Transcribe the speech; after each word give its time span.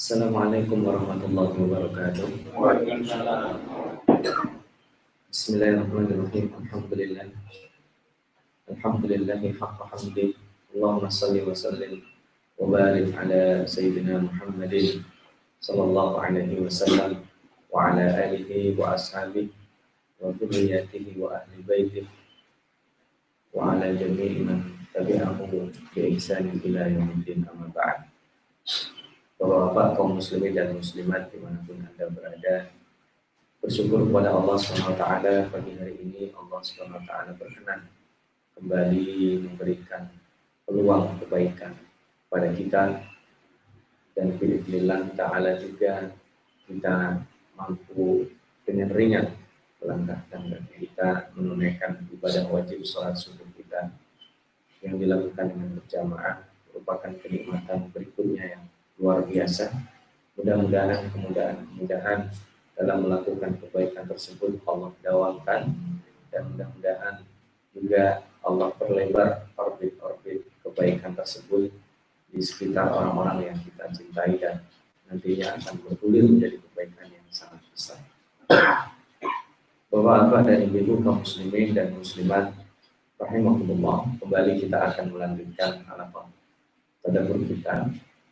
Assalamualaikum 0.00 0.80
warahmatullahi 0.80 1.60
wabarakatuh. 1.60 2.24
Bismillahirrahmanirrahim. 5.28 6.56
Alhamdulillah. 6.56 7.28
Alhamdulillahi 8.72 9.52
haqqa 9.60 9.84
hamdi. 9.92 10.32
Allahumma 10.72 11.12
salli 11.12 11.44
wa 11.44 11.52
sallim 11.52 12.00
wa 12.56 12.72
barik 12.72 13.12
ala 13.12 13.68
sayyidina 13.68 14.24
Muhammadin 14.24 15.04
sallallahu 15.60 16.16
alaihi 16.16 16.64
wasallam 16.64 17.20
wa 17.68 17.92
ala 17.92 18.08
alihi 18.24 18.72
wa 18.80 18.96
ashabihi 18.96 19.52
wa 20.16 20.32
dhurriyyatihi 20.32 21.20
wa 21.20 21.36
ahli 21.36 21.60
baitihi 21.68 22.08
wa 23.52 23.76
ala 23.76 23.92
jami'i 23.92 24.48
man 24.48 24.64
tabi'ahu 24.96 25.68
bi 25.92 26.16
ihsanin 26.16 26.56
ila 26.64 26.88
yaumiddin 26.88 27.44
amma 27.52 27.68
ba'd. 27.68 28.09
Bapak-bapak 29.40 29.96
kaum 29.96 30.20
muslimin 30.20 30.52
dan 30.52 30.76
muslimat 30.76 31.32
di 31.32 31.40
mana 31.40 31.56
pun 31.64 31.80
anda 31.80 32.12
berada 32.12 32.68
bersyukur 33.64 34.04
kepada 34.04 34.36
Allah 34.36 34.52
SWT 34.60 35.04
pagi 35.48 35.72
hari 35.80 35.96
ini. 35.96 36.28
Allah 36.36 36.60
SWT 36.60 37.40
berkenan 37.40 37.88
kembali 38.52 39.40
memberikan 39.40 40.12
peluang 40.68 41.16
kebaikan 41.24 41.72
pada 42.28 42.52
kita. 42.52 43.00
Dan 44.12 44.36
bila 44.36 45.08
ta'ala 45.16 45.56
juga 45.56 46.12
kita 46.68 47.24
mampu 47.56 48.28
dengan 48.68 48.92
ringan 48.92 49.24
melangkah 49.80 50.20
tangga 50.28 50.60
kita 50.68 51.32
menunaikan 51.32 51.96
ibadah 52.12 52.44
wajib 52.52 52.84
sholat 52.84 53.16
subuh 53.16 53.48
kita 53.56 53.88
yang 54.84 55.00
dilakukan 55.00 55.48
dengan 55.48 55.80
berjamaah 55.80 56.44
merupakan 56.68 57.16
kenikmatan 57.24 57.88
berikutnya 57.88 58.44
yang 58.60 58.64
luar 59.00 59.24
biasa. 59.24 59.72
Mudah-mudahan 60.36 61.08
kemudahan-kemudahan 61.10 62.28
dalam 62.76 62.98
melakukan 63.04 63.56
kebaikan 63.60 64.04
tersebut 64.04 64.60
Allah 64.68 64.92
dawamkan 65.00 65.72
dan 66.28 66.42
mudah-mudahan 66.52 67.24
juga 67.72 68.24
Allah 68.44 68.68
perlebar 68.76 69.48
orbit-orbit 69.56 70.48
kebaikan 70.64 71.12
tersebut 71.16 71.72
di 72.30 72.40
sekitar 72.40 72.88
orang-orang 72.92 73.52
yang 73.52 73.58
kita 73.60 73.84
cintai 73.90 74.38
dan 74.38 74.64
nantinya 75.10 75.58
akan 75.58 75.74
bergulir 75.82 76.24
menjadi 76.24 76.56
kebaikan 76.70 77.08
yang 77.10 77.26
sangat 77.28 77.60
besar. 77.72 78.00
Bapak-bapak 79.90 80.40
dan 80.46 80.58
ibu-ibu 80.70 81.02
kaum 81.02 81.26
muslimin 81.26 81.74
dan 81.74 81.90
muslimat 81.98 82.54
rahimahumullah, 83.18 84.06
kembali 84.22 84.62
kita 84.62 84.78
akan 84.78 85.12
melanjutkan 85.12 85.82
alaqah 85.90 86.30
tadabbur 87.02 87.42
kita 87.44 87.90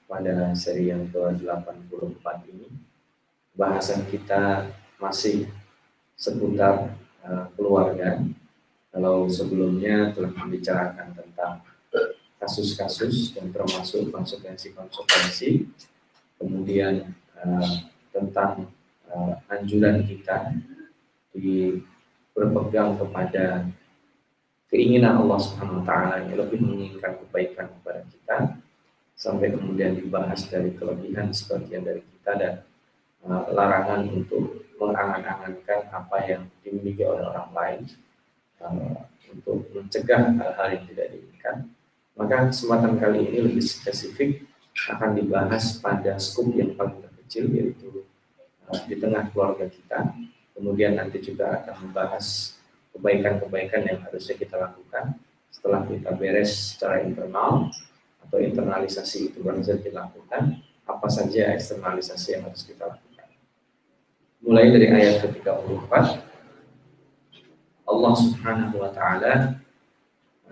pada 0.08 0.56
seri 0.56 0.88
yang 0.88 1.04
ke-84 1.12 2.26
ini. 2.48 2.72
Bahasan 3.52 4.08
kita 4.08 4.72
masih 4.96 5.52
seputar 6.16 6.96
uh, 7.22 7.46
keluarga. 7.54 8.24
Kalau 8.88 9.28
sebelumnya 9.28 10.16
telah 10.16 10.32
membicarakan 10.32 11.12
tentang 11.12 11.60
kasus-kasus 12.40 13.36
dan 13.36 13.52
termasuk 13.52 14.08
konsekuensi-konsekuensi, 14.08 15.68
kemudian 16.40 17.12
uh, 17.36 17.72
tentang 18.14 18.72
uh, 19.12 19.36
anjuran 19.52 20.06
kita 20.08 20.56
di 21.34 21.82
berpegang 22.32 22.96
kepada 22.96 23.66
keinginan 24.70 25.18
Allah 25.20 25.38
Subhanahu 25.42 25.82
wa 25.82 25.84
taala 25.84 26.14
yang 26.24 26.38
lebih 26.38 26.62
menginginkan 26.62 27.18
kebaikan 27.26 27.66
kepada 27.78 28.00
kita 28.06 28.36
sampai 29.18 29.50
kemudian 29.50 29.98
dibahas 29.98 30.46
dari 30.46 30.70
kelebihan 30.78 31.34
sebagian 31.34 31.82
dari 31.82 31.98
kita 32.06 32.32
dan 32.38 32.54
uh, 33.26 33.50
larangan 33.50 34.06
untuk 34.14 34.62
mengangan-angankan 34.78 35.90
apa 35.90 36.16
yang 36.22 36.42
dimiliki 36.62 37.02
oleh 37.02 37.26
orang 37.26 37.50
lain 37.50 37.80
uh, 38.62 39.02
untuk 39.26 39.66
mencegah 39.74 40.38
hal-hal 40.38 40.68
yang 40.70 40.84
tidak 40.86 41.06
diinginkan. 41.10 41.56
Maka 42.14 42.54
kesempatan 42.54 42.94
kali 43.02 43.26
ini 43.26 43.38
lebih 43.50 43.62
spesifik 43.66 44.46
akan 44.86 45.18
dibahas 45.18 45.82
pada 45.82 46.14
skup 46.22 46.54
yang 46.54 46.78
paling 46.78 47.02
terkecil 47.02 47.50
yaitu 47.50 48.06
uh, 48.70 48.80
di 48.86 48.94
tengah 49.02 49.26
keluarga 49.34 49.66
kita. 49.66 50.14
Kemudian 50.54 50.94
nanti 50.94 51.18
juga 51.18 51.58
akan 51.58 51.90
membahas 51.90 52.54
kebaikan-kebaikan 52.94 53.82
yang 53.82 53.98
harusnya 54.06 54.34
kita 54.38 54.54
lakukan 54.58 55.18
setelah 55.50 55.82
kita 55.86 56.14
beres 56.14 56.74
secara 56.74 57.02
internal 57.02 57.70
atau 58.28 58.38
internalisasi 58.44 59.32
itu 59.32 59.40
baru 59.40 59.64
saja 59.64 59.80
dilakukan, 59.80 60.60
apa 60.84 61.08
saja 61.08 61.56
eksternalisasi 61.56 62.36
yang 62.36 62.44
harus 62.44 62.60
kita 62.68 62.84
lakukan. 62.84 63.28
Mulai 64.44 64.68
dari 64.68 64.86
ayat 64.92 65.24
ke-34, 65.24 65.92
Allah 67.88 68.12
Subhanahu 68.20 68.84
wa 68.84 68.90
taala 68.92 69.56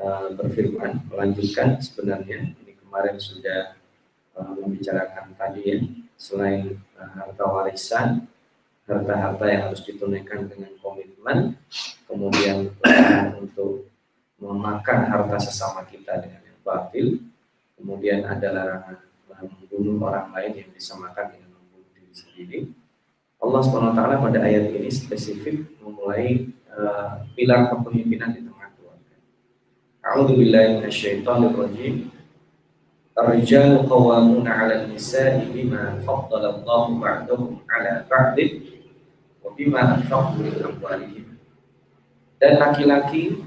uh, 0.00 0.28
berfirman 0.32 1.04
melanjutkan 1.12 1.76
sebenarnya 1.84 2.56
ini 2.64 2.72
kemarin 2.80 3.20
sudah 3.20 3.76
uh, 4.40 4.56
membicarakan 4.56 5.36
tadi 5.36 5.60
ya 5.68 5.78
selain 6.16 6.80
uh, 6.96 7.10
harta 7.12 7.44
warisan 7.44 8.24
harta-harta 8.88 9.44
yang 9.52 9.62
harus 9.68 9.84
ditunaikan 9.84 10.48
dengan 10.48 10.72
komitmen 10.80 11.60
kemudian 12.08 12.72
untuk 13.36 13.84
memakan 14.40 14.98
harta 15.12 15.36
sesama 15.36 15.84
kita 15.84 16.24
dengan 16.24 16.40
yang 16.40 16.60
batil 16.64 17.20
kemudian 17.76 18.24
ada 18.24 18.48
larangan 18.50 18.96
membunuh 19.44 20.08
orang 20.08 20.32
lain 20.32 20.52
yang 20.64 20.70
disamakan 20.72 21.36
dengan 21.36 21.52
membunuh 21.52 21.88
diri 21.92 22.12
sendiri. 22.16 22.58
Allah 23.36 23.60
SWT 23.60 24.00
pada 24.00 24.38
ayat 24.40 24.72
ini 24.72 24.88
spesifik 24.88 25.76
memulai 25.84 26.48
uh, 26.72 27.28
pilar 27.36 27.68
kepemimpinan 27.68 28.32
di 28.32 28.40
tengah 28.48 28.72
keluarga. 28.74 29.16
A'udzu 30.00 30.34
billahi 30.40 30.80
minasyaitonir 30.80 31.52
rajim. 31.52 31.94
Ar-rijalu 33.16 33.84
qawwamuna 33.88 34.50
'ala 34.52 34.74
an-nisa'i 34.84 35.48
bima 35.52 36.00
faddala 36.04 36.60
Allahu 36.60 37.00
ba'dahum 37.00 37.64
'ala 37.64 38.04
wa 39.44 39.48
bima 39.52 39.80
anfaqu 40.00 40.40
min 40.40 40.56
amwalihim. 40.60 41.26
Dan 42.36 42.60
laki-laki 42.60 43.40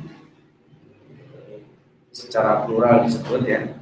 secara 2.09 2.65
plural 2.65 3.05
disebut 3.05 3.41
ya 3.45 3.78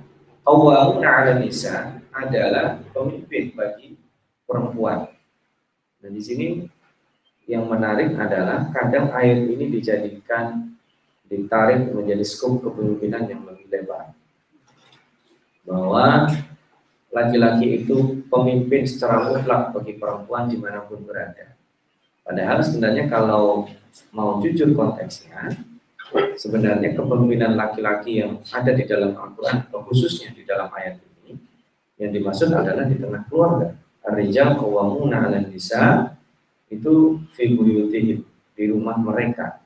Qawwamuna 0.48 1.04
'ala 1.12 1.44
nisa 1.44 2.00
adalah 2.16 2.80
pemimpin 2.96 3.52
bagi 3.52 4.00
perempuan. 4.48 5.12
Dan 6.00 6.16
di 6.16 6.24
sini 6.24 6.48
yang 7.52 7.68
menarik 7.68 8.16
adalah 8.16 8.72
kadang 8.72 9.12
ayat 9.12 9.44
ini 9.44 9.68
dijadikan 9.68 10.72
ditarik 11.28 11.92
menjadi 11.92 12.24
skop 12.24 12.64
kepemimpinan 12.64 13.28
yang 13.28 13.44
lebih 13.44 13.68
lebar. 13.68 14.16
Bahwa 15.68 16.32
laki-laki 17.12 17.84
itu 17.84 18.24
pemimpin 18.32 18.88
secara 18.88 19.28
mutlak 19.28 19.76
bagi 19.76 20.00
perempuan 20.00 20.48
di 20.48 20.56
mana 20.56 20.80
pun 20.88 21.04
berada. 21.04 21.60
Padahal 22.24 22.64
sebenarnya 22.64 23.12
kalau 23.12 23.68
mau 24.16 24.40
jujur 24.40 24.72
konteksnya, 24.72 25.60
sebenarnya 26.38 26.96
kepemimpinan 26.96 27.58
laki-laki 27.58 28.24
yang 28.24 28.40
ada 28.54 28.72
di 28.72 28.84
dalam 28.88 29.16
Al-Quran, 29.16 29.68
khususnya 29.72 30.32
di 30.32 30.48
dalam 30.48 30.72
ayat 30.72 31.02
ini, 31.24 31.36
yang 32.00 32.12
dimaksud 32.14 32.54
adalah 32.54 32.86
di 32.88 32.96
tengah 32.96 33.26
keluarga. 33.28 33.76
Ar-rijal 34.08 34.56
qawwamuna 34.56 35.28
'alan 35.28 35.52
nisa 35.52 36.16
itu 36.72 37.20
fi 37.36 37.52
di 38.58 38.64
rumah 38.72 38.96
mereka. 38.96 39.60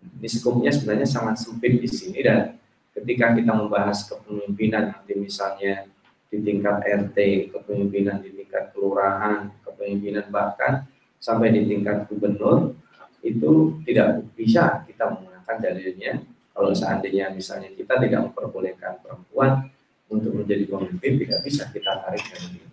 Ini 0.00 0.28
sebenarnya 0.72 1.04
sangat 1.04 1.42
sempit 1.42 1.76
di 1.76 1.88
sini 1.88 2.24
dan 2.24 2.56
ketika 2.96 3.36
kita 3.36 3.52
membahas 3.52 4.08
kepemimpinan 4.08 4.96
nanti 4.96 5.12
misalnya 5.18 5.84
di 6.26 6.40
tingkat 6.40 6.82
RT, 6.82 7.16
kepemimpinan 7.52 8.24
di 8.24 8.32
tingkat 8.32 8.72
kelurahan, 8.72 9.52
kepemimpinan 9.62 10.26
bahkan 10.32 10.88
sampai 11.20 11.52
di 11.52 11.68
tingkat 11.68 12.08
gubernur 12.08 12.72
itu 13.20 13.82
tidak 13.82 14.22
bisa 14.38 14.86
kita 14.86 15.10
menggunakan 15.46 15.62
dalilnya 15.62 16.12
kalau 16.50 16.72
seandainya 16.74 17.30
misalnya 17.30 17.70
kita 17.70 17.94
tidak 18.02 18.20
memperbolehkan 18.26 18.98
perempuan 18.98 19.70
untuk 20.10 20.34
menjadi 20.34 20.66
pemimpin 20.66 21.22
tidak 21.22 21.40
bisa 21.46 21.70
kita 21.70 22.02
tarik 22.02 22.22
dari 22.26 22.58
ini. 22.58 22.66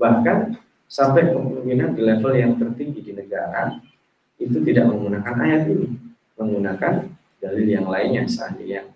Bahkan 0.00 0.38
sampai 0.88 1.28
kepemimpinan 1.28 1.92
di 1.92 2.02
level 2.04 2.32
yang 2.32 2.56
tertinggi 2.56 3.00
di 3.04 3.12
negara 3.12 3.76
itu 4.40 4.56
tidak 4.64 4.88
menggunakan 4.88 5.34
ayat 5.44 5.62
ini, 5.68 5.88
menggunakan 6.40 6.92
dalil 7.40 7.66
yang 7.68 7.88
lainnya 7.88 8.24
seandainya 8.24 8.88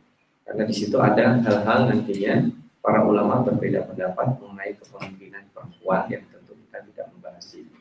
karena 0.48 0.62
di 0.64 0.74
situ 0.74 0.96
ada 0.96 1.40
hal-hal 1.44 1.92
nantinya 1.92 2.48
para 2.80 3.04
ulama 3.04 3.44
berbeda 3.44 3.84
pendapat 3.84 4.40
mengenai 4.40 4.72
kepemimpinan 4.80 5.44
perempuan 5.52 6.08
yang 6.08 6.24
tentu 6.32 6.56
kita 6.56 6.78
tidak 6.88 7.06
membahas 7.12 7.46
ini. 7.52 7.72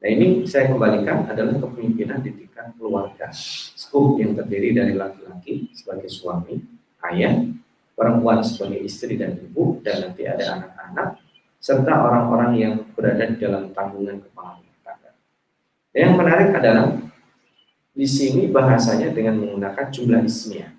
Nah 0.00 0.08
ini 0.08 0.26
saya 0.48 0.72
kembalikan 0.72 1.28
adalah 1.28 1.60
kepemimpinan 1.60 2.24
di 2.24 2.32
tingkat 2.32 2.72
keluarga. 2.80 3.28
Skup 3.90 4.22
yang 4.22 4.38
terdiri 4.38 4.70
dari 4.70 4.94
laki-laki 4.94 5.66
sebagai 5.74 6.06
suami, 6.06 6.62
ayah, 7.10 7.42
perempuan 7.98 8.38
sebagai 8.38 8.86
istri 8.86 9.18
dan 9.18 9.34
ibu, 9.34 9.82
dan 9.82 10.06
nanti 10.06 10.30
ada 10.30 10.62
anak-anak, 10.62 11.18
serta 11.58 11.90
orang-orang 11.98 12.52
yang 12.54 12.74
berada 12.94 13.26
di 13.26 13.42
dalam 13.42 13.74
tanggungan 13.74 14.22
kepala 14.22 14.62
rumah 14.62 14.78
tangga. 14.86 15.10
Yang 15.90 16.12
menarik 16.14 16.50
adalah 16.54 16.86
di 17.90 18.06
sini 18.06 18.46
bahasanya 18.46 19.10
dengan 19.10 19.42
menggunakan 19.42 19.90
jumlah 19.90 20.22
ismiyah. 20.22 20.70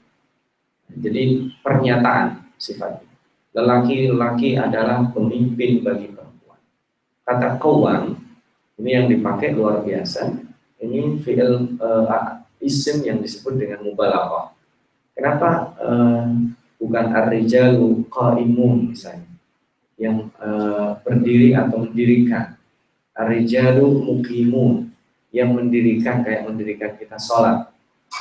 Jadi 0.96 1.52
pernyataan 1.60 2.56
sifatnya. 2.56 3.12
Lelaki-lelaki 3.52 4.56
adalah 4.56 5.12
pemimpin 5.12 5.84
bagi 5.84 6.16
perempuan. 6.16 6.64
Kata 7.28 7.60
kawan 7.60 8.16
ini 8.80 8.90
yang 8.96 9.12
dipakai 9.12 9.52
luar 9.52 9.84
biasa. 9.84 10.32
Ini 10.80 11.20
fi'il 11.20 11.76
uh, 11.76 12.41
isim 12.62 13.04
yang 13.04 13.20
disebut 13.20 13.58
dengan 13.58 13.82
mubalaghah. 13.84 14.54
Kenapa 15.18 15.76
uh, 15.82 16.30
bukan 16.82 17.06
ar-rijalu 17.14 18.08
qaimun 18.10 18.96
misalnya 18.96 19.30
yang 20.02 20.34
uh, 20.42 20.98
berdiri 21.06 21.54
atau 21.54 21.86
mendirikan. 21.86 22.58
Ar-rijalu 23.14 23.86
muqimun 23.86 24.90
yang 25.30 25.54
mendirikan 25.54 26.26
kayak 26.26 26.50
mendirikan 26.50 26.98
kita 26.98 27.22
sholat, 27.22 27.70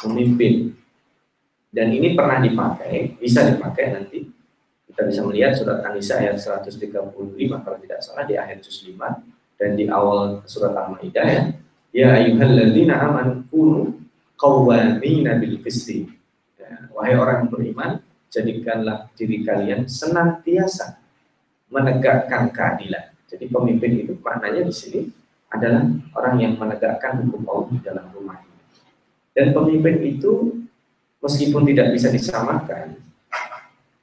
memimpin. 0.04 0.76
Dan 1.70 1.94
ini 1.94 2.12
pernah 2.12 2.42
dipakai, 2.42 3.16
bisa 3.16 3.48
dipakai 3.48 3.96
nanti. 3.96 4.28
Kita 4.90 5.06
bisa 5.06 5.22
melihat 5.22 5.54
surat 5.54 5.86
An-Nisa 5.86 6.18
ayat 6.18 6.36
135 6.36 6.90
kalau 7.62 7.78
tidak 7.78 8.02
salah 8.02 8.26
di 8.26 8.34
akhir 8.34 8.58
juz 8.60 8.82
5 8.84 8.98
dan 9.56 9.78
di 9.78 9.86
awal 9.86 10.42
surat 10.50 10.74
Al-Maidah 10.74 11.26
ya. 11.30 11.42
Ya 11.90 12.08
ayyuhalladzina 12.18 12.98
amanu 12.98 13.99
qawwamina 14.40 15.36
bil 15.36 15.60
qisti. 15.60 16.08
Ya, 16.56 16.88
wahai 16.96 17.14
orang 17.20 17.52
beriman, 17.52 18.00
jadikanlah 18.32 19.12
diri 19.12 19.44
kalian 19.44 19.84
senantiasa 19.84 20.96
menegakkan 21.68 22.48
keadilan. 22.48 23.12
Jadi 23.28 23.46
pemimpin 23.46 24.00
itu 24.00 24.16
maknanya 24.24 24.66
di 24.66 24.74
sini 24.74 25.00
adalah 25.52 25.86
orang 26.16 26.34
yang 26.40 26.52
menegakkan 26.56 27.20
hukum 27.22 27.44
Allah 27.46 27.68
di 27.70 27.80
dalam 27.84 28.06
rumah 28.16 28.40
ini. 28.40 28.58
Dan 29.30 29.54
pemimpin 29.54 30.02
itu 30.02 30.66
meskipun 31.22 31.62
tidak 31.68 31.94
bisa 31.94 32.10
disamakan, 32.10 32.98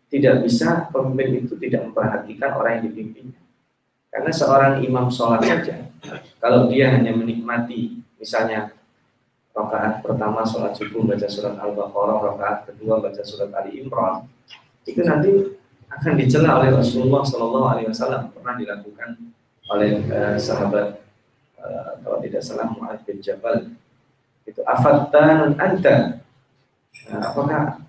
tidak 0.08 0.48
bisa 0.48 0.88
pemimpin 0.94 1.44
itu 1.44 1.60
tidak 1.60 1.92
memperhatikan 1.92 2.56
orang 2.56 2.80
yang 2.80 2.84
dipimpinnya. 2.92 3.42
Karena 4.08 4.32
seorang 4.32 4.74
imam 4.88 5.12
sholat 5.12 5.44
saja, 5.44 5.92
kalau 6.40 6.72
dia 6.72 6.96
hanya 6.96 7.12
menikmati, 7.12 8.00
misalnya 8.16 8.72
rakaat 9.58 10.06
pertama 10.06 10.46
sholat 10.46 10.78
subuh 10.78 11.02
baca 11.02 11.26
surat 11.26 11.58
Al-Baqarah, 11.58 12.18
rakaat 12.34 12.58
kedua 12.70 13.02
baca 13.02 13.22
surat 13.26 13.50
Ali 13.58 13.82
Imran, 13.82 14.30
itu 14.86 15.02
nanti 15.02 15.58
akan 15.90 16.14
dicela 16.14 16.62
oleh 16.62 16.70
Rasulullah 16.78 17.26
Wasallam. 17.26 18.30
Pernah 18.38 18.54
dilakukan 18.62 19.10
oleh 19.74 20.06
uh, 20.14 20.38
sahabat 20.38 21.02
uh, 21.58 21.92
kalau 22.06 22.18
tidak 22.22 22.42
salah 22.46 22.70
Mu'ad 22.70 23.02
bin 23.04 23.18
Jabal. 23.18 23.74
Itu 24.46 24.64
afattan 24.64 25.58
anta? 25.60 26.24
Nah, 27.12 27.20
apakah 27.20 27.84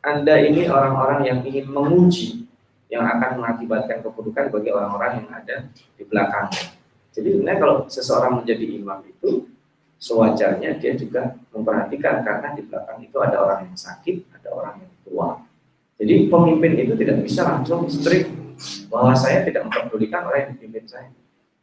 anda 0.00 0.34
ini 0.40 0.66
orang-orang 0.66 1.20
yang 1.28 1.38
ingin 1.44 1.68
menguji 1.68 2.48
yang 2.90 3.06
akan 3.06 3.38
mengakibatkan 3.38 4.02
keburukan 4.02 4.50
bagi 4.50 4.70
orang-orang 4.74 5.22
yang 5.22 5.28
ada 5.30 5.56
di 5.70 6.02
belakang. 6.02 6.50
Jadi 7.14 7.38
sebenarnya 7.38 7.58
kalau 7.62 7.76
seseorang 7.86 8.42
menjadi 8.42 8.66
imam 8.74 8.98
itu 9.06 9.46
sewajarnya 10.00 10.80
dia 10.80 10.96
juga 10.96 11.36
memperhatikan 11.52 12.24
karena 12.24 12.56
di 12.56 12.64
belakang 12.64 12.98
itu 13.04 13.16
ada 13.20 13.36
orang 13.44 13.68
yang 13.68 13.76
sakit, 13.76 14.32
ada 14.32 14.48
orang 14.56 14.80
yang 14.80 14.92
tua. 15.04 15.44
Jadi 16.00 16.32
pemimpin 16.32 16.72
itu 16.80 16.96
tidak 16.96 17.20
bisa 17.20 17.44
langsung 17.44 17.84
strict 17.92 18.32
bahwa 18.88 19.12
saya 19.12 19.44
tidak 19.44 19.68
memperdulikan 19.68 20.24
orang 20.24 20.48
yang 20.48 20.52
dipimpin 20.56 20.84
saya. 20.88 21.12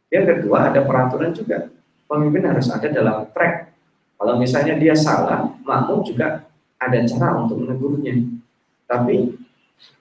Yang 0.08 0.24
kedua 0.38 0.70
ada 0.70 0.86
peraturan 0.86 1.34
juga. 1.34 1.66
Pemimpin 2.08 2.46
harus 2.46 2.70
ada 2.70 2.88
dalam 2.88 3.26
track. 3.34 3.74
Kalau 4.16 4.34
misalnya 4.38 4.78
dia 4.78 4.94
salah, 4.94 5.52
makmum 5.66 6.06
juga 6.06 6.46
ada 6.78 6.98
cara 7.04 7.28
untuk 7.42 7.60
menegurnya. 7.60 8.16
Tapi 8.88 9.34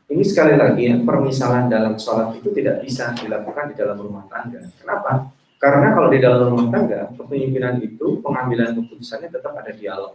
ini 0.08 0.24
sekali 0.24 0.56
lagi 0.56 0.88
ya, 0.88 0.96
permisalan 1.04 1.68
dalam 1.68 2.00
sholat 2.00 2.38
itu 2.40 2.54
tidak 2.56 2.80
bisa 2.86 3.12
dilakukan 3.18 3.74
di 3.74 3.76
dalam 3.76 4.00
rumah 4.00 4.24
tangga. 4.32 4.64
Kenapa? 4.80 5.36
Karena 5.58 5.98
kalau 5.98 6.14
di 6.14 6.22
dalam 6.22 6.54
rumah 6.54 6.70
tangga, 6.70 7.10
kepemimpinan 7.18 7.82
itu, 7.82 8.22
pengambilan 8.22 8.78
keputusannya 8.78 9.30
tetap 9.34 9.58
ada 9.58 9.74
dialog. 9.74 10.14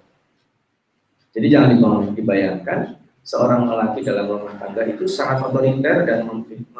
Jadi 1.34 1.46
jangan 1.50 2.14
dibayangkan 2.14 2.78
seorang 3.26 3.66
lelaki 3.66 4.06
dalam 4.06 4.30
rumah 4.30 4.54
tangga 4.58 4.86
itu 4.86 5.06
sangat 5.10 5.42
otoriter 5.42 6.06
dan 6.06 6.26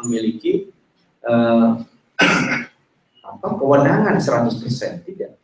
memiliki 0.02 0.70
uh, 1.26 1.82
apa 3.32 3.48
kewenangan 3.58 4.18
100% 4.18 5.06
tidak. 5.06 5.34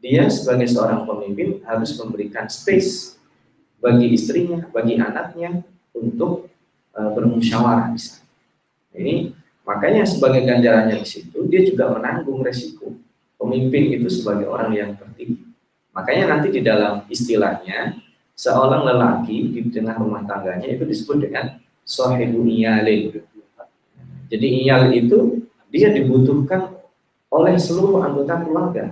Dia 0.00 0.28
sebagai 0.28 0.68
seorang 0.68 1.08
pemimpin 1.08 1.64
harus 1.64 1.96
memberikan 1.96 2.48
space 2.48 3.16
bagi 3.80 4.12
istrinya, 4.12 4.68
bagi 4.72 5.00
anaknya 5.00 5.64
untuk 5.96 6.48
uh, 6.96 7.10
bermusyawarah. 7.12 7.92
Ini 8.94 9.32
Makanya 9.64 10.04
sebagai 10.04 10.44
ganjarannya 10.44 11.00
di 11.00 11.08
situ, 11.08 11.48
dia 11.48 11.64
juga 11.64 11.96
menanggung 11.96 12.44
resiko. 12.44 12.92
Pemimpin 13.40 13.96
itu 13.96 14.08
sebagai 14.12 14.48
orang 14.48 14.72
yang 14.76 14.90
tertinggi. 14.92 15.40
Makanya 15.96 16.24
nanti 16.36 16.48
di 16.52 16.60
dalam 16.60 17.08
istilahnya, 17.08 17.96
seorang 18.36 18.84
lelaki 18.84 19.56
di 19.56 19.60
tengah 19.72 19.96
rumah 19.96 20.26
tangganya 20.28 20.68
itu 20.68 20.84
disebut 20.84 21.28
dengan 21.28 21.56
sohibu 21.86 22.44
iyalin. 22.44 23.24
Jadi 24.28 24.46
iyal 24.64 24.92
itu 24.92 25.44
dia 25.72 25.92
dibutuhkan 25.92 26.74
oleh 27.32 27.56
seluruh 27.56 28.04
anggota 28.04 28.42
keluarga. 28.44 28.84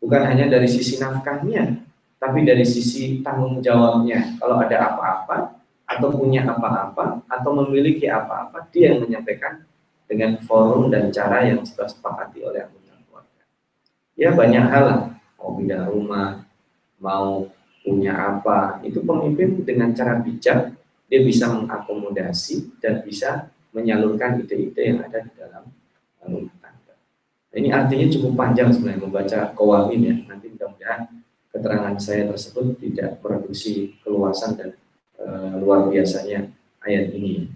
Bukan 0.00 0.22
hanya 0.22 0.46
dari 0.46 0.68
sisi 0.68 1.00
nafkahnya, 1.00 1.82
tapi 2.16 2.46
dari 2.46 2.64
sisi 2.64 3.20
tanggung 3.20 3.58
jawabnya. 3.60 4.38
Kalau 4.38 4.60
ada 4.62 4.92
apa-apa, 4.92 5.36
atau 5.86 6.08
punya 6.14 6.46
apa-apa, 6.46 7.26
atau 7.26 7.50
memiliki 7.62 8.10
apa-apa, 8.10 8.66
dia 8.70 8.94
yang 8.94 9.06
menyampaikan 9.06 9.66
dengan 10.06 10.38
forum 10.42 10.88
dan 10.88 11.10
cara 11.10 11.46
yang 11.46 11.66
sudah 11.66 11.90
sepakati 11.90 12.42
oleh 12.46 12.62
anggota 12.66 12.94
keluarga. 13.06 13.42
Ya 14.14 14.30
banyak 14.32 14.64
hal 14.70 14.86
mau 15.36 15.50
pindah 15.58 15.82
rumah, 15.90 16.46
mau 16.98 17.50
punya 17.86 18.14
apa, 18.14 18.82
itu 18.82 18.98
pemimpin 19.02 19.62
dengan 19.62 19.94
cara 19.94 20.18
bijak 20.18 20.74
dia 21.06 21.22
bisa 21.22 21.46
mengakomodasi 21.54 22.82
dan 22.82 23.02
bisa 23.06 23.46
menyalurkan 23.70 24.42
ide-ide 24.42 24.94
yang 24.94 24.98
ada 25.06 25.22
di 25.22 25.30
dalam 25.38 25.64
rumah 26.26 26.56
tangga. 26.58 26.94
Nah, 27.52 27.56
ini 27.62 27.68
artinya 27.70 28.06
cukup 28.10 28.32
panjang 28.34 28.74
sebenarnya 28.74 29.04
membaca 29.06 29.38
kawamin 29.54 30.00
ya. 30.02 30.14
Nanti 30.26 30.46
mudah-mudahan 30.50 31.00
keterangan 31.54 31.94
saya 32.02 32.26
tersebut 32.26 32.74
tidak 32.82 33.22
produksi 33.22 33.94
keluasan 34.02 34.58
dan 34.58 34.70
e, 35.14 35.24
luar 35.62 35.86
biasanya 35.86 36.50
ayat 36.82 37.14
ini. 37.14 37.46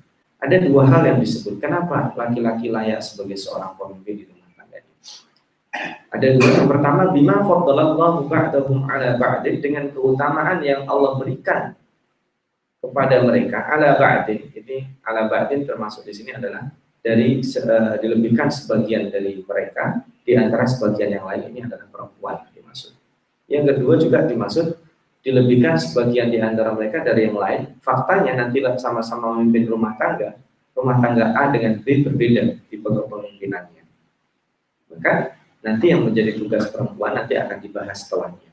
Ada 0.40 0.56
dua 0.64 0.88
hal 0.88 1.02
yang 1.04 1.18
disebut. 1.20 1.60
Kenapa 1.60 2.16
laki-laki 2.16 2.72
layak 2.72 3.04
sebagai 3.04 3.36
seorang 3.36 3.76
pemimpin 3.76 4.14
di 4.20 4.24
rumah 4.24 4.48
tangga? 4.56 4.80
Ada 6.16 6.26
dua. 6.40 6.48
Yang 6.48 6.68
pertama, 6.72 7.02
bima 7.12 7.44
faddalallahu 7.44 8.24
ba'dahum 8.24 8.88
ala 8.88 9.20
ba'din 9.20 9.60
dengan 9.60 9.92
keutamaan 9.92 10.64
yang 10.64 10.88
Allah 10.88 11.20
berikan 11.20 11.76
kepada 12.80 13.20
mereka 13.20 13.68
ala 13.68 14.00
ba'din. 14.00 14.48
Ini 14.56 15.04
ala 15.04 15.28
ba'din 15.28 15.68
termasuk 15.68 16.08
di 16.08 16.16
sini 16.16 16.32
adalah 16.32 16.72
dari 17.00 17.40
uh, 17.40 18.00
dilebihkan 18.00 18.48
sebagian 18.48 19.12
dari 19.12 19.44
mereka 19.44 20.04
di 20.24 20.36
antara 20.36 20.64
sebagian 20.64 21.20
yang 21.20 21.24
lain 21.28 21.52
ini 21.52 21.68
adalah 21.68 21.84
perempuan 21.88 22.48
dimaksud. 22.52 22.96
Yang 23.44 23.76
kedua 23.76 23.94
juga 24.00 24.18
dimaksud 24.24 24.66
dilebihkan 25.20 25.76
sebagian 25.76 26.32
di 26.32 26.40
antara 26.40 26.72
mereka 26.72 27.04
dari 27.04 27.28
yang 27.28 27.36
lain. 27.36 27.76
Faktanya 27.84 28.40
nanti 28.40 28.64
sama-sama 28.80 29.36
memimpin 29.36 29.68
rumah 29.68 29.96
tangga, 30.00 30.40
rumah 30.72 30.96
tangga 31.00 31.36
A 31.36 31.52
dengan 31.52 31.80
B 31.84 32.04
berbeda 32.04 32.56
di 32.68 32.76
kepemimpinannya. 32.80 33.84
Maka 34.90 35.36
nanti 35.60 35.92
yang 35.92 36.08
menjadi 36.08 36.40
tugas 36.40 36.72
perempuan 36.72 37.12
nanti 37.20 37.36
akan 37.36 37.58
dibahas 37.60 38.00
setelahnya. 38.00 38.50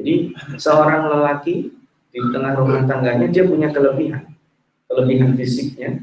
Jadi 0.00 0.14
seorang 0.56 1.12
lelaki 1.12 1.68
di 2.12 2.20
tengah 2.32 2.56
rumah 2.56 2.82
tangganya 2.88 3.28
dia 3.28 3.44
punya 3.44 3.68
kelebihan, 3.68 4.32
kelebihan 4.88 5.36
fisiknya, 5.36 6.00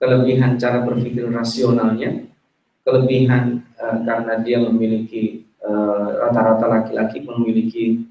kelebihan 0.00 0.56
cara 0.56 0.80
berpikir 0.80 1.28
rasionalnya, 1.28 2.24
kelebihan 2.84 3.64
uh, 3.76 4.00
karena 4.04 4.40
dia 4.40 4.58
memiliki 4.64 5.44
eh, 5.60 6.08
rata-rata 6.24 6.64
uh, 6.64 6.70
laki-laki 6.80 7.20
memiliki 7.20 8.09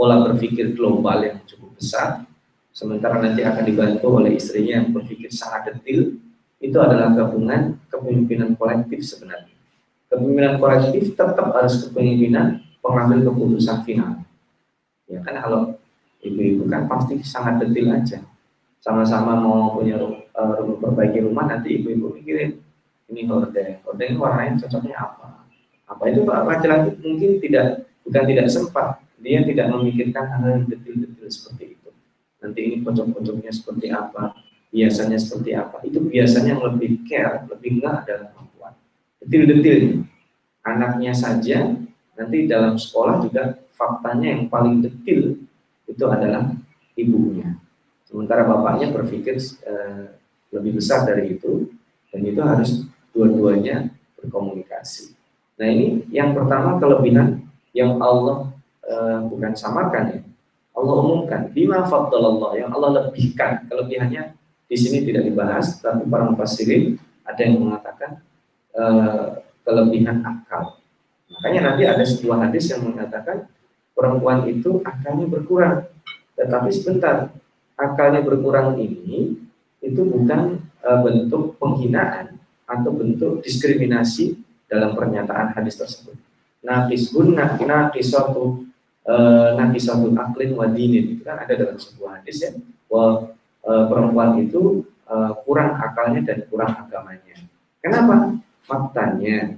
pola 0.00 0.16
berpikir 0.24 0.72
global 0.72 1.20
yang 1.20 1.44
cukup 1.44 1.76
besar, 1.76 2.24
sementara 2.72 3.20
nanti 3.20 3.44
akan 3.44 3.68
dibantu 3.68 4.16
oleh 4.16 4.40
istrinya 4.40 4.80
yang 4.80 4.96
berpikir 4.96 5.28
sangat 5.28 5.76
detail, 5.76 6.16
itu 6.56 6.78
adalah 6.80 7.12
gabungan 7.12 7.76
kepemimpinan 7.92 8.56
kolektif 8.56 9.04
sebenarnya. 9.04 9.52
Kepemimpinan 10.08 10.56
kolektif 10.56 11.12
tetap 11.12 11.52
harus 11.52 11.84
kepemimpinan 11.84 12.64
pengambil 12.80 13.28
keputusan 13.28 13.84
final. 13.84 14.24
Ya 15.04 15.20
kan 15.20 15.36
kalau 15.36 15.76
ibu-ibu 16.24 16.64
kan 16.64 16.88
pasti 16.88 17.20
sangat 17.20 17.60
detail 17.60 18.00
aja. 18.00 18.24
Sama-sama 18.80 19.36
mau 19.36 19.76
punya 19.76 20.00
uh, 20.00 20.64
perbaiki 20.80 21.28
rumah 21.28 21.44
nanti 21.44 21.76
ibu-ibu 21.76 22.16
mikirin 22.16 22.56
ini 23.12 23.28
horde 23.28 23.84
horde 23.84 24.02
ini 24.08 24.16
warnanya 24.16 24.64
cocoknya 24.64 24.96
apa 24.96 25.44
apa 25.90 26.02
itu 26.08 26.24
pak 26.24 26.38
laki-laki 26.48 26.90
mungkin 27.02 27.30
tidak 27.42 27.84
bukan 28.06 28.24
tidak 28.24 28.46
sempat 28.48 29.02
dia 29.20 29.44
tidak 29.44 29.66
memikirkan 29.70 30.24
hal 30.26 30.44
yang 30.48 30.64
detail-detail 30.66 31.28
seperti 31.28 31.76
itu. 31.76 31.88
Nanti 32.40 32.60
ini 32.64 32.76
pojok-pojoknya 32.80 33.52
seperti 33.52 33.92
apa 33.92 34.34
biasanya 34.72 35.20
seperti 35.20 35.50
apa. 35.52 35.84
Itu 35.84 36.00
biasanya 36.02 36.56
yang 36.56 36.62
lebih 36.64 37.04
care 37.04 37.44
lebih 37.46 37.80
enggak 37.80 38.08
adalah 38.08 38.26
perempuan 38.32 38.72
detil-detilnya 39.20 40.08
anaknya 40.64 41.12
saja 41.12 41.76
nanti 42.16 42.44
dalam 42.48 42.76
sekolah 42.76 43.24
juga 43.24 43.56
faktanya 43.72 44.36
yang 44.36 44.42
paling 44.52 44.84
detil 44.84 45.40
itu 45.88 46.04
adalah 46.04 46.52
ibunya. 46.96 47.56
Sementara 48.04 48.44
bapaknya 48.44 48.92
berpikir 48.92 49.40
eh, 49.64 50.04
lebih 50.52 50.82
besar 50.82 51.06
dari 51.06 51.38
itu 51.38 51.70
dan 52.10 52.20
itu 52.26 52.40
harus 52.42 52.70
dua-duanya 53.14 53.88
berkomunikasi. 54.20 55.16
Nah 55.56 55.66
ini 55.70 56.04
yang 56.12 56.36
pertama 56.36 56.76
kelebihan 56.76 57.46
yang 57.72 58.02
Allah 58.02 58.49
eh, 58.90 59.18
bukan 59.30 59.54
samarkan 59.54 60.04
ya 60.10 60.20
Allah 60.74 60.96
umumkan 61.02 61.50
bima 61.50 61.86
faddalallah 61.86 62.56
yang 62.56 62.70
Allah 62.74 63.06
lebihkan 63.06 63.66
kelebihannya 63.68 64.34
di 64.70 64.76
sini 64.78 65.02
tidak 65.02 65.26
dibahas, 65.26 65.82
tapi 65.82 66.06
para 66.06 66.30
mufassirin 66.30 66.94
ada 67.26 67.40
yang 67.42 67.58
mengatakan 67.58 68.22
uh, 68.78 69.42
kelebihan 69.66 70.22
akal. 70.22 70.78
Makanya 71.26 71.74
nanti 71.74 71.82
ada 71.90 72.04
sebuah 72.06 72.46
hadis 72.46 72.70
yang 72.70 72.86
mengatakan 72.86 73.50
perempuan 73.98 74.46
itu 74.46 74.78
akalnya 74.86 75.26
berkurang. 75.26 75.90
Tetapi 76.38 76.70
sebentar, 76.70 77.34
akalnya 77.74 78.22
berkurang 78.22 78.78
ini 78.78 79.34
itu 79.82 80.00
bukan 80.06 80.62
uh, 80.86 80.98
bentuk 81.02 81.58
penghinaan 81.58 82.38
atau 82.70 82.94
bentuk 82.94 83.42
diskriminasi 83.42 84.38
dalam 84.70 84.94
pernyataan 84.94 85.50
hadis 85.50 85.74
tersebut. 85.82 86.14
Nakisbun 86.62 87.34
nakisatu 87.34 88.69
uh, 89.10 89.58
nakisatu 89.58 90.14
aklin 90.14 90.54
wadinin 90.54 91.18
itu 91.18 91.22
kan 91.26 91.42
ada 91.42 91.58
dalam 91.58 91.74
sebuah 91.74 92.22
hadis 92.22 92.46
ya 92.46 92.50
bahwa 92.90 93.30
e, 93.62 93.72
perempuan 93.86 94.30
itu 94.42 94.82
e, 95.06 95.14
kurang 95.46 95.78
akalnya 95.78 96.26
dan 96.26 96.38
kurang 96.50 96.74
agamanya. 96.74 97.38
Kenapa? 97.78 98.34
Faktanya 98.66 99.54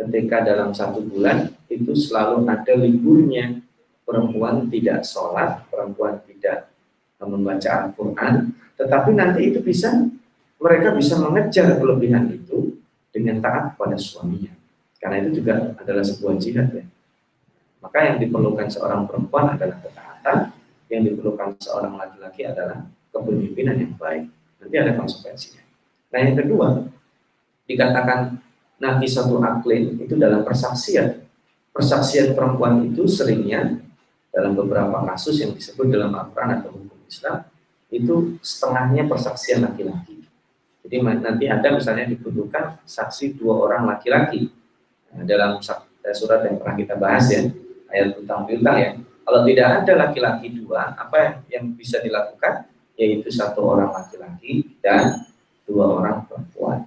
ketika 0.00 0.40
dalam 0.40 0.72
satu 0.72 1.04
bulan 1.04 1.52
itu 1.68 1.92
selalu 1.92 2.48
ada 2.48 2.72
liburnya 2.72 3.60
perempuan 4.08 4.72
tidak 4.72 5.04
sholat, 5.04 5.60
perempuan 5.68 6.24
tidak 6.24 6.72
membaca 7.20 7.68
Al-Quran, 7.84 8.56
tetapi 8.80 9.10
nanti 9.12 9.52
itu 9.52 9.60
bisa 9.60 9.92
mereka 10.56 10.96
bisa 10.96 11.20
mengejar 11.20 11.76
kelebihan 11.76 12.32
itu 12.32 12.80
dengan 13.12 13.44
taat 13.44 13.76
pada 13.76 13.96
suaminya. 14.00 14.52
Karena 15.00 15.24
itu 15.24 15.40
juga 15.40 15.76
adalah 15.76 16.04
sebuah 16.04 16.36
jihad 16.40 16.68
ya. 16.72 16.84
Maka 17.80 17.98
yang 18.04 18.16
diperlukan 18.20 18.68
seorang 18.68 19.08
perempuan 19.08 19.56
adalah 19.56 19.80
ketaatan, 19.80 20.52
yang 20.92 21.02
diperlukan 21.06 21.56
seorang 21.64 21.96
laki-laki 21.96 22.44
adalah 22.44 22.84
kepemimpinan 23.08 23.76
yang 23.80 23.94
baik. 23.96 24.28
Nanti 24.60 24.76
ada 24.76 24.92
konsekuensinya. 25.00 25.64
Nah 26.12 26.18
yang 26.20 26.36
kedua, 26.36 26.68
dikatakan 27.64 28.36
nabi 28.76 29.06
satu 29.08 29.40
aklin 29.40 29.96
itu 29.96 30.14
dalam 30.20 30.44
persaksian. 30.44 31.24
Persaksian 31.70 32.36
perempuan 32.36 32.84
itu 32.84 33.06
seringnya 33.06 33.78
dalam 34.34 34.52
beberapa 34.58 35.06
kasus 35.06 35.40
yang 35.40 35.54
disebut 35.54 35.88
dalam 35.88 36.12
Al-Quran 36.12 36.60
atau 36.60 36.70
hukum 36.74 36.98
Islam 37.06 37.46
itu 37.90 38.38
setengahnya 38.42 39.06
persaksian 39.06 39.64
laki-laki. 39.64 40.22
Jadi 40.82 40.96
nanti 41.00 41.46
ada 41.46 41.68
misalnya 41.70 42.10
dibutuhkan 42.10 42.82
saksi 42.82 43.38
dua 43.38 43.70
orang 43.70 43.86
laki-laki 43.86 44.50
nah, 45.14 45.22
dalam 45.22 45.62
surat 45.62 46.40
yang 46.42 46.58
pernah 46.58 46.74
kita 46.74 46.94
bahas 46.98 47.30
ya 47.30 47.46
ayat 47.90 48.16
utang 48.16 48.46
piutang 48.48 48.76
ya. 48.78 48.90
Kalau 49.26 49.46
tidak 49.46 49.68
ada 49.84 49.92
laki-laki 50.06 50.46
dua, 50.50 50.96
apa 50.98 51.44
yang 51.52 51.70
bisa 51.76 52.02
dilakukan? 52.02 52.70
yaitu 53.00 53.32
satu 53.32 53.64
orang 53.64 53.96
laki-laki 53.96 54.76
dan 54.84 55.24
dua 55.64 55.88
orang 55.88 56.28
perempuan. 56.28 56.84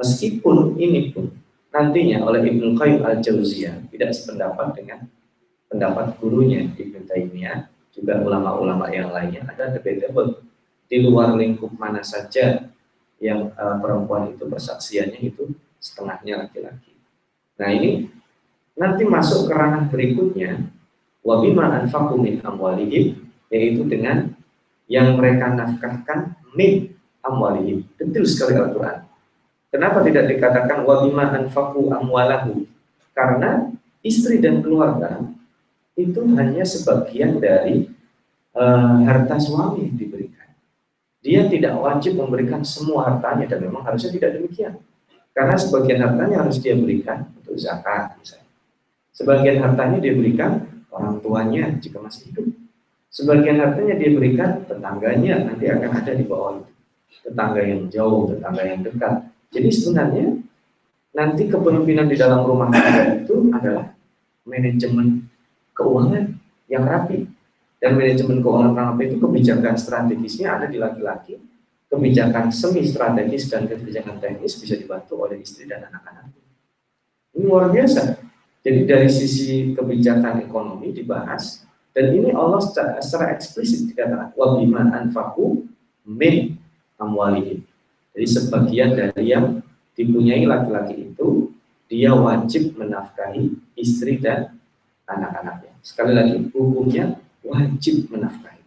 Meskipun 0.00 0.80
ini 0.80 1.12
pun 1.12 1.28
nantinya 1.68 2.24
oleh 2.24 2.40
Ibnu 2.48 2.72
Qayyim 2.80 3.04
al-Jauziyah 3.04 3.92
tidak 3.92 4.16
sependapat 4.16 4.72
dengan 4.72 5.04
pendapat 5.68 6.16
gurunya 6.16 6.64
Ibnu 6.72 7.04
Taimiyah, 7.04 7.68
juga 7.92 8.24
ulama-ulama 8.24 8.88
yang 8.88 9.12
lainnya 9.12 9.44
ada 9.44 9.76
debatable 9.76 10.40
di 10.88 11.04
luar 11.04 11.36
lingkup 11.36 11.76
mana 11.76 12.00
saja 12.00 12.72
yang 13.20 13.52
uh, 13.52 13.76
perempuan 13.76 14.32
itu 14.32 14.48
persaksiannya 14.48 15.20
itu 15.20 15.52
setengahnya 15.76 16.48
laki-laki. 16.48 16.96
Nah 17.60 17.68
ini 17.68 18.08
nanti 18.80 19.04
masuk 19.04 19.44
ke 19.44 19.52
ranah 19.52 19.92
berikutnya 19.92 20.64
wabima 21.20 21.68
anfaqu 21.84 22.16
min 22.16 22.40
amwalihim 22.40 23.28
yaitu 23.52 23.84
dengan 23.84 24.32
yang 24.88 25.20
mereka 25.20 25.52
nafkahkan 25.52 26.40
min 26.56 26.96
amwalihim. 27.20 27.84
Detail 28.00 28.24
sekali 28.24 28.56
Al-Quran. 28.56 29.04
Kenapa 29.70 30.02
tidak 30.02 30.26
dikatakan 30.26 30.82
wabima 30.82 31.30
anfaku 31.30 31.92
amwalahu? 31.94 32.66
Karena 33.14 33.70
istri 34.02 34.42
dan 34.42 34.64
keluarga 34.64 35.22
itu 35.94 36.24
hanya 36.34 36.66
sebagian 36.66 37.38
dari 37.38 37.86
uh, 38.58 38.96
harta 39.06 39.38
suami 39.38 39.86
yang 39.86 39.94
diberikan. 39.94 40.48
Dia 41.22 41.46
tidak 41.46 41.76
wajib 41.78 42.18
memberikan 42.18 42.66
semua 42.66 43.12
hartanya 43.12 43.46
dan 43.46 43.62
memang 43.62 43.86
harusnya 43.86 44.10
tidak 44.10 44.40
demikian. 44.40 44.80
Karena 45.30 45.54
sebagian 45.54 46.02
hartanya 46.02 46.42
harus 46.42 46.58
dia 46.58 46.74
berikan 46.74 47.30
untuk 47.38 47.54
zakat 47.54 48.18
misalnya. 48.18 48.49
Sebagian 49.20 49.60
hartanya 49.60 50.00
dia 50.00 50.16
berikan 50.16 50.64
orang 50.88 51.20
tuanya 51.20 51.76
jika 51.76 52.00
masih 52.00 52.32
hidup. 52.32 52.56
Sebagian 53.12 53.60
hartanya 53.60 54.00
dia 54.00 54.16
berikan 54.16 54.64
tetangganya, 54.64 55.44
nanti 55.44 55.68
akan 55.68 55.90
ada 55.92 56.12
di 56.16 56.24
bawah 56.24 56.56
itu. 56.56 56.72
Tetangga 57.28 57.60
yang 57.60 57.84
jauh, 57.92 58.32
tetangga 58.32 58.64
yang 58.64 58.80
dekat. 58.80 59.28
Jadi 59.52 59.68
sebenarnya 59.68 60.26
nanti 61.12 61.52
kepemimpinan 61.52 62.08
di 62.08 62.16
dalam 62.16 62.48
rumah 62.48 62.72
tangga 62.72 63.20
itu 63.20 63.52
adalah 63.52 63.92
manajemen 64.48 65.28
keuangan 65.76 66.24
yang 66.72 66.88
rapi. 66.88 67.28
Dan 67.76 68.00
manajemen 68.00 68.40
keuangan 68.40 68.72
yang 68.72 68.88
rapi 68.96 69.02
itu 69.04 69.16
kebijakan 69.20 69.74
strategisnya 69.76 70.56
ada 70.56 70.64
di 70.64 70.80
laki-laki, 70.80 71.36
kebijakan 71.92 72.48
semi 72.48 72.88
strategis 72.88 73.52
dan 73.52 73.68
kebijakan 73.68 74.16
teknis 74.16 74.56
bisa 74.56 74.80
dibantu 74.80 75.28
oleh 75.28 75.44
istri 75.44 75.68
dan 75.68 75.84
anak-anak. 75.92 76.32
Ini 77.36 77.44
luar 77.44 77.68
biasa. 77.68 78.29
Jadi 78.60 78.80
dari 78.84 79.08
sisi 79.08 79.72
kebijakan 79.72 80.44
ekonomi 80.44 80.92
dibahas, 80.92 81.64
dan 81.96 82.12
ini 82.12 82.30
Allah 82.30 82.60
secara, 82.60 83.00
secara 83.00 83.32
eksplisit 83.34 83.88
dikatakan 83.90 84.36
bima 84.36 84.84
anfaku 84.94 85.64
min 86.04 86.60
amwalihim. 87.00 87.64
Jadi 88.12 88.26
sebagian 88.28 88.92
dari 88.94 89.32
yang 89.32 89.64
dipunyai 89.96 90.44
laki-laki 90.44 91.10
itu 91.10 91.50
dia 91.90 92.14
wajib 92.14 92.78
menafkahi 92.78 93.50
istri 93.74 94.20
dan 94.22 94.54
anak-anaknya. 95.08 95.74
Sekali 95.82 96.12
lagi 96.14 96.36
hukumnya 96.54 97.18
wajib 97.42 98.06
menafkahi. 98.12 98.62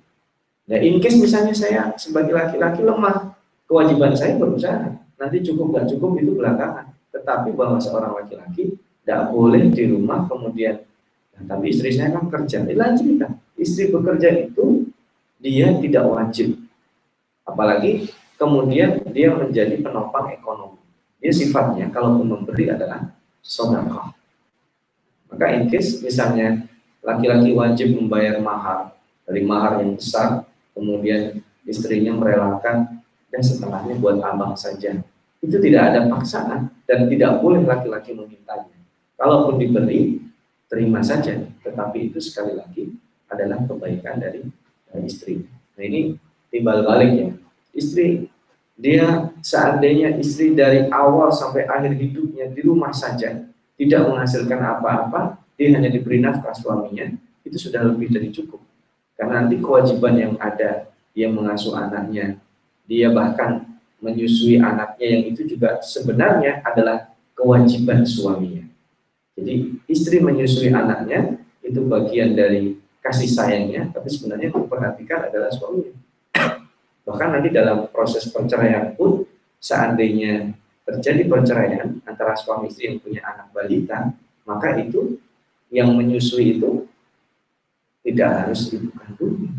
Nah, 0.68 0.80
in 0.80 1.00
case 1.00 1.20
misalnya 1.20 1.56
saya 1.56 1.94
sebagai 1.96 2.36
laki-laki 2.36 2.84
lemah, 2.84 3.36
kewajiban 3.70 4.12
saya 4.18 4.36
berusaha. 4.36 5.00
Nanti 5.16 5.40
cukup 5.46 5.72
nggak 5.72 5.88
cukup 5.96 6.20
itu 6.20 6.36
belakangan. 6.36 6.92
Tetapi 7.16 7.56
bahwa 7.56 7.80
seorang 7.80 8.20
laki-laki 8.20 8.76
tidak 9.04 9.30
boleh 9.36 9.68
di 9.70 9.84
rumah 9.92 10.26
kemudian 10.26 10.80
Nah, 11.34 11.44
tapi 11.50 11.74
istri 11.74 11.90
saya 11.90 12.14
kan 12.14 12.30
kerja, 12.30 12.62
ini 12.62 12.78
lanjutkan. 12.78 13.42
Istri 13.58 13.90
bekerja 13.90 14.30
itu 14.50 14.90
dia 15.42 15.74
tidak 15.82 16.06
wajib. 16.06 16.62
Apalagi 17.44 18.14
kemudian 18.38 19.02
dia 19.12 19.34
menjadi 19.34 19.82
penopang 19.82 20.30
ekonomi. 20.34 20.80
Dia 21.24 21.34
sifatnya 21.34 21.90
kalau 21.90 22.22
memberi 22.22 22.70
adalah 22.70 23.10
sodakoh. 23.42 24.14
Maka 25.34 25.46
in 25.58 25.66
misalnya 26.06 26.70
laki-laki 27.02 27.50
wajib 27.58 27.98
membayar 27.98 28.38
mahar 28.38 28.94
dari 29.26 29.42
mahar 29.42 29.82
yang 29.82 29.98
besar, 29.98 30.46
kemudian 30.78 31.42
istrinya 31.66 32.14
merelakan 32.14 33.02
dan 33.34 33.42
setengahnya 33.42 33.98
buat 33.98 34.22
abang 34.22 34.54
saja. 34.54 35.02
Itu 35.42 35.58
tidak 35.58 35.82
ada 35.92 36.00
paksaan 36.08 36.70
dan 36.86 37.00
tidak 37.10 37.42
boleh 37.42 37.66
laki-laki 37.66 38.14
memintanya. 38.14 38.73
Kalaupun 39.16 39.62
diberi, 39.62 40.20
terima 40.68 41.06
saja, 41.06 41.38
tetapi 41.62 42.12
itu 42.12 42.20
sekali 42.20 42.58
lagi 42.58 42.94
adalah 43.30 43.62
kebaikan 43.66 44.18
dari, 44.18 44.42
istri. 45.06 45.42
Nah 45.74 45.84
ini 45.86 46.18
timbal 46.54 46.86
baliknya. 46.86 47.34
Istri 47.74 48.30
dia 48.78 49.34
seandainya 49.42 50.18
istri 50.18 50.54
dari 50.54 50.90
awal 50.90 51.34
sampai 51.34 51.66
akhir 51.66 51.98
hidupnya 51.98 52.50
di 52.50 52.62
rumah 52.62 52.94
saja 52.94 53.42
tidak 53.74 54.02
menghasilkan 54.06 54.62
apa-apa, 54.62 55.42
dia 55.58 55.74
hanya 55.74 55.90
diberi 55.90 56.22
nafkah 56.22 56.54
suaminya, 56.54 57.10
itu 57.42 57.58
sudah 57.58 57.82
lebih 57.86 58.14
dari 58.14 58.30
cukup. 58.30 58.62
Karena 59.18 59.46
nanti 59.46 59.58
kewajiban 59.62 60.14
yang 60.18 60.34
ada, 60.38 60.90
dia 61.14 61.28
mengasuh 61.30 61.74
anaknya, 61.78 62.38
dia 62.86 63.10
bahkan 63.14 63.66
menyusui 64.02 64.60
anaknya 64.60 65.08
yang 65.08 65.24
itu 65.32 65.42
juga 65.48 65.80
sebenarnya 65.82 66.62
adalah 66.66 67.14
kewajiban 67.34 68.04
suaminya. 68.06 68.63
Jadi 69.34 69.82
istri 69.90 70.22
menyusui 70.22 70.70
anaknya 70.70 71.42
itu 71.66 71.82
bagian 71.90 72.38
dari 72.38 72.78
kasih 73.02 73.28
sayangnya, 73.28 73.90
tapi 73.92 74.08
sebenarnya 74.08 74.54
yang 74.54 74.64
diperhatikan 74.64 75.20
adalah 75.28 75.50
suaminya. 75.52 75.94
Bahkan 77.04 77.30
nanti 77.36 77.50
dalam 77.52 77.92
proses 77.92 78.30
perceraian 78.32 78.96
pun, 78.96 79.28
seandainya 79.60 80.56
terjadi 80.88 81.28
perceraian 81.28 82.00
antara 82.08 82.36
suami 82.40 82.72
istri 82.72 82.92
yang 82.92 83.00
punya 83.04 83.22
anak 83.28 83.52
balita, 83.52 84.16
maka 84.48 84.80
itu 84.80 85.20
yang 85.74 85.92
menyusui 85.98 86.60
itu 86.60 86.88
tidak 88.04 88.30
harus 88.48 88.72
ibu 88.72 88.92
kandungnya. 88.96 89.52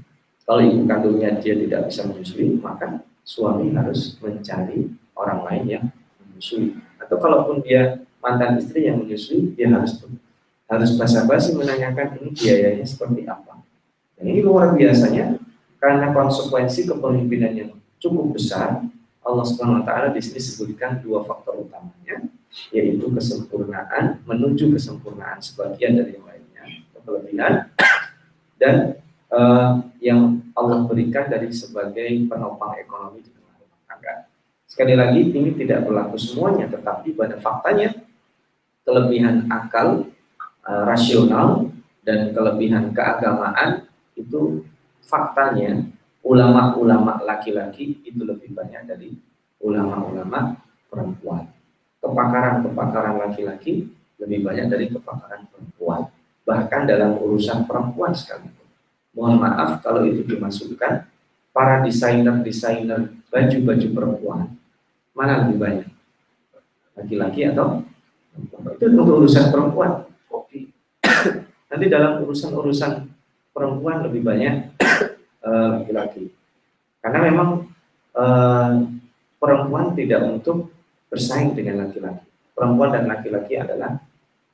Kalau 0.45 0.61
ibu 0.61 0.85
kandungnya 0.85 1.31
dia 1.41 1.57
tidak 1.57 1.89
bisa 1.89 2.05
menyusui, 2.09 2.61
maka 2.61 3.01
suami 3.25 3.73
harus 3.73 4.17
mencari 4.21 4.89
orang 5.17 5.41
lain 5.49 5.65
yang 5.69 5.85
menyusui. 6.21 6.77
Atau 7.01 7.17
kalaupun 7.21 7.65
dia 7.65 8.05
mantan 8.25 8.57
istri 8.57 8.89
yang 8.89 9.05
menyusui, 9.05 9.53
dia 9.53 9.69
harus 9.69 10.01
harus 10.65 10.91
basa-basi 10.97 11.53
menanyakan 11.53 12.17
ini 12.25 12.33
biayanya 12.33 12.87
seperti 12.89 13.29
apa. 13.29 13.61
Dan 14.17 14.33
ini 14.33 14.41
luar 14.41 14.73
biasanya 14.73 15.37
karena 15.77 16.17
konsekuensi 16.17 16.89
kepemimpinan 16.89 17.53
yang 17.53 17.71
cukup 18.01 18.33
besar, 18.33 18.81
Allah 19.21 19.45
Subhanahu 19.45 19.81
wa 19.81 19.85
taala 19.85 20.09
di 20.17 20.25
sini 20.25 20.41
sebutkan 20.41 21.05
dua 21.05 21.21
faktor 21.29 21.69
utamanya, 21.69 22.25
yaitu 22.73 23.05
kesempurnaan 23.13 24.25
menuju 24.25 24.73
kesempurnaan 24.73 25.45
sebagian 25.45 26.01
dari 26.01 26.17
yang 26.17 26.25
lainnya, 26.25 26.65
kelebihan 27.05 27.53
dan 28.57 28.97
uh, 29.29 29.85
yang 30.01 30.41
Allah 30.57 30.89
berikan 30.89 31.29
dari 31.29 31.53
sebagai 31.53 32.09
penopang 32.25 32.81
ekonomi 32.81 33.21
di 33.21 33.29
tengah 33.29 33.61
rumah 33.61 33.81
tangga. 33.85 34.15
Sekali 34.65 34.95
lagi, 34.97 35.21
ini 35.29 35.53
tidak 35.53 35.85
berlaku 35.85 36.17
semuanya, 36.17 36.71
tetapi 36.73 37.13
pada 37.13 37.37
faktanya 37.37 37.93
kelebihan 38.85 39.49
akal, 39.49 40.09
uh, 40.65 40.83
rasional, 40.87 41.73
dan 42.05 42.37
kelebihan 42.37 42.93
keagamaan 42.93 43.89
itu 44.15 44.63
faktanya 45.05 45.89
ulama-ulama 46.25 47.21
laki-laki 47.25 48.01
itu 48.05 48.21
lebih 48.25 48.53
banyak 48.53 48.85
dari 48.85 49.17
ulama-ulama 49.61 50.61
perempuan. 50.93 51.49
Kepakaran-kepakaran 52.05 53.17
laki-laki 53.29 53.89
lebih 54.21 54.45
banyak 54.45 54.69
dari 54.69 54.87
kepakaran 54.93 55.49
perempuan. 55.49 56.13
Bahkan 56.45 56.81
dalam 56.85 57.17
urusan 57.17 57.65
perempuan 57.65 58.13
sekalipun 58.13 58.65
mohon 59.15 59.39
maaf 59.39 59.79
kalau 59.81 60.03
itu 60.05 60.27
dimasukkan 60.27 61.07
para 61.55 61.87
desainer-desainer 61.87 63.15
baju-baju 63.31 63.89
perempuan 63.95 64.41
mana 65.15 65.47
lebih 65.47 65.57
banyak 65.63 65.91
laki-laki 66.99 67.47
atau 67.47 67.84
itu 68.75 68.85
untuk 68.91 69.23
urusan 69.23 69.55
perempuan 69.55 70.05
oke 70.29 70.59
nanti 71.71 71.87
dalam 71.87 72.23
urusan-urusan 72.27 72.93
perempuan 73.55 74.03
lebih 74.05 74.27
banyak 74.27 74.55
eh, 75.47 75.67
laki-laki 75.79 76.35
karena 77.05 77.21
memang 77.21 77.49
uh, 78.17 78.81
perempuan 79.37 79.93
tidak 79.93 80.25
untuk 80.25 80.73
bersaing 81.13 81.53
dengan 81.53 81.85
laki-laki 81.85 82.25
perempuan 82.57 82.91
dan 82.97 83.05
laki-laki 83.07 83.61
adalah 83.61 84.01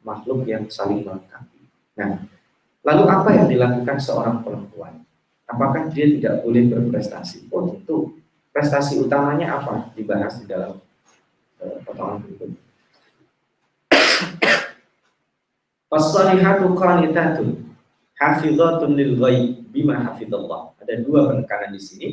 makhluk 0.03 0.43
yang 0.51 0.67
saling 0.67 1.07
melengkapi 1.07 1.63
nah 1.95 2.27
Lalu 2.81 3.05
apa 3.13 3.31
yang 3.37 3.47
dilakukan 3.49 4.01
seorang 4.01 4.41
perempuan? 4.41 5.05
Apakah 5.45 5.93
dia 5.93 6.09
tidak 6.09 6.41
boleh 6.41 6.65
berprestasi? 6.71 7.51
Oh 7.53 7.69
tentu. 7.69 8.17
Prestasi 8.51 8.99
utamanya 8.99 9.61
apa? 9.61 9.93
Dibahas 9.93 10.41
di 10.41 10.49
dalam 10.49 10.81
uh, 11.61 11.77
potongan 11.85 12.25
berikut. 12.25 12.57
Fasalihatu 15.91 16.71
qanitatun 16.79 17.67
hafizatun 18.15 18.95
lil 18.95 19.19
ghaib 19.19 19.67
bima 19.75 19.99
hafizallah. 19.99 20.71
Ada 20.79 21.03
dua 21.03 21.27
penekanan 21.27 21.75
di 21.75 21.83
sini. 21.83 22.09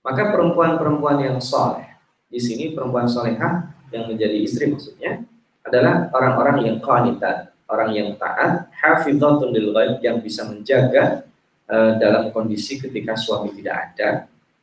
Maka 0.00 0.32
perempuan-perempuan 0.32 1.20
yang 1.22 1.38
soleh, 1.38 1.86
di 2.26 2.40
sini 2.40 2.72
perempuan 2.72 3.06
solehah 3.06 3.70
yang 3.92 4.08
menjadi 4.10 4.34
istri 4.40 4.66
maksudnya 4.72 5.22
adalah 5.62 6.10
orang-orang 6.10 6.66
yang 6.66 6.76
qanitat, 6.82 7.52
orang 7.68 7.94
yang 7.94 8.08
taat, 8.16 8.66
hafizatun 8.80 9.52
lil 9.52 9.70
ghaib 9.76 10.00
yang 10.00 10.18
bisa 10.24 10.48
menjaga 10.48 11.28
uh, 11.68 12.00
dalam 12.00 12.32
kondisi 12.32 12.80
ketika 12.80 13.12
suami 13.12 13.52
tidak 13.60 13.92
ada. 13.92 14.08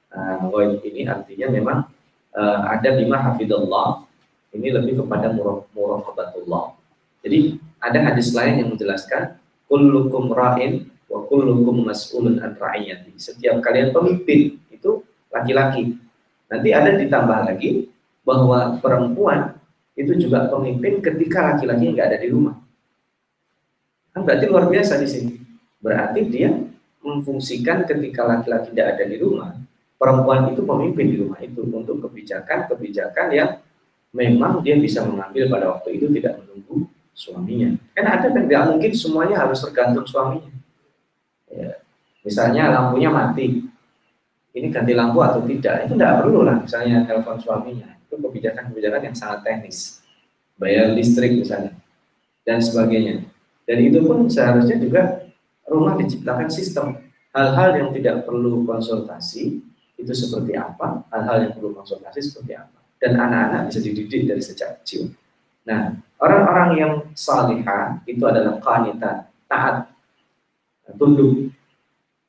Uh, 0.10 0.74
ini 0.90 1.06
artinya 1.06 1.48
memang 1.54 1.80
uh, 2.34 2.60
ada 2.66 2.98
bima 2.98 3.22
hafidullah. 3.22 4.10
Ini 4.50 4.74
lebih 4.74 5.06
kepada 5.06 5.30
muraqabatullah. 5.78 6.79
Jadi 7.20 7.60
ada 7.80 8.00
hadis 8.12 8.32
lain 8.32 8.64
yang 8.64 8.70
menjelaskan 8.72 9.40
kullukum 9.68 10.32
ra'in 10.32 10.88
wa 11.08 11.26
kullukum 11.28 11.88
mas'ulun 11.88 12.40
an 12.40 12.56
ra'iyati. 12.56 13.16
Setiap 13.20 13.60
kalian 13.64 13.92
pemimpin 13.92 14.60
itu 14.72 15.04
laki-laki. 15.32 15.96
Nanti 16.50 16.70
ada 16.74 16.96
ditambah 16.96 17.40
lagi 17.46 17.88
bahwa 18.26 18.82
perempuan 18.82 19.60
itu 19.94 20.16
juga 20.16 20.48
pemimpin 20.48 21.04
ketika 21.04 21.54
laki-laki 21.54 21.92
nggak 21.92 22.08
ada 22.16 22.20
di 22.20 22.28
rumah. 22.32 22.56
Kan 24.16 24.26
berarti 24.26 24.46
luar 24.50 24.66
biasa 24.72 24.98
di 24.98 25.08
sini. 25.08 25.34
Berarti 25.80 26.22
dia 26.28 26.52
memfungsikan 27.00 27.88
ketika 27.88 28.28
laki-laki 28.28 28.76
tidak 28.76 29.00
ada 29.00 29.04
di 29.08 29.18
rumah, 29.22 29.56
perempuan 29.96 30.52
itu 30.52 30.62
pemimpin 30.64 31.06
di 31.08 31.18
rumah 31.20 31.40
itu 31.40 31.64
untuk 31.64 32.04
kebijakan-kebijakan 32.08 33.28
yang 33.32 33.52
memang 34.12 34.66
dia 34.66 34.76
bisa 34.76 35.06
mengambil 35.06 35.48
pada 35.48 35.66
waktu 35.78 36.02
itu 36.02 36.10
tidak 36.12 36.42
menunggu 36.42 36.89
suaminya. 37.20 37.76
Kan 37.92 38.06
ada 38.08 38.32
kan 38.32 38.48
tidak 38.48 38.64
mungkin 38.72 38.92
semuanya 38.96 39.36
harus 39.44 39.60
tergantung 39.60 40.08
suaminya. 40.08 40.56
Ya. 41.52 41.84
Misalnya 42.24 42.72
lampunya 42.72 43.12
mati, 43.12 43.68
ini 44.56 44.68
ganti 44.72 44.96
lampu 44.96 45.20
atau 45.20 45.44
tidak, 45.44 45.84
itu 45.84 45.94
tidak 46.00 46.24
perlu 46.24 46.48
lah 46.48 46.64
misalnya 46.64 47.04
telepon 47.04 47.36
suaminya. 47.44 48.00
Itu 48.08 48.16
kebijakan-kebijakan 48.24 49.12
yang 49.12 49.16
sangat 49.16 49.40
teknis. 49.44 50.00
Bayar 50.56 50.92
listrik 50.96 51.40
misalnya, 51.40 51.76
dan 52.44 52.60
sebagainya. 52.60 53.28
Dan 53.64 53.78
itu 53.80 54.04
pun 54.04 54.28
seharusnya 54.28 54.76
juga 54.80 55.24
rumah 55.68 55.96
diciptakan 56.00 56.50
sistem. 56.52 57.00
Hal-hal 57.32 57.78
yang 57.78 57.90
tidak 57.94 58.26
perlu 58.26 58.66
konsultasi 58.66 59.62
itu 59.96 60.14
seperti 60.16 60.58
apa, 60.58 61.06
hal-hal 61.14 61.48
yang 61.48 61.54
perlu 61.56 61.72
konsultasi 61.78 62.20
seperti 62.20 62.58
apa. 62.58 62.80
Dan 63.00 63.16
anak-anak 63.16 63.72
bisa 63.72 63.80
dididik 63.80 64.28
dari 64.28 64.44
sejak 64.44 64.84
kecil. 64.84 65.16
Nah, 65.70 65.94
orang-orang 66.18 66.70
yang 66.74 66.94
salihah 67.14 68.02
itu 68.10 68.24
adalah 68.26 68.58
qanita, 68.58 69.30
taat, 69.46 69.94
tunduk 70.98 71.54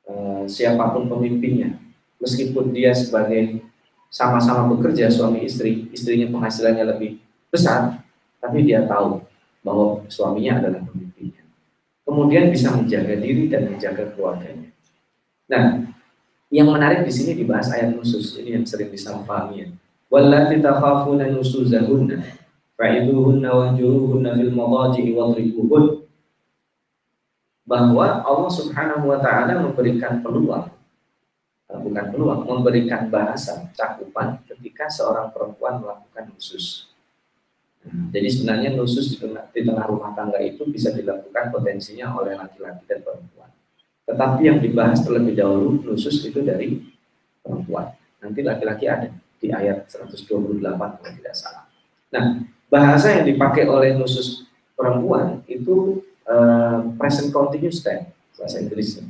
eh, 0.05 0.43
siapa 0.45 0.93
pun 0.93 1.09
pemimpinnya. 1.09 1.81
Meskipun 2.21 2.69
dia 2.69 2.93
sebagai 2.93 3.65
sama-sama 4.13 4.69
bekerja 4.77 5.09
suami 5.09 5.49
istri, 5.49 5.89
istrinya 5.89 6.29
penghasilannya 6.29 6.85
lebih 6.93 7.17
besar, 7.49 8.05
tapi 8.37 8.61
dia 8.61 8.85
tahu 8.85 9.25
bahwa 9.65 10.05
suaminya 10.05 10.61
adalah 10.61 10.85
pemimpin 10.85 11.11
kemudian 12.11 12.51
bisa 12.51 12.75
menjaga 12.75 13.15
diri 13.15 13.47
dan 13.47 13.71
menjaga 13.71 14.11
keluarganya. 14.11 14.67
Nah, 15.47 15.87
yang 16.51 16.67
menarik 16.67 17.07
di 17.07 17.13
sini 17.15 17.39
dibahas 17.39 17.71
ayat 17.71 17.95
khusus 17.95 18.35
ini 18.43 18.59
yang 18.59 18.67
sering 18.67 18.91
pahami 19.23 19.55
ya. 19.63 19.67
Wallati 20.11 20.59
takhafuna 20.59 21.31
nusuzahunna 21.31 22.19
fa'iduhunna 22.81 23.49
wahjuruhunna 23.53 24.33
fil 24.41 24.53
madaji'i 24.57 25.13
wadribuhun 25.13 26.01
bahwa 27.61 28.25
Allah 28.25 28.49
Subhanahu 28.49 29.05
wa 29.05 29.21
taala 29.21 29.61
memberikan 29.61 30.25
peluang 30.25 30.73
eh, 31.69 31.77
bukan 31.77 32.05
peluang, 32.09 32.41
memberikan 32.49 33.05
bahasa 33.13 33.69
cakupan 33.77 34.41
ketika 34.49 34.89
seorang 34.89 35.29
perempuan 35.29 35.77
melakukan 35.77 36.33
khusus. 36.33 36.89
Jadi 37.85 38.27
sebenarnya 38.29 38.77
nusus 38.77 39.13
di 39.13 39.17
tengah, 39.17 39.49
di 39.49 39.65
tengah 39.65 39.85
rumah 39.89 40.13
tangga 40.13 40.37
itu 40.37 40.65
bisa 40.69 40.93
dilakukan 40.93 41.49
potensinya 41.49 42.13
oleh 42.13 42.37
laki-laki 42.37 42.85
dan 42.85 43.01
perempuan. 43.01 43.49
Tetapi 44.05 44.41
yang 44.45 44.61
dibahas 44.61 45.01
terlebih 45.01 45.33
dahulu 45.33 45.81
nusus 45.81 46.21
itu 46.21 46.45
dari 46.45 46.77
perempuan. 47.41 47.89
Nanti 48.21 48.45
laki-laki 48.45 48.85
ada 48.85 49.09
di 49.41 49.49
ayat 49.49 49.89
128 49.89 50.61
kalau 50.61 50.93
tidak 51.01 51.33
salah. 51.33 51.65
Nah, 52.13 52.45
bahasa 52.71 53.19
yang 53.19 53.27
dipakai 53.27 53.67
oleh 53.67 53.99
nusus 53.99 54.47
perempuan 54.73 55.43
itu 55.45 55.99
uh, 56.23 56.87
present 56.95 57.29
continuous 57.35 57.83
tense 57.83 58.07
bahasa 58.39 58.57
Inggrisnya. 58.63 59.05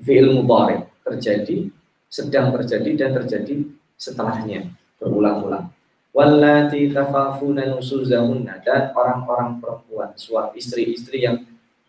Fi'il 0.00 0.32
mudhari 0.32 0.82
terjadi, 1.04 1.70
sedang 2.08 2.50
terjadi 2.56 2.90
dan 2.96 3.10
terjadi 3.14 3.68
setelahnya 3.94 4.74
berulang-ulang 4.98 5.70
wallati 6.14 6.94
tafafuna 6.94 7.66
nusuzahunna 7.74 8.62
dan 8.62 8.94
orang-orang 8.94 9.58
perempuan 9.58 10.10
suami 10.14 10.62
istri-istri 10.62 11.26
yang 11.26 11.42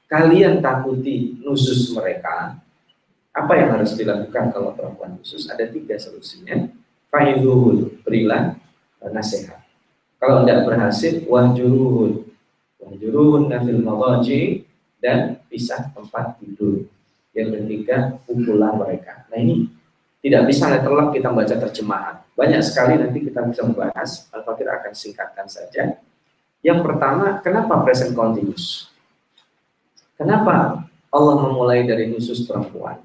kalian 0.10 0.66
takuti 0.66 1.38
nusus 1.46 1.94
mereka 1.94 2.58
apa 3.30 3.54
yang 3.54 3.78
harus 3.78 3.94
dilakukan 3.94 4.50
kalau 4.50 4.74
perempuan 4.74 5.18
khusus 5.22 5.46
ada 5.46 5.70
tiga 5.70 5.94
solusinya 6.02 6.66
Faiduhul, 7.16 8.04
berilah 8.04 8.60
nasihat. 9.08 9.64
Kalau 10.18 10.44
tidak 10.44 10.66
berhasil, 10.68 11.14
wahjuruhun. 11.28 12.26
Wahjuruhun 12.82 13.52
nafil 13.52 13.82
mawaji 13.82 14.66
dan 15.04 15.44
pisah 15.52 15.92
tempat 15.92 16.40
tidur. 16.42 16.88
Yang 17.36 17.62
ketiga, 17.62 18.16
pukulan 18.24 18.80
mereka. 18.80 19.28
Nah 19.28 19.38
ini 19.38 19.68
tidak 20.26 20.50
bisa 20.50 20.72
letterlock 20.72 21.14
kita 21.14 21.30
baca 21.30 21.56
terjemahan. 21.68 22.16
Banyak 22.34 22.62
sekali 22.66 22.98
nanti 22.98 23.22
kita 23.22 23.46
bisa 23.46 23.62
membahas, 23.62 24.26
Al-Fatih 24.34 24.66
akan 24.66 24.94
singkatkan 24.98 25.46
saja. 25.46 26.02
Yang 26.66 26.80
pertama, 26.82 27.38
kenapa 27.46 27.86
present 27.86 28.18
continuous? 28.18 28.90
Kenapa 30.18 30.82
Allah 31.14 31.36
memulai 31.46 31.86
dari 31.86 32.10
khusus 32.10 32.42
perempuan? 32.48 32.98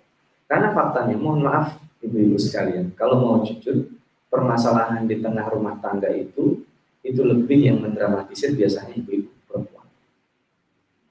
Karena 0.49 0.73
faktanya, 0.73 1.15
mohon 1.21 1.45
maaf 1.45 1.77
ibu-ibu 2.01 2.41
sekalian, 2.41 2.97
kalau 2.97 3.21
mau 3.21 3.37
jujur, 3.45 3.93
permasalahan 4.33 5.05
di 5.05 5.21
tengah 5.21 5.45
rumah 5.53 5.77
tangga 5.83 6.09
itu, 6.09 6.65
itu 7.01 7.21
lebih 7.25 7.59
yang 7.71 7.79
mendramatisir 7.81 8.53
biasanya 8.53 8.97
ibu-ibu 8.97 9.31
perempuan. 9.49 9.87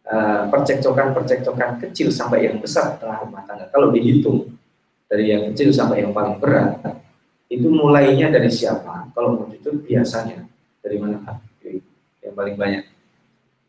Uh, 0.10 0.42
percekcokan-percekcokan 0.50 1.82
kecil 1.86 2.10
sampai 2.10 2.50
yang 2.50 2.58
besar 2.58 2.98
di 2.98 3.06
tengah 3.06 3.26
rumah 3.26 3.46
tangga, 3.46 3.70
kalau 3.70 3.94
dihitung 3.94 4.54
dari 5.10 5.34
yang 5.34 5.54
kecil 5.54 5.74
sampai 5.74 6.06
yang 6.06 6.14
paling 6.14 6.38
berat, 6.38 6.82
itu 7.50 7.66
mulainya 7.66 8.30
dari 8.30 8.50
siapa? 8.50 9.10
Kalau 9.14 9.38
mau 9.38 9.46
jujur, 9.50 9.82
biasanya 9.82 10.46
dari 10.82 10.98
mana? 11.02 11.42
Yang 12.22 12.34
paling 12.38 12.56
banyak 12.58 12.84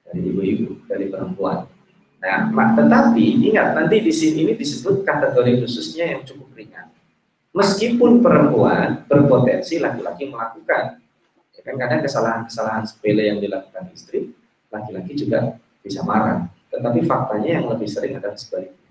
dari 0.04 0.20
ibu-ibu, 0.26 0.84
dari 0.84 1.08
perempuan 1.08 1.64
Nah, 2.20 2.52
tetapi 2.76 3.48
ingat 3.48 3.72
nanti 3.72 4.04
di 4.04 4.12
sini 4.12 4.44
ini 4.44 4.52
disebut 4.52 5.08
kategori 5.08 5.64
khususnya 5.64 6.12
yang 6.12 6.20
cukup 6.28 6.52
ringan. 6.52 6.92
Meskipun 7.56 8.20
perempuan 8.20 9.08
berpotensi 9.08 9.80
laki-laki 9.80 10.28
melakukan, 10.28 11.00
kan 11.62 11.74
kadang 11.76 12.00
kesalahan-kesalahan 12.04 12.84
sepele 12.88 13.28
yang 13.28 13.38
dilakukan 13.38 13.90
istri, 13.92 14.32
laki-laki 14.70 15.12
juga 15.16 15.60
bisa 15.80 16.04
marah. 16.04 16.48
Tetapi 16.70 17.02
faktanya 17.04 17.60
yang 17.60 17.66
lebih 17.66 17.88
sering 17.90 18.16
adalah 18.16 18.38
sebaliknya, 18.38 18.90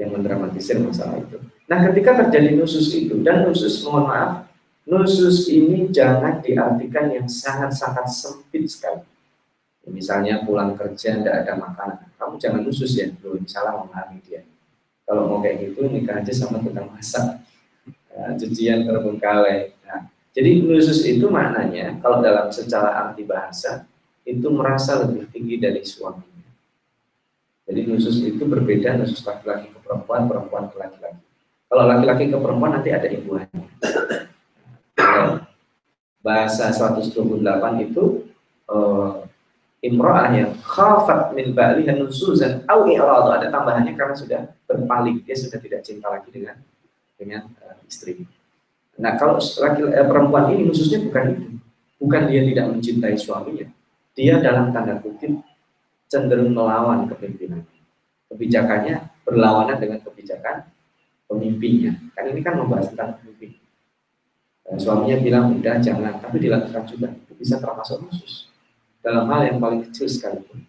yang 0.00 0.10
mendramatisir 0.16 0.80
masalah 0.80 1.20
itu. 1.20 1.38
Nah, 1.68 1.78
ketika 1.90 2.24
terjadi 2.24 2.56
nusus 2.56 2.88
itu 2.96 3.20
dan 3.20 3.44
nusus, 3.44 3.84
mohon 3.84 4.08
maaf, 4.08 4.48
nusus 4.88 5.52
ini 5.52 5.92
jangan 5.92 6.40
diartikan 6.40 7.12
yang 7.12 7.28
sangat-sangat 7.28 8.08
sempit 8.08 8.64
sekali. 8.72 9.04
Misalnya 9.88 10.44
pulang 10.44 10.76
kerja 10.76 11.16
tidak 11.16 11.44
ada 11.44 11.52
makanan. 11.56 12.12
Kamu 12.20 12.36
jangan 12.36 12.60
khusus 12.64 12.92
ya 12.96 13.08
dulu 13.08 13.40
salah 13.48 13.80
memahami 13.84 14.20
dia. 14.20 14.44
Kalau 15.08 15.24
mau 15.24 15.40
kayak 15.40 15.72
gitu 15.72 15.88
nikah 15.88 16.20
aja 16.20 16.32
sama 16.32 16.60
tukang 16.60 16.92
masak. 16.92 17.40
Ya, 18.12 18.36
cucian 18.36 18.84
terbengkalai 18.84 19.72
jadi 20.38 20.50
khusus 20.62 21.02
itu 21.02 21.26
maknanya 21.26 21.98
kalau 21.98 22.22
dalam 22.22 22.46
secara 22.54 22.94
arti 22.94 23.26
bahasa 23.26 23.90
itu 24.22 24.46
merasa 24.54 25.02
lebih 25.02 25.26
tinggi 25.34 25.58
dari 25.58 25.82
suaminya. 25.82 26.46
Jadi 27.66 27.80
khusus 27.90 28.22
itu 28.22 28.46
berbeda 28.46 29.02
khusus 29.02 29.18
laki-laki 29.26 29.74
ke 29.74 29.82
perempuan 29.82 30.30
perempuan 30.30 30.70
ke 30.70 30.78
laki-laki. 30.78 31.18
Kalau 31.66 31.84
laki-laki 31.90 32.30
ke 32.30 32.38
perempuan 32.38 32.70
nanti 32.78 32.94
ada 32.94 33.10
ibuannya. 33.10 33.66
Bahasa 36.22 36.70
128 36.70 37.18
itu 37.90 38.30
eh, 38.70 39.12
imro'ah 39.90 40.30
yang 40.38 40.54
khafat 40.62 41.34
min 41.34 41.50
ba'liha 41.50 41.98
nusuzan 41.98 42.62
au 42.70 42.86
i'radu. 42.86 43.34
Ada 43.34 43.50
tambahannya 43.50 43.90
karena 43.98 44.14
sudah 44.14 44.54
berpaling 44.70 45.18
dia 45.26 45.34
sudah 45.34 45.58
tidak 45.58 45.82
cinta 45.82 46.06
lagi 46.06 46.30
dengan 46.30 46.62
dengan 47.18 47.50
uh, 47.58 47.82
istri. 47.90 48.22
Nah, 48.98 49.14
kalau 49.14 49.38
laki 49.38 49.80
uh, 49.86 50.06
perempuan 50.10 50.50
ini 50.54 50.66
khususnya 50.70 50.98
bukan 51.06 51.24
itu. 51.34 51.46
Bukan 51.98 52.22
dia 52.30 52.42
tidak 52.46 52.66
mencintai 52.74 53.16
suaminya. 53.18 53.66
Dia 54.14 54.42
dalam 54.42 54.74
tanda 54.74 54.98
kutip 54.98 55.38
cenderung 56.10 56.54
melawan 56.54 57.06
kepemimpinan. 57.06 57.62
Kebijakannya 58.30 59.10
berlawanan 59.22 59.78
dengan 59.78 59.98
kebijakan 60.02 60.66
pemimpinnya. 61.30 61.98
Kan 62.14 62.34
ini 62.34 62.42
kan 62.42 62.58
membahas 62.58 62.90
tentang 62.90 63.22
pemimpin. 63.22 63.54
Uh, 64.66 64.78
suaminya 64.78 65.16
bilang 65.22 65.44
udah 65.54 65.78
jangan, 65.78 66.18
tapi 66.18 66.42
dilakukan 66.42 66.82
juga. 66.90 67.14
Itu 67.14 67.32
bisa 67.38 67.62
termasuk 67.62 68.02
khusus 68.10 68.50
dalam 68.98 69.30
hal 69.30 69.46
yang 69.46 69.58
paling 69.62 69.86
kecil 69.88 70.10
sekalipun. 70.10 70.66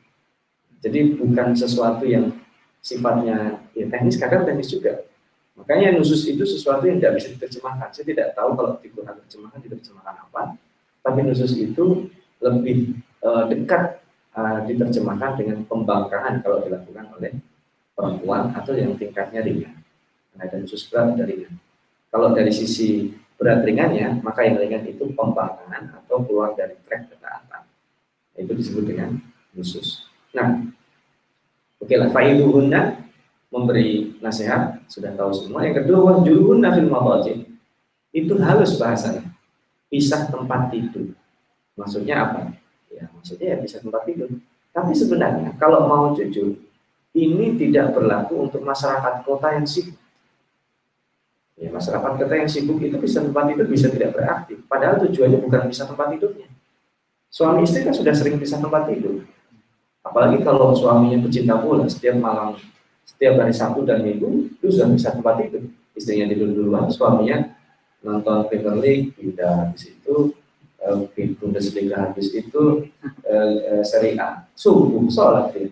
Jadi 0.80 1.18
bukan 1.18 1.58
sesuatu 1.58 2.06
yang 2.08 2.32
sifatnya 2.80 3.60
ya 3.76 3.86
teknis, 3.90 4.16
kadang 4.16 4.48
teknis 4.48 4.72
juga. 4.72 5.09
Makanya 5.60 6.00
nusus 6.00 6.24
itu 6.24 6.48
sesuatu 6.48 6.88
yang 6.88 7.04
tidak 7.04 7.20
bisa 7.20 7.28
diterjemahkan. 7.36 7.92
Saya 7.92 8.06
tidak 8.08 8.28
tahu 8.32 8.56
kalau 8.56 8.72
di 8.80 8.88
Quran 8.96 9.16
terjemahan 9.28 9.60
diterjemahkan 9.60 10.16
apa, 10.30 10.42
tapi 11.04 11.20
nusus 11.28 11.52
itu 11.60 12.08
lebih 12.40 12.96
uh, 13.22 13.44
dekat 13.52 14.00
uh, 14.40 14.64
diterjemahkan 14.64 15.36
dengan 15.36 15.68
pembangkangan 15.68 16.40
kalau 16.40 16.64
dilakukan 16.64 17.06
oleh 17.20 17.32
perempuan 17.92 18.56
atau 18.56 18.72
yang 18.72 18.96
tingkatnya 18.96 19.44
ringan. 19.44 19.76
Nah, 20.40 20.48
dan 20.48 20.64
nusus 20.64 20.88
berat 20.88 21.20
dari 21.20 21.44
ringan. 21.44 21.60
Kalau 22.10 22.32
dari 22.32 22.50
sisi 22.56 23.12
berat 23.36 23.68
ringannya, 23.68 24.24
maka 24.24 24.48
yang 24.48 24.56
ringan 24.56 24.88
itu 24.88 25.12
pembangkangan 25.12 26.00
atau 26.00 26.24
keluar 26.24 26.56
dari 26.56 26.80
track 26.88 27.12
ketaatan 27.12 27.68
itu 28.40 28.52
disebut 28.56 28.84
dengan 28.88 29.20
khusus. 29.52 30.08
Nah, 30.32 30.64
oke 31.84 31.92
okay 31.92 32.00
lah, 32.00 32.08
fa'iduhunna 32.16 33.09
memberi 33.50 34.18
nasihat, 34.22 34.82
sudah 34.86 35.14
tahu 35.18 35.34
semua. 35.34 35.66
Yang 35.66 35.86
kedua, 35.86 36.00
wahjuruhunna 36.14 36.70
fil 36.78 36.90
madaji. 36.90 37.34
Itu 38.14 38.38
halus 38.42 38.78
bahasanya. 38.78 39.26
Pisah 39.90 40.30
tempat 40.30 40.70
tidur. 40.70 41.18
Maksudnya 41.74 42.30
apa? 42.30 42.54
Ya, 42.94 43.10
maksudnya 43.14 43.54
ya 43.54 43.58
pisah 43.58 43.82
tempat 43.82 44.06
tidur. 44.06 44.30
Tapi 44.70 44.94
sebenarnya 44.94 45.58
kalau 45.58 45.90
mau 45.90 46.14
jujur, 46.14 46.62
ini 47.18 47.58
tidak 47.58 47.98
berlaku 47.98 48.50
untuk 48.50 48.62
masyarakat 48.62 49.26
kota 49.26 49.58
yang 49.58 49.66
sibuk. 49.66 49.98
Ya, 51.58 51.74
masyarakat 51.74 52.12
kota 52.22 52.34
yang 52.38 52.50
sibuk 52.50 52.78
itu 52.80 52.96
bisa 53.02 53.20
tempat 53.26 53.50
tidur 53.50 53.66
bisa 53.66 53.90
tidak 53.90 54.14
beraktif. 54.14 54.62
Padahal 54.70 55.02
tujuannya 55.10 55.40
bukan 55.42 55.62
bisa 55.68 55.90
tempat 55.90 56.14
tidurnya. 56.14 56.48
Suami 57.30 57.66
istri 57.66 57.86
kan 57.86 57.94
sudah 57.94 58.14
sering 58.14 58.38
bisa 58.38 58.58
tempat 58.62 58.90
tidur. 58.90 59.26
Apalagi 60.06 60.42
kalau 60.42 60.74
suaminya 60.74 61.22
pecinta 61.22 61.60
bola, 61.60 61.86
setiap 61.86 62.18
malam, 62.18 62.58
setiap 63.10 63.42
hari 63.42 63.54
Sabtu 63.54 63.82
dan 63.90 64.06
Minggu, 64.06 64.54
itu 64.54 64.68
sudah 64.70 64.94
bisa 64.94 65.10
tempat 65.10 65.42
tidur. 65.42 65.66
Istrinya 65.98 66.30
tidur 66.30 66.54
duluan, 66.54 66.86
suaminya 66.94 67.58
nonton 68.06 68.46
Premier 68.48 68.78
League, 68.78 69.06
pindah 69.18 69.68
habis 69.68 69.90
itu, 69.90 70.32
eh, 70.80 71.34
Bundesliga 71.42 72.06
habis 72.06 72.30
itu, 72.32 72.88
eh, 73.26 73.56
eh, 73.76 73.84
Serie 73.84 74.16
A, 74.22 74.46
subuh, 74.54 75.10
sholat. 75.10 75.52
Ya. 75.58 75.68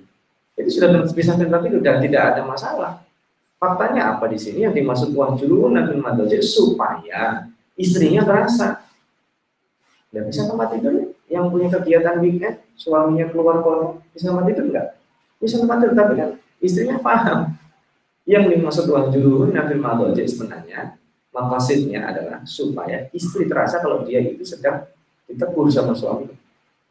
Jadi 0.57 0.69
sudah 0.73 0.89
bisa 1.13 1.37
tempat 1.37 1.61
tidur 1.69 1.79
dan 1.85 2.01
tidak 2.01 2.33
ada 2.33 2.41
masalah. 2.41 3.05
Faktanya 3.61 4.17
apa 4.17 4.25
di 4.29 4.37
sini? 4.41 4.65
Yang 4.65 4.81
dimaksud 4.81 5.09
uang 5.13 5.37
juru 5.37 5.69
nabi 5.69 5.97
supaya 6.41 7.45
istrinya 7.77 8.25
berasa. 8.25 8.81
Tidak 10.09 10.23
bisa 10.25 10.49
tempat 10.49 10.73
tidur 10.73 11.13
yang 11.29 11.53
punya 11.53 11.69
kegiatan 11.69 12.17
weekend, 12.17 12.57
suaminya 12.73 13.29
keluar 13.29 13.61
kota, 13.61 14.01
bisa 14.13 14.33
tempat 14.33 14.45
tidur 14.49 14.65
enggak? 14.73 14.87
Bisa 15.37 15.55
tempat 15.61 15.77
tidur, 15.83 15.95
tapi 15.95 16.13
kan 16.17 16.29
istrinya 16.61 16.97
paham. 17.01 17.53
Yang 18.27 18.59
dimaksud 18.59 18.91
juru 19.15 19.47
nafil 19.55 19.79
madoja 19.79 20.19
sebenarnya, 20.27 20.99
makasidnya 21.31 22.11
adalah 22.11 22.43
supaya 22.43 23.07
istri 23.15 23.47
terasa 23.47 23.79
kalau 23.79 24.03
dia 24.03 24.19
itu 24.19 24.43
sedang 24.43 24.83
ditegur 25.31 25.71
sama 25.71 25.95
suami. 25.95 26.27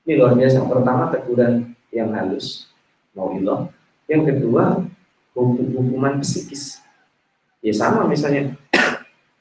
Ini 0.09 0.16
luar 0.16 0.33
biasa. 0.33 0.64
Pertama, 0.64 1.12
teguran 1.12 1.76
yang 1.92 2.09
halus, 2.16 2.72
mau 3.12 3.37
ilah. 3.37 3.68
Yang 4.09 4.33
kedua, 4.33 4.81
hukum-hukuman 5.37 6.24
psikis. 6.24 6.81
Ya 7.61 7.76
sama 7.76 8.09
misalnya, 8.09 8.57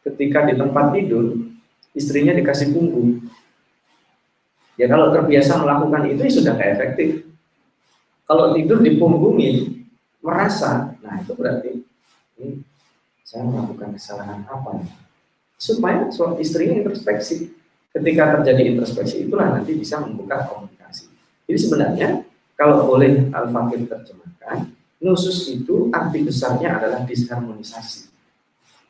ketika 0.03 0.51
di 0.51 0.59
tempat 0.59 0.91
tidur, 0.91 1.47
istrinya 1.95 2.35
dikasih 2.35 2.75
punggung, 2.75 3.23
Ya 4.75 4.91
kalau 4.91 5.11
terbiasa 5.15 5.55
melakukan 5.55 6.03
itu 6.11 6.21
ya 6.27 6.31
sudah 6.31 6.53
kayak 6.59 6.71
efektif. 6.79 7.09
Kalau 8.27 8.51
tidur 8.51 8.83
dipunggungi, 8.83 9.84
merasa, 10.25 10.97
nah 11.05 11.21
itu 11.21 11.37
berarti 11.37 11.85
ini 12.41 12.65
saya 13.21 13.45
melakukan 13.45 13.93
kesalahan 13.93 14.41
apa 14.49 14.81
nih? 14.81 14.89
Supaya 15.55 16.09
suami 16.09 16.41
istrinya 16.41 16.81
introspeksi. 16.81 17.53
Ketika 17.93 18.41
terjadi 18.41 18.75
introspeksi 18.75 19.23
itulah 19.23 19.55
nanti 19.55 19.77
bisa 19.77 20.01
membuka 20.03 20.49
komunikasi. 20.49 21.07
Jadi 21.47 21.59
sebenarnya 21.61 22.09
kalau 22.57 22.89
boleh 22.89 23.31
Al-Fakir 23.31 23.87
terjemahkan, 23.87 24.73
nusus 24.99 25.47
itu 25.47 25.87
arti 25.93 26.25
besarnya 26.25 26.81
adalah 26.81 27.07
disharmonisasi 27.07 28.11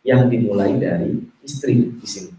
yang 0.08 0.26
dimulai 0.32 0.74
dari 0.80 1.22
istri 1.46 1.94
di 1.94 2.08
sini. 2.08 2.34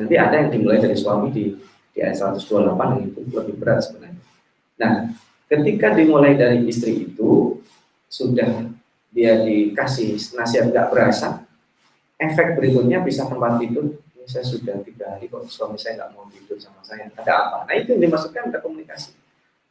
Nanti 0.00 0.14
ada 0.16 0.46
yang 0.46 0.48
dimulai 0.54 0.80
dari 0.80 0.96
suami 0.96 1.28
di 1.28 1.52
di 1.98 2.06
ayat 2.06 2.38
128 2.38 3.10
itu 3.10 3.18
lebih 3.34 3.58
berat 3.58 3.82
sebenarnya. 3.82 4.22
Nah, 4.78 5.10
ketika 5.50 5.98
dimulai 5.98 6.38
dari 6.38 6.62
istri 6.70 7.10
itu 7.10 7.17
sudah 8.08 8.68
dia 9.12 9.40
dikasih 9.44 10.16
nasihat 10.36 10.72
nggak 10.72 10.88
berasa, 10.92 11.44
efek 12.18 12.58
berikutnya 12.58 13.00
bisa 13.04 13.24
tempat 13.28 13.60
tidur 13.62 13.96
saya 14.28 14.44
sudah 14.44 14.76
tiga 14.84 15.16
hari 15.16 15.24
kok 15.24 15.48
suami 15.48 15.80
saya 15.80 16.04
nggak 16.04 16.10
mau 16.12 16.28
tidur 16.28 16.60
sama 16.60 16.84
saya. 16.84 17.08
Ada 17.16 17.32
apa? 17.32 17.58
Nah 17.64 17.74
itu 17.80 17.96
yang 17.96 18.02
dimaksudkan 18.04 18.52
ada 18.52 18.60
komunikasi. 18.60 19.16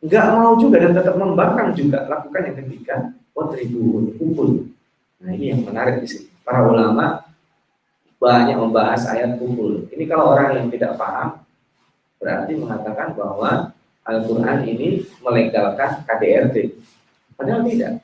Nggak 0.01 0.25
mau 0.33 0.57
juga 0.57 0.81
dan 0.81 0.97
tetap 0.97 1.13
membangkang 1.13 1.77
juga. 1.77 2.09
Lakukan 2.09 2.41
yang 2.41 2.57
ketiga, 2.65 2.95
ribu 3.37 4.17
pukul. 4.17 4.73
Nah 5.21 5.29
ini 5.37 5.53
yang 5.53 5.61
menarik 5.61 6.01
di 6.01 6.09
sini. 6.09 6.27
Para 6.41 6.65
ulama 6.65 7.21
banyak 8.17 8.57
membahas 8.57 9.05
ayat 9.13 9.37
pukul. 9.37 9.85
Ini 9.93 10.09
kalau 10.09 10.33
orang 10.33 10.57
yang 10.57 10.67
tidak 10.73 10.97
paham, 10.97 11.37
berarti 12.17 12.57
mengatakan 12.57 13.13
bahwa 13.13 13.77
Al-Quran 14.09 14.57
ini 14.65 15.05
melegalkan 15.21 16.01
KDRT. 16.01 16.73
Padahal 17.37 17.61
tidak. 17.69 18.01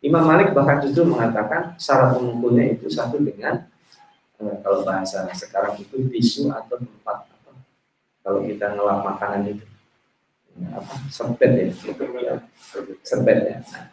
Imam 0.00 0.24
Malik 0.24 0.56
bahkan 0.56 0.80
justru 0.80 1.04
mengatakan 1.04 1.76
syarat 1.76 2.16
pemukulnya 2.16 2.72
itu 2.72 2.88
satu 2.88 3.20
dengan 3.20 3.68
eh, 4.40 4.56
kalau 4.64 4.80
bahasa 4.80 5.28
sekarang 5.36 5.76
itu 5.76 6.08
tisu 6.08 6.48
atau 6.48 6.80
tempat 6.80 7.28
apa, 7.28 7.52
kalau 8.24 8.40
kita 8.48 8.72
ngelap 8.72 9.04
makanan 9.04 9.52
itu 9.52 9.64
ya, 10.56 10.80
apa 10.80 10.92
serbet 11.12 11.52
ya, 11.52 11.68
serbet 13.04 13.38
ya. 13.44 13.56
Nah, 13.60 13.84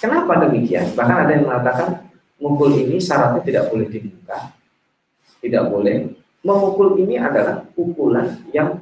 kenapa 0.00 0.48
demikian? 0.48 0.96
Bahkan 0.96 1.16
ada 1.28 1.32
yang 1.36 1.44
mengatakan 1.44 2.08
mukul 2.40 2.72
ini 2.72 2.96
syaratnya 2.96 3.44
tidak 3.44 3.68
boleh 3.68 3.86
dibuka, 3.92 4.48
tidak 5.44 5.64
boleh. 5.68 5.96
Memukul 6.44 7.00
ini 7.00 7.16
adalah 7.16 7.64
pukulan 7.72 8.36
yang 8.52 8.80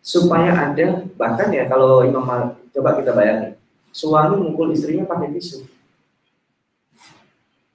supaya 0.00 0.52
ada 0.52 1.04
bahkan 1.20 1.52
ya 1.52 1.68
kalau 1.68 2.00
Imam 2.00 2.24
Malik, 2.24 2.56
coba 2.76 2.96
kita 2.96 3.12
bayangin 3.12 3.56
suami 3.92 4.36
mukul 4.40 4.72
istrinya 4.72 5.08
pakai 5.08 5.32
tisu 5.32 5.77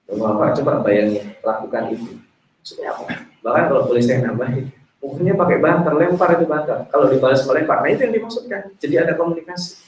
Bapak 0.07 0.59
coba 0.59 0.83
bayangin 0.83 1.33
lakukan 1.39 1.83
itu. 1.95 2.19
Maksudnya 2.59 2.95
apa? 2.95 3.03
Bahkan 3.43 3.63
kalau 3.71 3.81
boleh 3.87 4.03
saya 4.03 4.23
nambahin, 4.23 4.71
mungkinnya 5.03 5.35
pakai 5.35 5.57
bantal, 5.59 5.93
lempar 5.99 6.39
itu 6.39 6.45
bantal. 6.47 6.87
Kalau 6.87 7.11
dibalas 7.11 7.43
melempar, 7.43 7.83
nah 7.83 7.89
itu 7.91 8.07
yang 8.07 8.15
dimaksudkan. 8.15 8.61
Jadi 8.79 8.95
ada 8.99 9.13
komunikasi. 9.19 9.83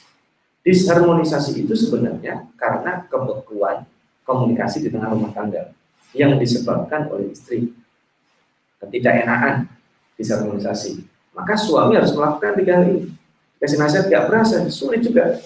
Disharmonisasi 0.65 1.61
itu 1.61 1.77
sebenarnya 1.77 2.49
karena 2.57 3.05
kebekuan 3.05 3.85
komunikasi 4.25 4.81
di 4.81 4.89
tengah 4.89 5.13
rumah 5.13 5.29
tangga 5.29 5.69
yang 6.17 6.41
disebabkan 6.41 7.05
oleh 7.13 7.29
istri 7.31 7.69
ketidakenakan 8.81 9.69
disharmonisasi. 10.17 11.05
Maka 11.35 11.53
suami 11.59 11.99
harus 11.99 12.15
melakukan 12.15 12.55
tiga 12.55 12.73
hal 12.79 12.85
ini. 12.89 13.11
Kasih 13.59 13.79
nasihat 13.79 14.05
gak 14.07 14.25
berasa, 14.31 14.63
sulit 14.71 15.03
juga. 15.03 15.39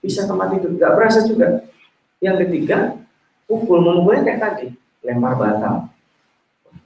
Bisa 0.00 0.24
tempat 0.28 0.56
itu, 0.56 0.68
gak 0.76 0.92
berasa 0.96 1.24
juga. 1.24 1.64
Yang 2.20 2.48
ketiga, 2.48 2.96
pukul 3.44 3.80
memukulnya 3.80 4.22
kayak 4.24 4.40
tadi 4.40 4.66
lempar 5.04 5.36
bantal 5.36 5.92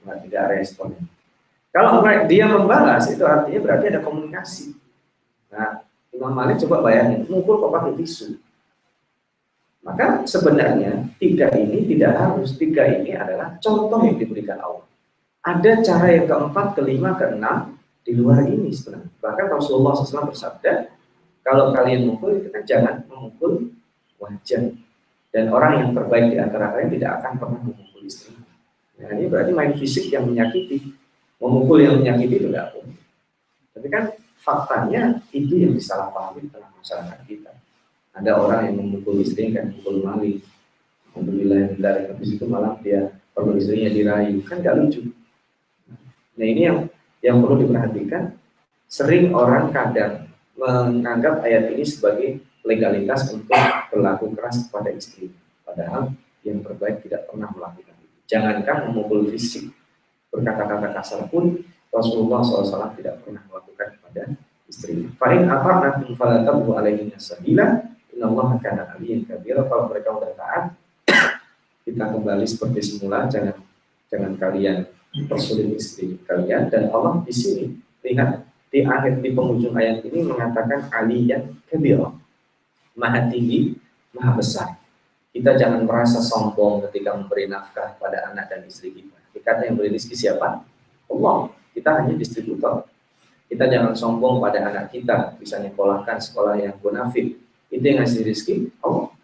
nggak 0.03 0.17
tidak 0.27 0.43
respon. 0.57 0.95
Kalau 1.69 2.01
dia 2.25 2.49
membalas 2.49 3.05
itu 3.13 3.21
artinya 3.21 3.59
berarti 3.61 3.85
ada 3.93 4.01
komunikasi. 4.01 4.73
Nah 5.53 5.85
Imam 6.09 6.33
Malik 6.33 6.57
coba 6.65 6.81
bayangin 6.81 7.29
mukul 7.29 7.61
kok 7.61 7.71
pakai 7.71 7.93
tisu. 7.99 8.41
Maka 9.85 10.27
sebenarnya 10.27 11.07
tiga 11.21 11.47
ini 11.55 11.87
tidak 11.87 12.13
harus. 12.19 12.57
Tiga 12.57 12.83
ini 12.89 13.15
adalah 13.15 13.55
contoh 13.61 14.01
yang 14.03 14.17
diberikan 14.19 14.59
Allah. 14.59 14.85
Ada 15.39 15.71
cara 15.85 16.07
yang 16.11 16.27
keempat 16.27 16.75
kelima 16.75 17.15
keenam 17.15 17.79
di 18.03 18.11
luar 18.11 18.43
ini 18.43 18.75
sebenarnya. 18.75 19.07
Bahkan 19.23 19.47
Rasulullah 19.47 19.95
SAW 19.95 20.33
bersabda 20.35 20.91
kalau 21.45 21.71
kalian 21.71 22.11
mukul 22.11 22.43
kan 22.51 22.65
jangan 22.67 23.07
memukul 23.07 23.71
wajah 24.19 24.75
dan 25.29 25.53
orang 25.53 25.85
yang 25.85 25.89
terbaik 25.93 26.33
di 26.33 26.37
antara 26.41 26.73
kalian 26.73 26.89
tidak 26.97 27.11
akan 27.21 27.31
pernah 27.37 27.59
memukul 27.61 28.01
istri. 28.01 28.33
Nah, 28.99 29.13
ini 29.15 29.29
berarti 29.29 29.51
main 29.53 29.73
fisik 29.77 30.09
yang 30.09 30.25
menyakiti. 30.25 30.91
Memukul 31.39 31.85
yang 31.85 32.01
menyakiti 32.01 32.35
itu 32.35 32.47
tidak 32.51 32.75
boleh. 32.75 32.97
Tapi 33.71 33.87
kan 33.87 34.03
faktanya 34.41 35.23
itu 35.31 35.55
yang 35.55 35.71
disalahpahami 35.77 36.51
dalam 36.51 36.67
masyarakat 36.75 37.19
kita. 37.29 37.53
Ada 38.11 38.35
orang 38.35 38.61
yang 38.67 38.75
memukul 38.81 39.21
istri 39.23 39.53
kan 39.55 39.71
memukul 39.71 40.03
maling. 40.03 40.43
Alhamdulillah 41.13 41.79
dari 41.79 42.01
habis 42.11 42.29
itu 42.35 42.43
malah 42.49 42.75
dia 42.83 43.13
perlu 43.31 43.55
istrinya 43.55 43.87
dirayu. 43.87 44.43
Kan 44.43 44.59
gak 44.59 44.75
lucu. 44.81 45.13
Nah 46.35 46.45
ini 46.47 46.61
yang 46.67 46.77
yang 47.23 47.37
perlu 47.39 47.63
diperhatikan. 47.63 48.35
Sering 48.89 49.31
orang 49.37 49.69
kadang 49.69 50.27
menganggap 50.57 51.45
ayat 51.45 51.71
ini 51.71 51.85
sebagai 51.85 52.41
legalitas 52.63 53.31
untuk 53.31 53.59
berlaku 53.91 54.31
keras 54.35 54.67
kepada 54.67 54.89
istri. 54.91 55.31
Padahal 55.63 56.13
yang 56.43 56.63
terbaik 56.63 57.03
tidak 57.05 57.29
pernah 57.29 57.49
melakukan 57.51 57.95
itu. 58.01 58.17
Jangankan 58.29 58.89
memukul 58.89 59.29
fisik, 59.31 59.71
berkata-kata 60.33 60.93
kasar 60.95 61.21
pun 61.27 61.61
Rasulullah 61.89 62.45
SAW 62.45 62.93
tidak 62.93 63.25
pernah 63.25 63.41
melakukan 63.49 63.97
kepada 63.97 64.23
istri. 64.69 65.09
Fa'in 65.17 65.49
apa 65.49 65.71
nanti 65.81 66.13
falatabu 66.13 66.77
alaihi 66.77 67.09
nasabila 67.09 67.89
Inna 68.13 68.25
Allah 68.29 68.47
akan 68.57 68.75
aliyin 68.97 69.25
kabira 69.25 69.65
Kalau 69.65 69.89
mereka 69.89 70.13
sudah 70.13 70.33
taat 70.37 70.63
Kita 71.87 72.05
kembali 72.13 72.45
seperti 72.45 72.79
semula 72.85 73.25
Jangan 73.25 73.57
jangan 74.09 74.33
kalian 74.37 74.85
persulit 75.25 75.73
istri 75.73 76.21
kalian 76.25 76.69
Dan 76.69 76.93
Allah 76.93 77.21
di 77.25 77.33
sini 77.33 77.65
Lihat 78.05 78.45
di 78.69 78.85
akhir 78.85 79.25
di 79.25 79.33
penghujung 79.33 79.73
ayat 79.73 80.05
ini 80.05 80.29
mengatakan 80.29 80.93
aliyan 80.93 81.57
kabira 81.65 82.13
maha 82.99 83.31
tinggi, 83.31 83.79
maha 84.11 84.35
besar. 84.35 84.75
Kita 85.31 85.55
jangan 85.55 85.87
merasa 85.87 86.19
sombong 86.19 86.83
ketika 86.89 87.15
memberi 87.15 87.47
nafkah 87.47 87.95
pada 87.95 88.27
anak 88.27 88.51
dan 88.51 88.67
istri 88.67 88.91
kita. 88.91 89.15
Kita 89.31 89.63
yang 89.63 89.79
beri 89.79 89.95
rezeki 89.95 90.15
siapa? 90.19 90.67
Allah. 91.07 91.37
Kita 91.71 92.03
hanya 92.03 92.17
distributor. 92.19 92.83
Kita 93.47 93.65
jangan 93.71 93.95
sombong 93.95 94.43
pada 94.43 94.67
anak 94.67 94.91
kita, 94.91 95.39
bisa 95.39 95.57
nyekolahkan 95.63 96.19
sekolah 96.19 96.59
yang 96.59 96.75
bonafit. 96.83 97.39
Itu 97.71 97.81
yang 97.81 98.03
ngasih 98.03 98.27
rezeki 98.27 98.55
Allah. 98.83 99.15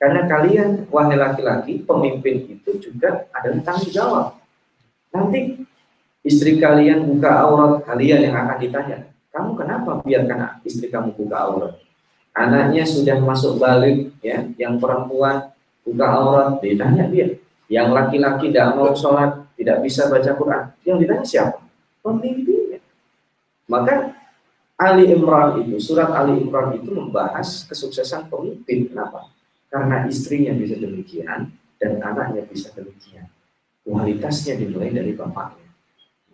Karena 0.00 0.24
kalian, 0.24 0.88
wahai 0.88 1.16
laki-laki, 1.20 1.84
pemimpin 1.84 2.48
itu 2.48 2.80
juga 2.80 3.28
adalah 3.36 3.60
tanggung 3.60 3.92
jawab. 3.92 4.26
Nanti 5.12 5.60
istri 6.24 6.56
kalian 6.56 7.04
buka 7.04 7.44
aurat, 7.44 7.84
kalian 7.84 8.24
yang 8.24 8.36
akan 8.40 8.56
ditanya, 8.56 8.98
kamu 9.28 9.50
kenapa 9.60 10.00
biarkan 10.00 10.64
istri 10.64 10.88
kamu 10.88 11.12
buka 11.12 11.36
aurat? 11.36 11.72
Anaknya 12.34 12.84
sudah 12.86 13.18
masuk 13.18 13.58
balik 13.58 14.14
ya 14.22 14.46
yang 14.56 14.78
perempuan 14.78 15.50
buka 15.82 16.06
aurat 16.06 16.48
ditanya 16.62 17.06
dia. 17.10 17.36
Yang 17.70 17.88
laki-laki 17.94 18.50
tidak 18.50 18.74
mau 18.74 18.90
sholat 18.94 19.46
tidak 19.54 19.78
bisa 19.84 20.10
baca 20.10 20.30
Quran. 20.34 20.62
Yang 20.82 20.96
ditanya 21.06 21.24
siapa? 21.26 21.58
Pemimpinnya. 22.02 22.80
Maka 23.70 24.16
Ali 24.80 25.12
Imran 25.12 25.60
itu 25.60 25.76
surat 25.76 26.10
Ali 26.16 26.40
Imran 26.40 26.72
itu 26.74 26.90
membahas 26.90 27.68
kesuksesan 27.68 28.32
pemimpin. 28.32 28.88
Kenapa? 28.90 29.28
Karena 29.70 30.08
istrinya 30.08 30.56
bisa 30.56 30.74
demikian 30.80 31.52
dan 31.78 32.00
anaknya 32.00 32.42
bisa 32.48 32.72
demikian. 32.74 33.28
Kualitasnya 33.84 34.56
dimulai 34.56 34.90
dari 34.90 35.12
bapaknya. 35.14 35.68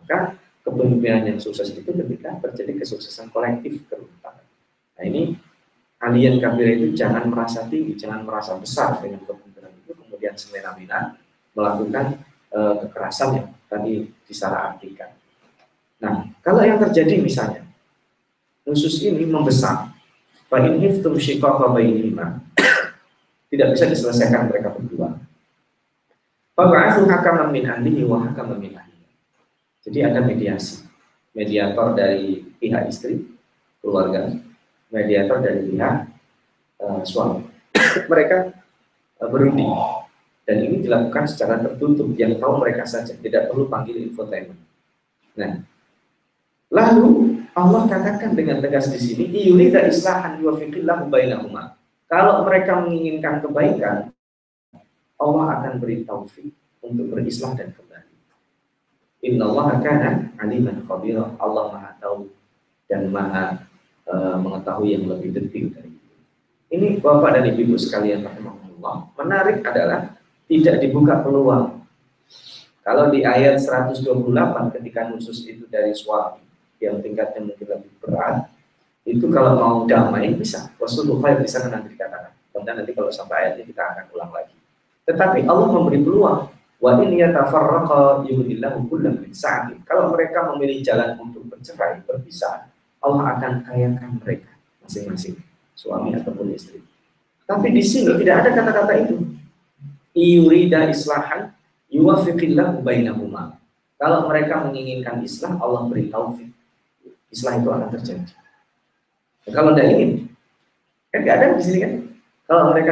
Maka 0.00 0.38
kepemimpinan 0.62 1.34
yang 1.34 1.38
sukses 1.42 1.74
itu 1.74 1.90
ketika 1.90 2.38
terjadi 2.42 2.86
kesuksesan 2.86 3.28
kolektif 3.34 3.82
ke 3.90 3.98
Nah 4.96 5.04
ini 5.04 5.36
kalian 6.06 6.38
kafir 6.38 6.78
itu 6.78 6.94
jangan 6.94 7.26
merasa 7.26 7.66
tinggi, 7.66 7.98
jangan 7.98 8.22
merasa 8.22 8.54
besar 8.54 9.02
dengan 9.02 9.26
kepemimpinan 9.26 9.74
itu, 9.82 9.90
kemudian 9.90 10.38
semena-mena 10.38 11.18
melakukan 11.50 12.22
e, 12.46 12.58
kekerasan 12.86 13.28
yang 13.34 13.48
tadi 13.66 14.06
disalah 14.22 14.70
artikan. 14.70 15.10
Nah, 15.98 16.30
kalau 16.46 16.62
yang 16.62 16.78
terjadi 16.78 17.18
misalnya, 17.18 17.66
khusus 18.62 19.02
ini 19.02 19.26
membesar, 19.26 19.90
tidak 23.50 23.74
bisa 23.74 23.90
diselesaikan 23.90 24.46
mereka 24.46 24.78
berdua. 24.78 25.10
Ahlihi. 28.78 29.10
Jadi 29.82 29.98
ada 30.06 30.22
mediasi. 30.22 30.86
Mediator 31.34 31.98
dari 31.98 32.46
pihak 32.62 32.88
istri, 32.88 33.26
keluarga, 33.82 34.32
mediator 34.90 35.42
dari 35.42 35.70
pihak 35.70 35.94
uh, 36.82 37.02
suami. 37.02 37.46
mereka 38.10 38.54
uh, 39.20 39.28
berunding 39.28 39.70
dan 40.46 40.62
ini 40.62 40.86
dilakukan 40.86 41.26
secara 41.26 41.58
tertutup 41.58 42.06
yang 42.14 42.38
tahu 42.38 42.62
mereka 42.62 42.86
saja, 42.86 43.18
tidak 43.18 43.50
perlu 43.50 43.66
panggil 43.66 43.98
infotainment. 43.98 44.62
Nah, 45.34 45.58
lalu 46.70 47.42
Allah 47.50 47.82
katakan 47.90 48.38
dengan 48.38 48.62
tegas 48.62 48.86
di 48.94 49.00
sini, 49.02 49.26
yurida 49.26 49.82
islahan 49.90 50.38
yuwafiqillahu 50.38 51.10
bainahuma. 51.10 51.74
Kalau 52.06 52.46
mereka 52.46 52.78
menginginkan 52.78 53.42
kebaikan, 53.42 54.14
Allah 55.18 55.46
akan 55.58 55.82
beri 55.82 56.06
taufik 56.06 56.54
untuk 56.78 57.10
berislah 57.10 57.58
dan 57.58 57.74
kembali. 57.74 58.14
Inna 59.26 59.50
Allah 59.50 59.82
kana 59.82 60.10
aliman 60.38 60.86
khabira. 60.86 61.34
Allah 61.42 61.74
maha 61.74 61.90
tahu 61.98 62.30
dan 62.86 63.10
maha 63.10 63.65
Eh, 64.06 64.36
mengetahui 64.38 64.94
yang 64.94 65.10
lebih 65.10 65.34
detail 65.34 65.66
dari 65.74 65.90
itu. 65.90 66.14
Ini 66.70 66.88
Bapak 67.02 67.42
dan 67.42 67.50
Ibu 67.58 67.74
sekalian 67.74 68.22
rahimahullah, 68.22 69.10
menarik 69.18 69.66
adalah 69.66 70.14
tidak 70.46 70.78
dibuka 70.78 71.26
peluang 71.26 71.82
Kalau 72.86 73.10
di 73.10 73.26
ayat 73.26 73.58
128 73.58 74.06
ketika 74.78 75.10
nusus 75.10 75.42
itu 75.42 75.66
dari 75.66 75.90
suami 75.90 76.38
yang 76.78 77.02
tingkatnya 77.02 77.50
mungkin 77.50 77.66
lebih 77.66 77.90
berat, 77.98 78.46
itu 79.02 79.26
kalau 79.26 79.58
mau 79.58 79.76
damai 79.90 80.30
bisa. 80.38 80.70
Rasulullah 80.78 81.34
bisa 81.42 81.66
nanti 81.66 81.98
dikatakan. 81.98 82.30
Kemudian 82.54 82.78
nanti 82.78 82.94
kalau 82.94 83.10
sampai 83.10 83.42
ayatnya 83.42 83.66
kita 83.66 83.82
akan 83.90 84.04
ulang 84.14 84.30
lagi. 84.30 84.54
Tetapi 85.02 85.50
Allah 85.50 85.66
memberi 85.66 85.98
peluang. 85.98 86.46
Wa. 86.78 86.94
Kalau 89.82 90.04
mereka 90.14 90.38
memilih 90.54 90.78
jalan 90.86 91.18
untuk 91.18 91.42
bercerai, 91.50 92.06
berpisah, 92.06 92.70
Allah 93.06 93.38
akan 93.38 93.52
kayakan 93.62 94.18
mereka 94.18 94.50
masing-masing, 94.82 95.38
suami 95.78 96.18
ataupun 96.18 96.50
istri. 96.50 96.82
Tapi 97.46 97.70
di 97.70 97.82
sini 97.86 98.10
tidak 98.18 98.42
ada 98.42 98.50
kata-kata 98.58 98.92
itu. 99.06 99.16
Iurida 100.10 100.90
islahan 100.90 101.54
yuwafiqillahu 101.94 102.82
bainahuma. 102.82 103.62
Kalau 103.96 104.26
mereka 104.26 104.66
menginginkan 104.66 105.22
islah, 105.22 105.54
Allah 105.62 105.86
beri 105.86 106.10
taufik. 106.10 106.50
Islah 107.30 107.62
itu 107.62 107.68
akan 107.70 107.88
terjadi. 107.94 108.34
Nah, 109.46 109.52
kalau 109.54 109.70
tidak 109.72 109.86
ingin, 109.94 110.10
kan 111.14 111.18
tidak 111.22 111.34
ada 111.38 111.46
di 111.54 111.62
sini 111.62 111.78
kan. 111.80 111.92
Kalau 112.46 112.62
mereka 112.74 112.90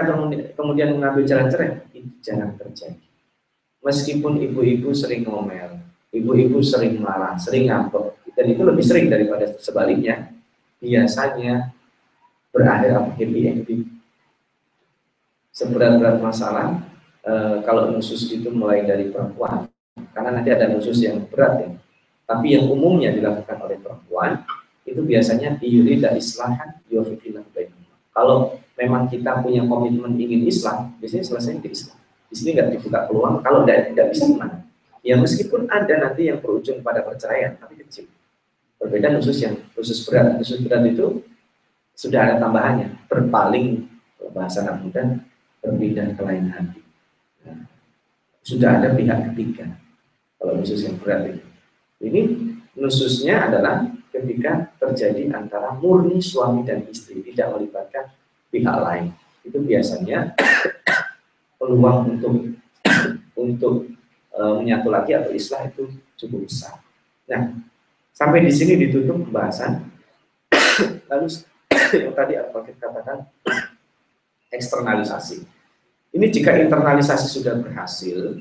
kemudian 0.55 0.89
mengambil 0.99 1.23
jalan 1.27 1.47
cerai, 1.51 1.83
itu 1.91 2.09
jangan 2.23 2.55
terjadi. 2.55 3.03
Meskipun 3.85 4.41
ibu-ibu 4.41 4.95
sering 4.97 5.29
ngomel, 5.29 5.83
ibu-ibu 6.15 6.63
sering 6.65 7.03
marah, 7.03 7.37
sering 7.37 7.69
ngambek, 7.69 8.14
dan 8.45 8.53
itu 8.53 8.61
lebih 8.61 8.85
sering 8.85 9.09
daripada 9.09 9.57
sebaliknya, 9.57 10.29
biasanya 10.77 11.73
berakhir 12.53 12.93
happy 13.17 13.41
ending. 13.49 13.89
Seberat-berat 15.49 16.21
masalah, 16.21 16.85
e, 17.25 17.65
kalau 17.65 17.89
nusus 17.89 18.29
itu 18.29 18.53
mulai 18.53 18.85
dari 18.85 19.09
perempuan, 19.09 19.65
karena 20.13 20.37
nanti 20.37 20.53
ada 20.53 20.69
nusus 20.69 21.01
yang 21.01 21.25
berat 21.25 21.57
ya. 21.57 21.73
Tapi 22.29 22.53
yang 22.53 22.69
umumnya 22.69 23.17
dilakukan 23.17 23.65
oleh 23.65 23.81
perempuan 23.81 24.45
itu 24.85 25.01
biasanya 25.01 25.57
dari 25.57 26.21
islahan 26.21 26.85
yufiqillah 26.93 27.49
Kalau 28.13 28.61
memang 28.77 29.09
kita 29.09 29.41
punya 29.41 29.65
komitmen 29.65 30.21
ingin 30.21 30.45
Islam, 30.45 30.93
biasanya 31.01 31.25
selesai 31.25 31.65
di 31.65 31.73
Islam. 31.73 31.97
Di 32.29 32.37
sini 32.37 32.61
nggak 32.61 32.77
dibuka 32.77 33.09
peluang. 33.09 33.41
Kalau 33.41 33.65
tidak, 33.65 34.13
bisa 34.13 34.29
gimana? 34.29 34.69
Ya 35.01 35.17
meskipun 35.17 35.65
ada 35.73 35.97
nanti 35.97 36.29
yang 36.29 36.45
berujung 36.45 36.85
pada 36.85 37.01
perceraian, 37.01 37.57
tapi 37.57 37.81
kecil. 37.81 38.05
Berbeda 38.81 39.17
khusus 39.19 39.41
yang 39.43 39.57
khusus 39.73 40.05
berat. 40.05 40.37
Khusus 40.41 40.61
berat 40.61 40.85
itu 40.89 41.25
sudah 41.95 42.21
ada 42.29 42.35
tambahannya. 42.43 43.09
Berpaling 43.09 43.87
bahasa 44.35 44.67
anak 44.67 44.83
muda 44.83 45.03
berpindah 45.63 46.13
ke 46.19 46.23
lain 46.27 46.51
hati. 46.51 46.83
Nah, 47.47 47.65
sudah 48.43 48.83
ada 48.83 48.93
pihak 48.93 49.33
ketiga 49.33 49.79
kalau 50.37 50.59
nusus 50.61 50.85
yang 50.85 50.99
berat 51.01 51.33
itu. 51.33 51.47
Ini 52.05 52.21
nususnya 52.77 53.49
adalah 53.49 53.89
ketika 54.13 54.75
terjadi 54.77 55.33
antara 55.33 55.73
murni 55.79 56.21
suami 56.21 56.67
dan 56.67 56.85
istri, 56.91 57.25
tidak 57.25 57.57
melibatkan 57.57 58.13
pihak 58.53 58.77
lain. 58.77 59.15
Itu 59.47 59.63
biasanya 59.63 60.35
peluang 61.59 62.19
untuk 62.19 62.35
untuk 63.43 63.75
e, 64.35 64.41
menyatu 64.61 64.89
lagi 64.93 65.17
atau 65.17 65.33
islah 65.33 65.65
itu 65.71 65.89
cukup 66.21 66.45
besar. 66.45 66.77
Nah, 67.31 67.57
sampai 68.15 68.47
di 68.47 68.53
sini 68.55 68.79
ditutup 68.79 69.19
pembahasan. 69.27 69.91
Lalu 71.11 71.27
yang 72.07 72.15
tadi 72.15 72.35
apa 72.39 72.59
kita 72.63 72.87
katakan 72.89 73.19
eksternalisasi. 74.57 75.43
Ini 76.15 76.27
jika 76.31 76.55
internalisasi 76.55 77.27
sudah 77.27 77.59
berhasil, 77.59 78.39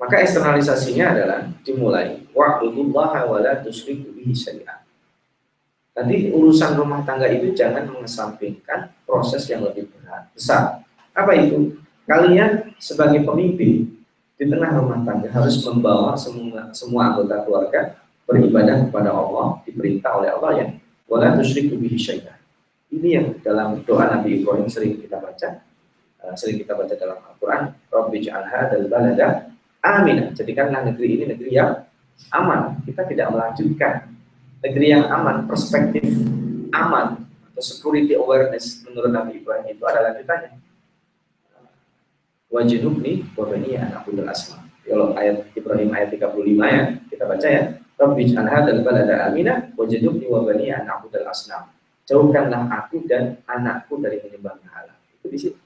maka 0.00 0.24
eksternalisasinya 0.24 1.12
adalah 1.12 1.40
dimulai 1.60 2.24
wa'budullaha 2.32 3.28
wa 3.28 3.38
la 3.44 3.60
tusyriku 3.60 4.08
bihi 4.16 4.32
syai'an. 4.32 4.80
Nanti 5.96 6.28
urusan 6.32 6.76
rumah 6.76 7.04
tangga 7.04 7.28
itu 7.28 7.56
jangan 7.56 7.88
mengesampingkan 7.88 8.92
proses 9.08 9.48
yang 9.48 9.64
lebih 9.64 9.88
berat, 9.92 10.28
besar. 10.32 10.84
Apa 11.16 11.32
itu? 11.32 11.76
Kalian 12.04 12.76
sebagai 12.76 13.24
pemimpin 13.24 13.95
di 14.36 14.44
tengah 14.44 14.70
rumah 14.76 15.00
tangga 15.00 15.32
harus 15.32 15.56
membawa 15.64 16.12
semua 16.12 16.68
semua 16.76 17.12
anggota 17.12 17.40
keluarga 17.48 17.80
beribadah 18.28 18.84
kepada 18.84 19.10
Allah, 19.14 19.62
diperintah 19.64 20.12
oleh 20.20 20.30
Allah 20.34 20.50
ya. 20.60 20.66
Wala 21.06 21.38
tusyriku 21.38 21.78
bihi. 21.78 21.96
Ini 22.90 23.08
yang 23.08 23.26
dalam 23.40 23.80
doa 23.86 24.04
Nabi 24.18 24.42
Ibrahim 24.42 24.66
sering 24.66 24.98
kita 24.98 25.22
baca, 25.22 25.62
eh, 26.20 26.34
sering 26.34 26.58
kita 26.58 26.74
baca 26.74 26.94
dalam 26.98 27.18
Al-Quran, 27.22 27.62
Rabbi 27.88 28.16
ja'alha 28.26 28.60
dal 28.74 28.86
balada 28.90 29.28
amin. 29.86 30.34
Jadikanlah 30.34 30.82
negeri 30.90 31.08
ini 31.16 31.24
negeri 31.30 31.50
yang 31.54 31.86
aman. 32.34 32.82
Kita 32.82 33.06
tidak 33.06 33.30
melanjutkan 33.30 34.10
negeri 34.66 34.86
yang 34.90 35.06
aman, 35.06 35.46
perspektif 35.46 36.02
aman 36.74 37.22
atau 37.54 37.62
security 37.62 38.18
awareness 38.18 38.82
menurut 38.84 39.14
Nabi 39.14 39.38
Ibrahim 39.40 39.66
itu 39.70 39.82
adalah 39.86 40.12
lanjutannya. 40.12 40.65
Wajibni 42.46 43.26
wabani 43.34 43.74
anak 43.74 44.06
budal 44.06 44.30
asma. 44.30 44.62
Kalau 44.86 45.18
ayat 45.18 45.50
Ibrahim 45.58 45.90
ayat 45.90 46.14
35 46.14 46.30
ya, 46.62 46.82
kita 47.10 47.24
baca 47.26 47.48
ya. 47.50 47.62
Rabbi 47.96 48.28
dan 48.28 48.76
balada 48.84 49.14
amina 49.26 49.72
wajibni 49.74 50.28
wabani 50.28 50.70
anak 50.70 51.02
budal 51.02 51.26
asnam. 51.26 51.72
Jauhkanlah 52.06 52.70
aku 52.70 53.02
dan 53.08 53.42
anakku 53.50 53.98
dari 53.98 54.22
menyembah 54.22 54.54
berhala. 54.62 54.94
Itu 55.18 55.26
di 55.26 55.38
situ. 55.42 55.58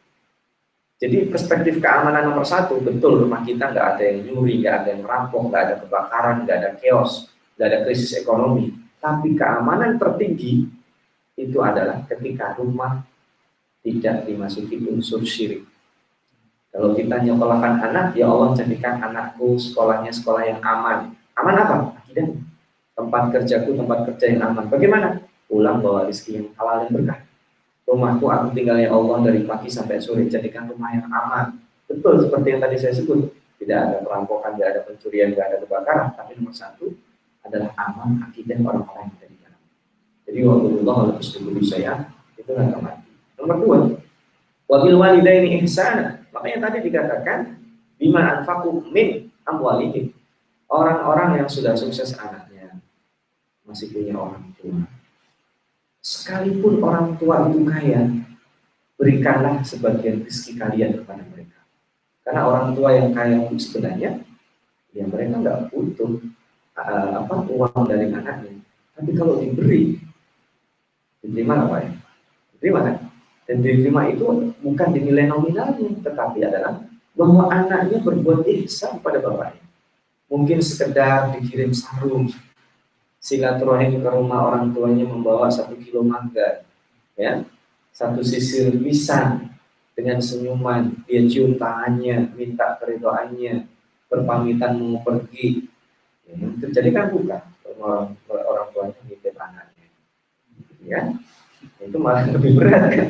Jadi 1.01 1.33
perspektif 1.33 1.81
keamanan 1.81 2.29
nomor 2.29 2.45
satu, 2.45 2.77
betul 2.81 3.25
rumah 3.25 3.40
kita 3.40 3.73
nggak 3.73 3.87
ada 3.97 4.03
yang 4.05 4.19
nyuri, 4.29 4.61
nggak 4.61 4.75
ada 4.85 4.88
yang 4.93 5.01
merampok, 5.01 5.49
nggak 5.49 5.62
ada 5.64 5.75
kebakaran, 5.81 6.37
nggak 6.45 6.57
ada 6.61 6.71
chaos, 6.77 7.29
nggak 7.57 7.69
ada 7.73 7.79
krisis 7.88 8.12
ekonomi. 8.21 8.69
Tapi 9.01 9.33
keamanan 9.33 9.97
tertinggi 9.97 10.69
itu 11.40 11.59
adalah 11.64 12.05
ketika 12.05 12.53
rumah 12.61 13.01
tidak 13.81 14.29
dimasuki 14.29 14.77
unsur 14.85 15.25
syirik. 15.25 15.64
Kalau 16.70 16.94
kita 16.94 17.26
nyekolahkan 17.26 17.83
anak, 17.83 18.06
ya 18.14 18.30
Allah 18.30 18.54
jadikan 18.54 19.02
anakku 19.02 19.59
sekolahnya 19.59 20.14
sekolah 20.14 20.42
yang 20.46 20.61
aman. 20.62 21.12
Aman 21.35 21.54
apa? 21.59 21.76
Akidah. 21.98 22.30
Tempat 22.94 23.22
kerjaku 23.35 23.74
tempat 23.74 23.98
kerja 24.06 24.24
yang 24.38 24.40
aman. 24.54 24.70
Bagaimana? 24.70 25.24
Pulang 25.50 25.83
bawa 25.83 26.06
rezeki 26.06 26.30
yang 26.38 26.46
halal 26.54 26.87
yang 26.87 26.94
berkah 26.94 27.26
rumahku 27.90 28.30
aku 28.30 28.46
tinggalnya 28.54 28.94
Allah 28.94 29.18
dari 29.26 29.42
pagi 29.42 29.66
sampai 29.66 29.98
sore 29.98 30.22
jadikan 30.30 30.70
rumah 30.70 30.94
yang 30.94 31.11
aman 31.11 31.59
betul 31.90 32.22
seperti 32.22 32.54
yang 32.54 32.62
tadi 32.62 32.78
saya 32.78 32.94
sebut 32.94 33.35
tidak 33.59 33.78
ada 33.83 33.96
perampokan 34.06 34.54
tidak 34.54 34.68
ada 34.70 34.80
pencurian 34.87 35.35
tidak 35.35 35.46
ada 35.50 35.56
kebakaran 35.66 36.06
tapi 36.14 36.38
nomor 36.38 36.54
satu 36.54 36.94
adalah 37.42 37.74
aman 37.74 38.22
akidah 38.30 38.62
orang-orang 38.62 39.11
yang 39.11 39.18
ada 39.18 39.26
di 39.26 39.37
dalam 39.42 39.61
jadi 40.22 40.38
waktu 40.46 40.66
Allah 40.87 40.96
harus 41.11 41.28
saya 41.66 41.92
itu 42.38 42.50
nggak 42.54 42.78
mati 42.78 43.11
nomor 43.42 43.56
dua 43.59 43.78
wabil 44.70 44.96
walidaini 45.02 45.59
ihsana 45.66 46.19
makanya 46.31 46.71
tadi 46.71 46.79
dikatakan 46.87 47.38
bima 47.99 48.40
anfaku 48.40 48.87
min 48.90 49.31
amwalihim 49.47 50.14
orang-orang 50.71 51.43
yang 51.43 51.49
sudah 51.51 51.75
sukses 51.75 52.14
anaknya 52.16 52.79
masih 53.66 53.90
punya 53.90 54.14
orang 54.16 54.51
tua 54.59 54.87
Sekalipun 56.01 56.81
orang 56.81 57.21
tua 57.21 57.53
itu 57.53 57.61
kaya, 57.69 58.09
berikanlah 58.97 59.61
sebagian 59.61 60.25
rezeki 60.25 60.57
kalian 60.57 60.97
kepada 60.97 61.21
mereka. 61.29 61.61
Karena 62.25 62.49
orang 62.49 62.73
tua 62.73 62.97
yang 62.97 63.12
kaya 63.12 63.37
itu 63.45 63.61
sebenarnya, 63.61 64.25
ya 64.97 65.05
mereka 65.05 65.45
nggak 65.45 65.61
butuh 65.69 66.25
uh, 66.81 67.21
apa 67.21 67.45
uang 67.53 67.85
dari 67.85 68.09
anaknya. 68.09 68.64
Tapi 68.97 69.12
kalau 69.12 69.45
diberi, 69.45 70.01
diterima 71.21 71.69
apa 71.69 71.85
ya? 71.85 71.93
Diterima 72.57 72.81
kan? 72.81 72.97
Dan 73.50 73.66
diterima 73.66 74.06
itu 74.06 74.54
bukan 74.62 74.94
dinilai 74.94 75.26
nominalnya, 75.26 75.90
tetapi 76.07 76.38
adalah 76.46 76.86
bahwa 77.18 77.51
anaknya 77.51 77.98
berbuat 77.98 78.46
ihsan 78.46 79.03
pada 79.03 79.18
bapaknya. 79.18 79.66
Mungkin 80.30 80.62
sekedar 80.62 81.34
dikirim 81.34 81.74
sarung, 81.74 82.30
silaturahim 83.18 83.98
ke 83.98 84.07
rumah 84.07 84.46
orang 84.46 84.70
tuanya 84.70 85.03
membawa 85.03 85.51
satu 85.51 85.74
kilo 85.82 86.07
mangga, 86.07 86.62
ya, 87.18 87.42
satu 87.90 88.22
sisir 88.22 88.70
pisang 88.78 89.51
dengan 89.98 90.22
senyuman, 90.22 91.03
dia 91.11 91.26
cium 91.26 91.59
tangannya, 91.59 92.30
minta 92.38 92.78
keridoannya, 92.78 93.66
berpamitan 94.07 94.78
mau 94.78 95.03
pergi. 95.03 95.66
Terjadi 96.62 96.94
kan 96.94 97.05
bukan 97.11 97.42
orang, 97.82 98.14
orang 98.30 98.66
tuanya 98.70 99.01
nitip 99.11 99.34
anaknya, 99.34 99.90
ya, 100.86 101.01
itu 101.82 101.98
malah 101.98 102.30
lebih 102.30 102.55
berat 102.55 102.86
kan. 102.94 103.09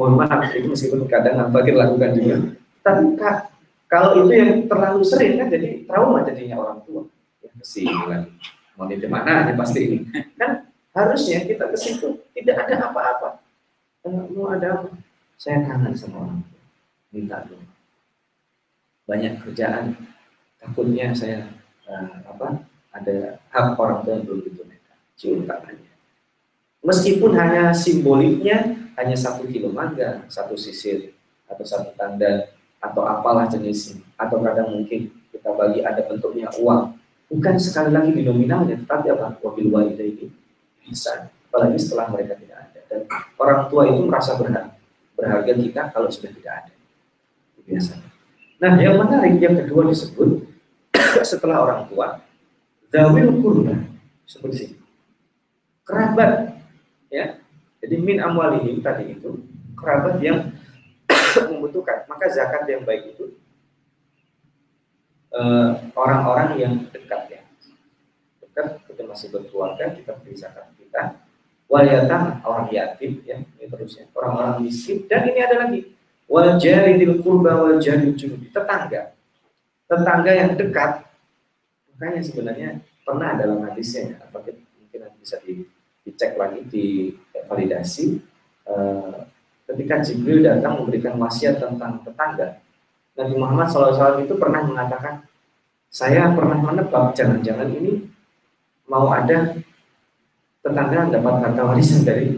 Mohon 0.00 0.24
maaf, 0.24 0.48
itu 0.56 0.64
meskipun 0.64 1.04
kadang 1.12 1.52
fakir 1.52 1.76
lakukan 1.76 2.16
juga. 2.16 2.36
Tapi 2.80 3.20
kak, 3.20 3.52
kalau 3.84 4.24
itu 4.24 4.32
yang 4.32 4.64
terlalu 4.64 5.04
sering 5.04 5.36
kan 5.36 5.52
jadi 5.52 5.84
trauma 5.84 6.24
jadinya 6.24 6.56
orang 6.56 6.80
tua. 6.88 7.04
Ya, 7.44 7.52
ke 7.52 7.64
sini 7.68 7.92
lagi. 8.08 8.32
Mau 8.80 8.88
di 8.88 8.96
mana 9.04 9.44
aja 9.44 9.52
pasti 9.60 9.80
ini. 9.84 9.98
Kan 10.40 10.72
harusnya 10.96 11.44
kita 11.44 11.68
ke 11.68 11.76
situ 11.76 12.16
tidak 12.32 12.64
ada 12.64 12.88
apa-apa. 12.88 13.44
Mau 14.32 14.48
ada 14.48 14.80
apa? 14.80 14.88
Saya 15.36 15.68
kangen 15.68 15.92
sama 15.92 16.24
orang 16.24 16.40
tua. 16.48 16.64
Minta 17.12 17.44
dulu 17.44 17.68
banyak 19.10 19.42
kerjaan. 19.44 19.98
Takutnya 20.56 21.12
saya 21.12 21.52
uh, 21.84 22.24
apa 22.24 22.64
ada 22.96 23.42
hak 23.52 23.76
orang 23.76 24.00
tua 24.00 24.12
yang 24.16 24.24
belum 24.24 24.40
ditunaikan. 24.48 24.96
Cium 25.20 25.44
tangannya. 25.44 25.92
Meskipun 26.80 27.36
hanya 27.36 27.76
simboliknya 27.76 28.79
hanya 28.98 29.16
satu 29.18 29.46
kilo 29.46 29.70
mangga 29.70 30.24
satu 30.26 30.54
sisir 30.58 31.14
atau 31.46 31.64
satu 31.66 31.90
tanda 31.94 32.50
atau 32.80 33.04
apalah 33.04 33.46
jenisnya. 33.46 34.00
Atau 34.16 34.40
kadang 34.40 34.72
mungkin 34.72 35.12
kita 35.30 35.50
bagi 35.54 35.84
ada 35.84 36.00
bentuknya 36.06 36.48
uang. 36.58 36.96
Bukan 37.30 37.54
sekali 37.62 37.94
lagi 37.94 38.10
di 38.10 38.26
nominalnya 38.26 38.74
tetapi 38.80 39.06
apa? 39.14 39.38
Wabil 39.38 39.70
ini 39.98 40.26
bisa. 40.82 41.30
Apalagi 41.50 41.78
setelah 41.78 42.10
mereka 42.10 42.34
tidak 42.38 42.58
ada. 42.70 42.80
Dan 42.90 43.00
orang 43.38 43.70
tua 43.70 43.86
itu 43.86 44.02
merasa 44.06 44.34
berharga 44.34 44.74
berharga 45.14 45.52
kita 45.52 45.82
kalau 45.92 46.08
sudah 46.08 46.32
tidak 46.32 46.52
ada. 46.64 46.72
Biasanya. 47.68 48.08
Nah 48.60 48.72
yang 48.80 48.96
menarik 48.98 49.36
yang 49.38 49.54
kedua 49.60 49.86
disebut 49.86 50.48
setelah 51.30 51.62
orang 51.62 51.86
tua 51.86 52.20
Zawil 52.90 53.38
kurba 53.38 53.86
seperti 54.26 54.74
ini. 54.74 54.76
Kerabat 55.86 56.58
ya. 57.06 57.38
Jadi 57.80 57.94
min 57.96 58.20
amwalihim 58.20 58.84
tadi 58.84 59.16
itu 59.16 59.40
kerabat 59.76 60.20
yang 60.20 60.52
membutuhkan. 61.50 62.04
Maka 62.06 62.28
zakat 62.28 62.68
yang 62.68 62.84
baik 62.84 63.16
itu 63.16 63.36
eh, 65.32 65.70
orang-orang 65.96 66.48
uh, 66.54 66.58
yang 66.60 66.72
dekat 66.92 67.22
ya. 67.32 67.42
Dekat 68.44 68.84
kita 68.84 69.02
masih 69.08 69.32
berkeluarga, 69.32 69.96
kita 69.96 70.12
beri 70.20 70.36
zakat 70.36 70.68
kita. 70.76 71.16
Wal 71.70 71.86
orang 72.42 72.66
yatim 72.74 73.22
ya, 73.22 73.38
ini 73.38 73.66
terusnya. 73.70 74.10
Orang-orang 74.12 74.66
miskin 74.66 75.06
dan 75.06 75.24
ini 75.30 75.38
ada 75.38 75.64
lagi 75.64 75.86
wal 76.26 76.58
jaridil 76.58 77.22
kurba 77.22 77.56
wal 77.56 77.78
jaridil 77.78 78.18
junubi 78.18 78.50
tetangga. 78.50 79.14
Tetangga 79.86 80.30
yang 80.34 80.54
dekat 80.58 81.10
Makanya 82.00 82.24
sebenarnya 82.24 82.68
pernah 83.04 83.36
dalam 83.36 83.60
hadisnya, 83.60 84.16
apakah 84.24 84.56
mungkin 84.56 84.98
nanti 85.04 85.20
bisa 85.20 85.36
di, 85.44 85.68
dicek 86.10 86.34
lagi, 86.34 86.66
di 86.66 87.14
validasi. 87.46 88.18
Uh, 88.66 89.26
ketika 89.70 90.02
Jibril 90.02 90.42
datang 90.42 90.82
memberikan 90.82 91.14
wasiat 91.22 91.62
tentang 91.62 92.02
tetangga, 92.02 92.58
Nabi 93.14 93.34
Muhammad 93.38 93.70
SAW 93.70 94.26
itu 94.26 94.34
pernah 94.34 94.66
mengatakan, 94.66 95.22
saya 95.90 96.30
pernah 96.34 96.58
menebak 96.58 97.14
jangan-jangan 97.14 97.70
ini 97.70 98.06
mau 98.86 99.10
ada 99.10 99.58
tetangga 100.62 101.10
dapat 101.10 101.34
harta 101.42 101.62
warisan 101.66 102.06
dari 102.06 102.34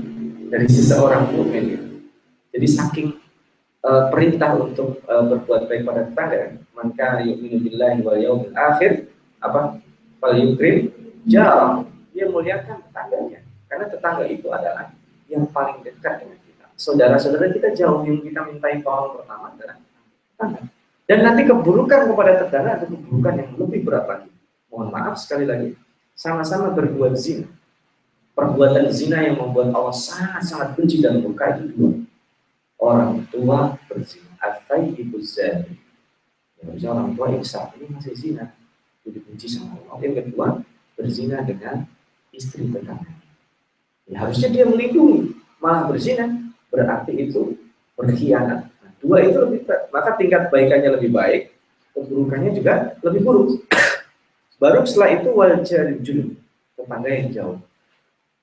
dari 0.49 0.68
seseorang 0.68 1.33
mukmin. 1.33 1.81
Jadi 2.53 2.66
saking 2.68 3.09
uh, 3.85 4.12
perintah 4.12 4.57
untuk 4.57 5.01
uh, 5.09 5.25
berbuat 5.25 5.68
baik 5.68 5.85
pada 5.85 6.09
tetangga, 6.09 6.61
maka 6.77 7.25
yu'minu 7.25 7.61
billahi 7.61 7.99
wal 8.05 8.20
yaumil 8.20 8.53
akhir 8.57 9.09
apa 9.43 9.83
yukrim 10.31 10.95
jauh 11.27 11.83
dia 12.14 12.31
muliakan 12.31 12.79
tetangganya 12.87 13.41
karena 13.73 13.89
tetangga 13.89 14.29
itu 14.29 14.53
adalah 14.53 14.93
yang 15.33 15.49
paling 15.49 15.81
dekat 15.81 16.20
dengan 16.20 16.37
kita. 16.45 16.68
Saudara-saudara 16.77 17.49
kita 17.57 17.73
jauh 17.73 18.05
yang 18.05 18.20
kita 18.20 18.45
mintai 18.45 18.85
tolong 18.85 19.16
pertama 19.16 19.57
adalah 19.57 19.81
tetangga. 19.81 20.61
Dan 21.09 21.18
nanti 21.25 21.49
keburukan 21.49 22.12
kepada 22.12 22.33
tetangga 22.45 22.70
atau 22.77 22.93
keburukan 22.93 23.33
yang 23.41 23.51
lebih 23.57 23.81
berat 23.89 24.05
lagi. 24.05 24.31
Mohon 24.68 24.89
maaf 24.93 25.16
sekali 25.16 25.49
lagi. 25.49 25.73
Sama-sama 26.12 26.68
berbuat 26.77 27.16
zina. 27.16 27.49
Perbuatan 28.37 28.93
zina 28.93 29.25
yang 29.25 29.41
membuat 29.41 29.73
Allah 29.73 29.97
sangat-sangat 29.97 30.77
benci 30.77 31.01
dan 31.01 31.25
murka 31.25 31.57
itu 31.57 31.73
dua 31.73 31.93
orang 32.77 33.25
tua 33.33 33.81
berzina. 33.89 34.37
Atau 34.37 34.85
ibu 34.93 35.16
zani 35.25 35.81
ya, 36.61 36.93
orang 36.93 37.16
tua 37.16 37.33
yang 37.33 37.45
saat 37.47 37.73
ini 37.81 37.89
masih 37.89 38.12
zina 38.12 38.53
itu 39.01 39.16
dibenci 39.16 39.49
sama 39.49 39.81
Allah. 39.81 39.97
Yang 40.05 40.29
kedua, 40.29 40.61
berzina 40.93 41.41
dengan 41.41 41.89
istri 42.37 42.68
tetangga. 42.68 43.22
Ya, 44.11 44.26
harusnya 44.26 44.48
dia 44.50 44.64
melindungi, 44.66 45.36
malah 45.62 45.86
berzina 45.86 46.26
berarti 46.72 47.12
itu 47.14 47.55
berkhianat. 47.94 48.66
Nah, 48.66 48.92
dua 48.98 49.22
itu 49.22 49.38
lebih 49.38 49.61
maka 49.92 50.11
tingkat 50.18 50.50
baikannya 50.50 50.90
lebih 50.98 51.11
baik, 51.14 51.55
keburukannya 51.94 52.50
juga 52.57 52.98
lebih 53.05 53.20
buruk. 53.22 53.48
Baru 54.62 54.82
setelah 54.82 55.11
itu 55.22 55.28
wajah 55.30 55.84
junub, 56.03 56.34
tetangga 56.74 57.11
yang 57.11 57.28
jauh. 57.30 57.59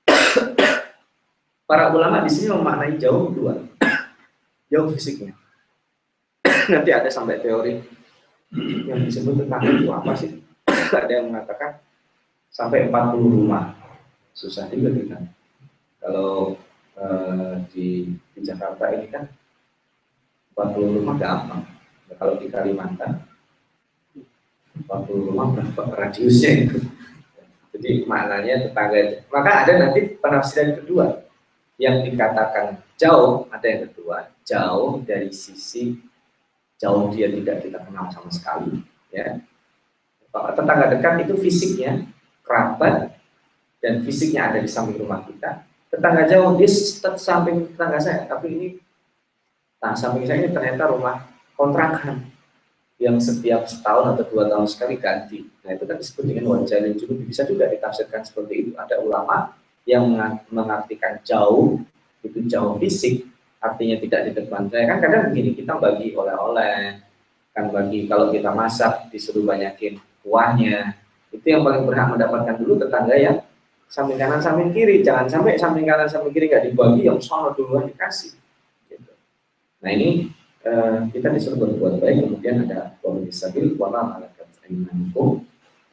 Para 1.70 1.92
ulama 1.92 2.24
di 2.24 2.32
sini 2.32 2.56
memaknai 2.56 2.96
jauh 2.96 3.36
dua, 3.36 3.60
jauh 4.72 4.88
fisiknya. 4.96 5.36
Nanti 6.70 6.90
ada 6.94 7.10
sampai 7.12 7.42
teori 7.42 7.82
yang 8.88 9.06
disebut 9.06 9.44
tetangga 9.44 9.70
itu 9.76 9.90
apa 9.92 10.14
sih? 10.16 10.32
ada 10.90 11.12
yang 11.12 11.30
mengatakan 11.30 11.78
sampai 12.50 12.90
40 12.90 13.22
rumah. 13.22 13.78
Susah 14.34 14.66
juga 14.72 14.90
kita. 14.94 15.18
Kalau 16.00 16.56
eh, 16.96 17.54
di, 17.72 18.16
di 18.36 18.40
Jakarta 18.40 18.92
ini 18.96 19.08
kan 19.12 19.28
40 20.56 20.98
rumah 21.00 21.16
gampang. 21.20 21.64
Nah, 22.10 22.16
kalau 22.16 22.36
di 22.40 22.48
Kalimantan 22.52 23.24
40 24.88 25.28
rumah 25.32 25.52
berapa 25.54 25.82
radiusnya 25.96 26.68
itu. 26.68 26.80
Jadi 27.76 28.04
maknanya 28.04 28.68
tetangga. 28.68 29.24
Maka 29.32 29.52
ada 29.64 29.74
nanti 29.80 30.20
penafsiran 30.20 30.84
kedua 30.84 31.24
yang 31.80 32.04
dikatakan 32.04 32.84
jauh, 33.00 33.48
ada 33.48 33.64
yang 33.64 33.88
kedua, 33.88 34.36
jauh 34.44 35.00
dari 35.08 35.32
sisi 35.32 35.96
jauh 36.80 37.12
dia 37.12 37.28
tidak 37.28 37.60
kita 37.64 37.80
kenal 37.84 38.08
sama 38.08 38.32
sekali, 38.32 38.80
ya 39.12 39.44
tetangga 40.32 40.86
dekat 40.94 41.14
itu 41.28 41.36
fisiknya 41.42 42.06
kerabat 42.46 43.20
dan 43.84 44.06
fisiknya 44.06 44.50
ada 44.50 44.60
di 44.64 44.70
samping 44.70 45.02
rumah 45.02 45.26
kita. 45.26 45.66
Tetangga 45.90 46.30
jauh 46.30 46.54
dia 46.54 46.70
samping 47.18 47.66
tetangga 47.74 47.98
saya, 47.98 48.30
tapi 48.30 48.48
ini 48.54 48.68
nah 49.80 49.96
samping 49.96 50.28
saya 50.28 50.44
ini 50.44 50.52
ternyata 50.54 50.92
rumah 50.92 51.24
kontrakan 51.58 52.30
yang 53.00 53.16
setiap 53.18 53.64
setahun 53.66 54.14
atau 54.14 54.24
dua 54.28 54.52
tahun 54.52 54.68
sekali 54.68 55.00
ganti. 55.00 55.48
Nah 55.64 55.72
itu 55.74 55.84
kan 55.88 55.98
disebut 55.98 56.24
dengan 56.30 56.46
wajah 56.52 56.78
dan 56.84 56.94
juga 57.00 57.14
bisa 57.24 57.42
juga 57.48 57.72
ditafsirkan 57.72 58.22
seperti 58.28 58.54
itu. 58.68 58.72
Ada 58.76 59.00
ulama 59.00 59.56
yang 59.88 60.06
mengartikan 60.52 61.18
jauh 61.26 61.82
itu 62.22 62.44
jauh 62.46 62.76
fisik, 62.78 63.26
artinya 63.64 63.98
tidak 63.98 64.22
di 64.30 64.32
depan 64.36 64.68
saya. 64.68 64.84
Kan 64.94 65.00
kadang 65.00 65.32
begini 65.32 65.56
kita 65.56 65.80
bagi 65.80 66.12
oleh-oleh, 66.12 67.00
kan 67.56 67.72
bagi 67.72 68.06
kalau 68.06 68.30
kita 68.30 68.52
masak 68.52 69.08
disuruh 69.10 69.48
banyakin 69.48 69.98
kuahnya 70.22 70.94
itu 71.30 71.46
yang 71.46 71.62
paling 71.64 71.86
berhak 71.86 72.08
mendapatkan 72.12 72.56
dulu 72.58 72.74
tetangga 72.78 73.16
yang 73.16 73.38
samping 73.90 74.22
kanan 74.22 74.38
samping 74.38 74.70
kiri 74.70 75.02
jangan 75.02 75.26
sampai 75.26 75.58
samping 75.58 75.84
kanan 75.84 76.06
samping 76.06 76.30
kiri 76.30 76.46
nggak 76.46 76.70
dibagi 76.70 77.10
yang 77.10 77.18
soal 77.18 77.52
duluan 77.58 77.90
dikasih 77.90 78.38
gitu. 78.86 79.12
nah 79.82 79.90
ini 79.90 80.30
uh, 80.64 81.10
kita 81.10 81.34
disuruh 81.34 81.58
berbuat 81.58 81.98
baik 81.98 82.24
kemudian 82.24 82.70
ada 82.70 82.94
wabili 83.02 83.34
sabil 83.34 83.74
wala 83.76 84.16
malakat 84.16 84.46
imanukum 84.70 85.44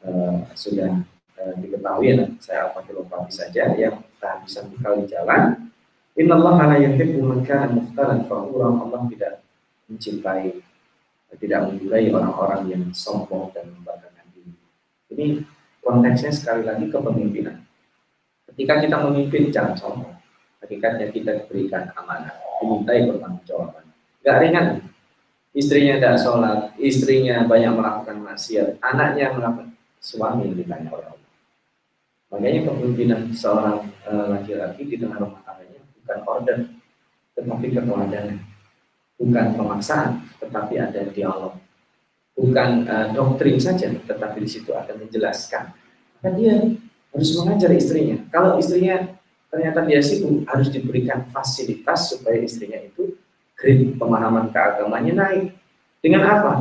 uh, 0.05 0.45
sudah 0.53 1.01
uh, 1.41 1.53
diketahui 1.57 2.13
ya 2.13 2.25
saya 2.37 2.69
apa 2.69 2.85
lompat 2.93 3.33
saja 3.33 3.73
yang 3.73 4.05
bisa 4.45 4.61
bekal 4.69 5.01
di 5.01 5.09
jalan 5.09 5.67
Inna 6.17 6.33
Allah 6.33 6.55
ala 6.65 6.75
yuhibbu 6.81 7.21
man 7.21 7.45
kana 7.45 7.69
mukhtalan 7.69 8.25
Allah 8.25 9.01
tidak 9.09 9.45
mencintai 9.89 10.53
tidak 11.37 11.59
menyukai 11.69 12.09
orang-orang 12.09 12.61
yang 12.71 12.83
sombong 12.95 13.53
dan 13.53 13.69
membanggakan 13.69 14.17
ini 15.17 15.43
konteksnya 15.79 16.31
sekali 16.35 16.67
lagi 16.67 16.91
kepemimpinan. 16.91 17.66
Ketika 18.57 18.81
kita 18.81 18.97
memimpin 19.05 19.53
jangan 19.53 19.77
sombong. 19.77 20.17
Hakikatnya 20.65 21.13
kita 21.13 21.45
diberikan 21.45 21.93
amanah, 21.93 22.33
dimintai 22.57 23.05
pertanggungjawaban. 23.05 23.85
Gak 24.25 24.37
ringan. 24.41 24.67
Istrinya 25.53 26.01
tidak 26.01 26.17
sholat, 26.17 26.73
istrinya 26.81 27.45
banyak 27.45 27.77
melakukan 27.77 28.17
maksiat, 28.25 28.81
anaknya 28.81 29.37
melakukan 29.37 29.77
suami 30.01 30.49
yang 30.49 30.57
ditanya 30.57 30.89
oleh 30.89 31.05
Allah. 31.05 31.31
Makanya 32.33 32.59
kepemimpinan 32.65 33.21
seorang 33.29 33.85
eh, 34.09 34.25
laki-laki 34.33 34.81
di 34.89 34.97
tengah 34.97 35.21
rumah 35.21 35.41
tangganya 35.45 35.81
bukan 36.01 36.19
order, 36.25 36.57
tetapi 37.37 37.65
keteladanan. 37.73 38.37
Bukan 39.17 39.45
pemaksaan, 39.53 40.09
tetapi 40.41 40.73
ada 40.77 41.01
dialog 41.13 41.57
bukan 42.37 42.85
uh, 42.85 43.07
doktrin 43.17 43.57
saja, 43.57 43.89
tetapi 43.89 44.45
di 44.45 44.49
situ 44.49 44.69
akan 44.69 45.01
menjelaskan. 45.01 45.73
Maka 46.21 46.29
dia 46.37 46.55
harus 47.17 47.33
mengajar 47.33 47.73
istrinya. 47.73 48.21
Kalau 48.29 48.61
istrinya 48.61 49.09
ternyata 49.49 49.81
dia 49.89 49.97
sibuk, 50.05 50.45
harus 50.45 50.69
diberikan 50.69 51.25
fasilitas 51.33 52.13
supaya 52.13 52.37
istrinya 52.45 52.77
itu 52.77 53.17
grade 53.57 53.97
pemahaman 53.97 54.53
keagamannya 54.53 55.13
naik. 55.17 55.45
Dengan 55.97 56.29
apa? 56.29 56.53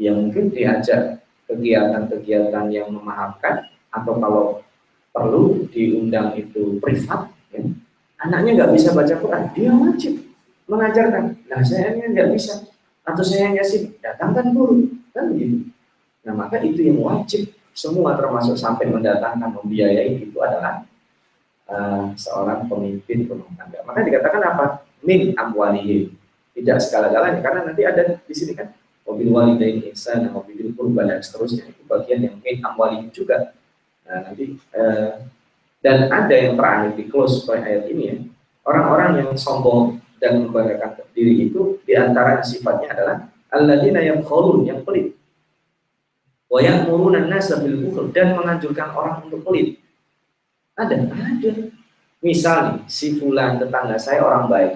Ya 0.00 0.16
mungkin 0.16 0.48
diajak 0.48 1.20
kegiatan-kegiatan 1.44 2.72
yang 2.72 2.88
memahamkan, 2.88 3.68
atau 3.92 4.16
kalau 4.16 4.44
perlu 5.12 5.68
diundang 5.68 6.32
itu 6.40 6.80
privat, 6.80 7.28
ya. 7.52 7.60
anaknya 8.24 8.64
nggak 8.64 8.72
bisa 8.72 8.96
baca 8.96 9.12
Quran, 9.12 9.44
dia 9.52 9.68
wajib 9.76 10.24
mengajarkan. 10.64 11.36
Nah 11.52 11.60
saya 11.60 11.92
nggak 12.00 12.32
bisa, 12.32 12.64
atau 13.04 13.24
saya 13.24 13.52
nggak 13.52 13.68
sih 13.68 13.92
datangkan 14.00 14.56
guru 14.56 14.88
kan 15.12 15.32
begitu 15.32 15.68
Nah 16.28 16.32
maka 16.36 16.60
itu 16.60 16.84
yang 16.84 17.00
wajib 17.00 17.48
semua 17.78 18.18
termasuk 18.18 18.58
sampai 18.58 18.90
mendatangkan 18.90 19.54
membiayai 19.62 20.18
itu 20.18 20.34
adalah 20.42 20.82
uh, 21.70 22.10
seorang 22.18 22.66
pemimpin 22.66 23.30
rumah 23.30 23.54
tangga. 23.54 23.86
Maka 23.86 24.02
dikatakan 24.02 24.42
apa? 24.42 24.64
Min 25.06 25.38
amwalihi. 25.38 26.10
Tidak 26.58 26.78
segala-galanya 26.82 27.38
karena 27.38 27.60
nanti 27.70 27.86
ada 27.86 28.18
di 28.18 28.34
sini 28.34 28.58
kan 28.58 28.74
mobil 29.06 29.30
walidain 29.30 29.86
insan, 29.86 30.26
mobil 30.34 30.74
kurban 30.74 31.06
dan 31.06 31.22
seterusnya 31.22 31.70
itu 31.70 31.86
bagian 31.86 32.18
yang 32.26 32.36
min 32.42 32.58
amwalihi 32.58 33.14
juga. 33.14 33.54
Nah, 34.02 34.26
nanti 34.26 34.58
uh, 34.74 35.22
dan 35.78 36.10
ada 36.10 36.34
yang 36.34 36.58
terakhir 36.58 36.90
di 36.98 37.04
close 37.06 37.46
point 37.46 37.62
ayat 37.62 37.86
ini 37.86 38.02
ya 38.02 38.16
orang-orang 38.66 39.10
yang 39.22 39.30
sombong 39.38 40.02
dan 40.18 40.42
membanggakan 40.42 41.06
diri 41.14 41.46
itu 41.46 41.78
di 41.86 41.94
antara 41.94 42.42
sifatnya 42.42 42.90
adalah 42.92 43.16
alladzina 43.54 44.02
yang 44.02 44.20
kholun 44.26 44.66
yang 44.66 44.82
pelit 44.82 45.14
wa 46.48 46.58
ya'muruna 46.58 47.28
nasa 47.28 47.60
bil 47.60 47.92
dan 48.12 48.34
menganjurkan 48.34 48.88
orang 48.96 49.24
untuk 49.28 49.44
pelit. 49.44 49.78
Ada 50.74 51.08
ada. 51.08 51.50
Misal 52.18 52.58
nih 52.74 52.78
si 52.90 53.14
fulan 53.14 53.62
tetangga 53.62 53.94
saya 53.94 54.26
orang 54.26 54.50
baik 54.50 54.72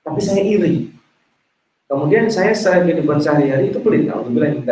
tapi 0.00 0.20
saya 0.22 0.40
iri. 0.40 0.88
Kemudian 1.90 2.30
saya 2.30 2.54
secara 2.54 2.86
kehidupan 2.86 3.18
sehari-hari 3.18 3.74
itu 3.74 3.82
pelit 3.82 4.06
kalau 4.06 4.30
bilang 4.30 4.62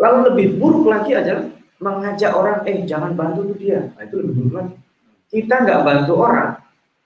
lalu 0.00 0.18
lebih 0.32 0.46
buruk 0.60 0.86
lagi 0.88 1.16
adalah 1.16 1.48
mengajak 1.80 2.32
orang 2.36 2.60
eh 2.68 2.84
jangan 2.84 3.16
bantu 3.16 3.56
dia. 3.56 3.88
Nah, 3.96 4.04
itu 4.04 4.20
lebih 4.20 4.32
buruk 4.36 4.54
lagi. 4.60 4.76
Kita 5.32 5.64
nggak 5.64 5.80
bantu 5.80 6.14
orang 6.20 6.60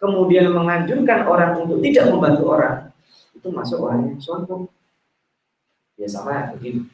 kemudian 0.05 0.53
menganjurkan 0.53 1.25
orang 1.25 1.65
untuk 1.65 1.81
tidak 1.81 2.13
membantu 2.13 2.45
orang, 2.53 2.93
itu 3.33 3.49
masuk 3.49 3.79
orang 3.81 4.01
yang 4.13 4.19
sombong. 4.21 4.69
Ya 5.95 6.11
sama 6.11 6.51
begini, 6.53 6.91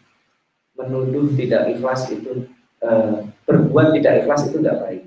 menuduh 0.81 1.29
tidak 1.37 1.77
ikhlas 1.77 2.09
itu 2.09 2.49
e, 2.81 2.91
berbuat 3.45 3.93
tidak 4.01 4.25
ikhlas 4.25 4.49
itu 4.49 4.57
tidak 4.65 4.81
baik. 4.81 5.03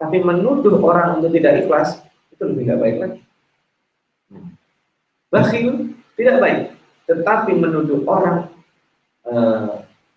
Tapi 0.00 0.16
menuduh 0.24 0.80
orang 0.80 1.20
untuk 1.20 1.30
tidak 1.36 1.62
ikhlas 1.62 2.00
itu 2.32 2.42
lebih 2.48 2.64
tidak 2.64 2.78
baik 2.80 2.96
lagi. 2.98 3.20
Bakhil 5.32 5.68
tidak 6.16 6.36
baik, 6.40 6.60
tetapi 7.08 7.52
menuduh 7.60 8.00
orang 8.08 8.48
e, 9.28 9.34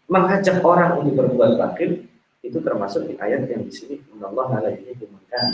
mengajak 0.07 0.61
orang 0.61 1.01
untuk 1.01 1.13
berbuat 1.17 1.57
bakhil 1.57 2.05
itu 2.45 2.61
termasuk 2.61 3.09
di 3.09 3.17
ayat 3.17 3.49
yang 3.49 3.65
di 3.65 3.73
sini 3.73 3.95
Allah 4.21 4.61
ala 4.61 4.69
ini 4.69 4.93
bukan 4.93 5.45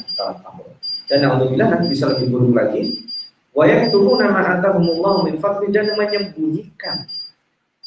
dan 1.08 1.20
alhamdulillah 1.24 1.68
nanti 1.72 1.88
bisa 1.88 2.12
lebih 2.12 2.36
buruk 2.36 2.52
lagi 2.52 3.08
wa 3.56 3.64
nama 4.20 4.60
atahumullah 4.60 5.24
min 5.24 5.40
fadli 5.40 5.72
dan 5.72 5.96
menyembunyikan 5.96 7.08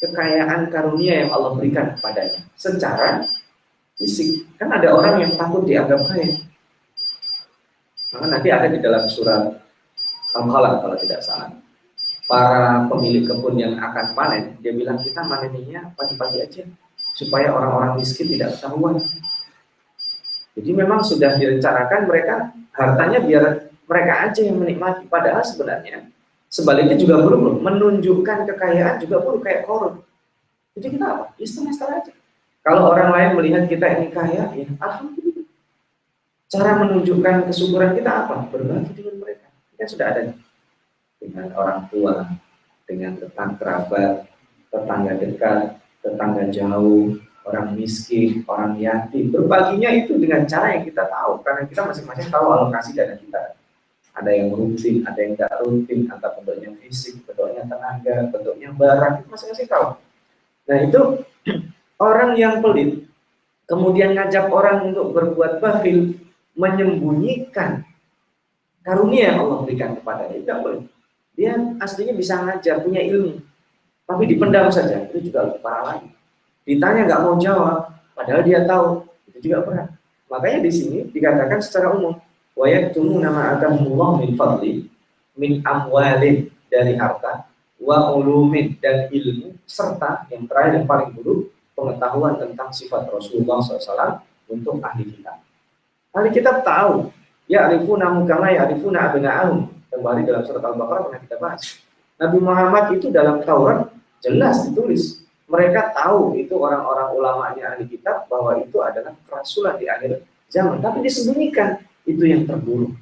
kekayaan 0.03 0.71
karunia 0.73 1.25
yang 1.25 1.31
Allah 1.31 1.55
berikan 1.55 1.95
kepadanya 1.95 2.41
secara 2.59 3.23
fisik 3.95 4.47
kan 4.59 4.73
ada 4.75 4.91
orang 4.91 5.23
yang 5.23 5.33
takut 5.39 5.63
dianggap 5.63 6.03
kaya 6.11 6.35
maka 8.15 8.27
nanti 8.31 8.49
ada 8.51 8.67
di 8.71 8.79
dalam 8.83 9.07
surat 9.07 9.59
Al-Qalaq 10.35 10.83
kalau 10.83 10.97
tidak 10.99 11.21
salah 11.23 11.51
para 12.27 12.89
pemilik 12.91 13.23
kebun 13.27 13.55
yang 13.55 13.75
akan 13.79 14.17
panen 14.19 14.59
dia 14.59 14.75
bilang 14.75 14.99
kita 14.99 15.23
manennya 15.23 15.95
pagi-pagi 15.95 16.39
aja 16.43 16.65
supaya 17.15 17.55
orang-orang 17.55 18.03
miskin 18.03 18.27
tidak 18.27 18.59
ketahuan. 18.59 18.99
Jadi 20.55 20.71
memang 20.71 21.01
sudah 21.03 21.39
direncanakan 21.39 22.01
mereka 22.11 22.35
hartanya 22.75 23.19
biar 23.23 23.45
mereka 23.87 24.13
aja 24.31 24.41
yang 24.43 24.59
menikmati. 24.59 25.07
Padahal 25.07 25.43
sebenarnya 25.47 26.11
sebaliknya 26.55 26.95
juga 26.95 27.19
buruk 27.19 27.59
menunjukkan 27.59 28.47
kekayaan 28.47 29.03
juga 29.03 29.19
buruk 29.27 29.43
kayak 29.43 29.67
korup. 29.67 30.07
Jadi 30.79 30.95
kita 30.95 31.07
apa? 31.11 31.25
Ya 31.35 31.47
setengah 31.51 31.75
aja. 31.75 32.13
Kalau 32.63 32.95
orang 32.95 33.11
lain 33.11 33.31
melihat 33.35 33.67
kita 33.67 33.87
ini 33.99 34.15
kaya, 34.15 34.55
ya 34.55 34.67
alhamdulillah. 34.79 35.47
Cara 36.47 36.71
menunjukkan 36.87 37.51
kesyukuran 37.51 37.99
kita 37.99 38.11
apa? 38.25 38.47
Berbagi 38.55 38.95
dengan 38.95 39.19
mereka. 39.19 39.51
Kita 39.75 39.85
sudah 39.91 40.07
ada 40.15 40.23
dengan 41.19 41.47
orang 41.59 41.91
tua, 41.91 42.31
dengan 42.87 43.19
tetangga 43.19 43.59
kerabat, 43.59 44.15
tetangga 44.71 45.13
dekat, 45.19 45.61
tetangga 46.07 46.45
jauh, 46.55 47.19
orang 47.45 47.69
miskin, 47.75 48.47
orang 48.47 48.79
yatim. 48.79 49.35
Berbaginya 49.35 49.91
itu 49.91 50.17
dengan 50.17 50.47
cara 50.47 50.79
yang 50.79 50.87
kita 50.87 51.05
tahu, 51.11 51.43
karena 51.43 51.63
kita 51.67 51.83
masing-masing 51.85 52.31
tahu 52.31 52.47
alokasi 52.49 52.95
dana 52.95 53.19
kita. 53.19 53.54
Ada 54.15 54.31
yang 54.31 54.55
rutin, 54.55 55.03
ada 55.03 55.19
yang 55.19 55.35
tidak 55.35 55.59
rutin, 55.67 56.07
antara 56.07 56.39
bentuknya 56.39 56.71
fisik, 56.79 57.27
bentuknya 57.27 57.67
tenaga, 57.67 58.31
bentuknya 58.31 58.71
barang, 58.71 59.15
itu 59.21 59.29
masing-masing 59.31 59.69
tahu. 59.69 59.87
Nah 60.71 60.77
itu 60.87 61.01
orang 62.09 62.31
yang 62.39 62.63
pelit, 62.63 63.11
kemudian 63.67 64.15
ngajak 64.15 64.47
orang 64.55 64.95
untuk 64.95 65.11
berbuat 65.11 65.59
bakhil, 65.59 66.15
menyembunyikan 66.55 67.83
karunia 68.87 69.35
yang 69.35 69.39
Allah 69.43 69.59
berikan 69.67 69.99
kepadanya, 69.99 70.39
tidak 70.39 70.59
boleh. 70.63 70.83
Dia 71.35 71.59
aslinya 71.83 72.15
bisa 72.15 72.39
ngajar, 72.39 72.79
punya 72.87 73.03
ilmu, 73.03 73.43
tapi 74.05 74.23
dipendam 74.29 74.69
saja 74.69 75.09
itu 75.09 75.33
juga 75.33 75.49
lebih 75.49 75.61
parah 75.65 75.85
lagi 75.97 76.09
ditanya 76.65 77.09
nggak 77.09 77.23
mau 77.25 77.37
jawab 77.41 77.77
padahal 78.17 78.41
dia 78.45 78.65
tahu 78.65 79.05
itu 79.33 79.39
juga 79.49 79.59
berat 79.65 79.89
makanya 80.29 80.61
di 80.65 80.73
sini 80.73 80.99
dikatakan 81.13 81.61
secara 81.61 81.93
umum 81.93 82.17
wa 82.55 82.67
nama 83.21 83.59
atamullah 83.59 84.23
min 84.23 84.31
fadli 84.39 84.87
min 85.35 85.63
amwalin 85.67 86.51
dari 86.71 86.95
harta 86.95 87.51
wa 87.83 88.15
ulumin 88.15 88.79
dan 88.79 89.11
ilmu 89.11 89.59
serta 89.67 90.31
yang 90.31 90.47
terakhir 90.47 90.81
yang 90.81 90.87
paling 90.87 91.11
buruk 91.13 91.51
pengetahuan 91.75 92.39
tentang 92.39 92.71
sifat 92.71 93.11
Rasulullah 93.11 93.59
SAW 93.61 94.23
untuk 94.47 94.79
ahli 94.81 95.11
kitab. 95.11 95.43
Ahli 96.15 96.31
kitab 96.31 96.63
tahu, 96.63 97.11
ya 97.51 97.67
arifuna 97.67 98.15
mukama 98.15 98.55
ya 98.55 98.71
arifuna 98.71 99.11
abna'ahum. 99.11 99.75
Kembali 99.91 100.27
dalam 100.27 100.43
surat 100.43 100.63
Al-Baqarah 100.63 101.03
pernah 101.07 101.21
kita 101.23 101.37
bahas. 101.39 101.63
Nabi 102.19 102.39
Muhammad 102.43 102.85
itu 102.99 103.11
dalam 103.11 103.43
Taurat 103.43 103.91
jelas 104.23 104.67
ditulis. 104.67 105.23
Mereka 105.47 105.95
tahu 105.95 106.35
itu 106.35 106.57
orang-orang 106.57 107.15
ulamanya 107.15 107.65
ahli 107.75 107.87
kitab 107.87 108.27
bahwa 108.27 108.59
itu 108.59 108.81
adalah 108.81 109.15
kerasulan 109.29 109.79
di 109.79 109.87
akhir 109.87 110.25
zaman. 110.51 110.83
Tapi 110.83 111.05
disembunyikan, 111.05 111.79
itu 112.05 112.25
yang 112.25 112.45
terburuk. 112.45 112.93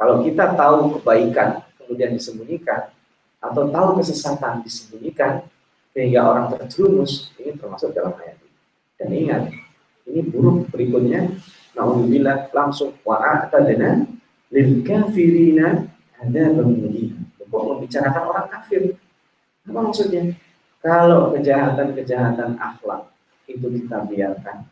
Kalau 0.00 0.24
kita 0.24 0.56
tahu 0.56 0.98
kebaikan, 0.98 1.62
kemudian 1.80 2.16
disembunyikan, 2.16 2.90
atau 3.38 3.68
tahu 3.68 3.88
kesesatan 4.00 4.64
disembunyikan, 4.64 5.44
sehingga 5.92 6.26
orang 6.26 6.50
terjerumus, 6.56 7.30
ini 7.38 7.54
termasuk 7.54 7.94
dalam 7.94 8.16
ayat 8.18 8.40
ini. 8.40 8.52
Dan 8.98 9.08
ingat, 9.14 9.42
ini 10.08 10.20
buruk 10.26 10.68
berikutnya, 10.72 11.30
Nauzubillah 11.74 12.54
langsung 12.54 12.94
wa'atadna 13.02 14.06
lil 14.54 14.86
kafirina 14.86 15.90
ada 16.22 16.42
bermulia. 16.54 17.18
Kok 17.54 17.62
membicarakan 17.70 18.24
orang 18.34 18.46
kafir? 18.50 18.98
Apa 19.66 19.78
maksudnya? 19.78 20.34
Kalau 20.82 21.30
kejahatan-kejahatan 21.34 22.58
akhlak 22.58 23.14
itu 23.46 23.62
kita 23.62 24.02
biarkan, 24.06 24.66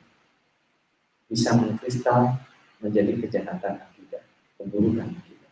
bisa 1.30 1.54
mengkristal 1.54 2.42
menjadi 2.82 3.12
kejahatan 3.22 3.78
akidah, 3.78 4.22
keburukan 4.58 5.08
akidah. 5.08 5.50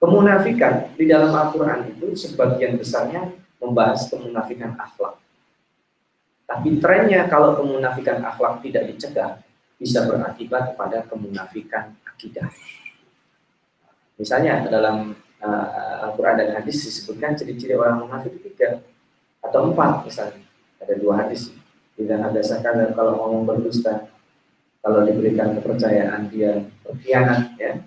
Kemunafikan 0.00 0.74
di 0.96 1.04
dalam 1.10 1.34
Al-Quran 1.34 1.92
itu 1.92 2.14
sebagian 2.16 2.78
besarnya 2.78 3.28
membahas 3.60 4.08
kemunafikan 4.08 4.78
akhlak. 4.78 5.20
Tapi 6.48 6.80
trennya 6.80 7.28
kalau 7.28 7.58
kemunafikan 7.58 8.22
akhlak 8.24 8.64
tidak 8.64 8.88
dicegah, 8.94 9.42
bisa 9.76 10.06
berakibat 10.08 10.78
pada 10.78 11.04
kemunafikan 11.04 11.92
akidah. 12.06 12.48
Misalnya 14.16 14.64
dalam 14.68 15.16
uh, 15.40 16.04
Al-Quran 16.08 16.36
dan 16.36 16.48
hadis 16.60 16.84
disebutkan 16.84 17.36
ciri-ciri 17.36 17.74
orang 17.76 18.04
munafik 18.04 18.36
tiga 18.44 18.84
atau 19.40 19.72
empat 19.72 20.04
misalnya 20.04 20.44
ada 20.76 20.94
dua 21.00 21.24
hadis 21.24 21.48
tidak 21.96 22.20
ada 22.20 22.40
sakar 22.44 22.76
dan 22.76 22.92
kalau 22.92 23.16
ngomong 23.16 23.48
berdusta 23.48 24.09
kalau 24.80 25.04
diberikan 25.04 25.52
kepercayaan 25.60 26.32
dia 26.32 26.64
berkhianat 26.84 27.56
ya. 27.60 27.84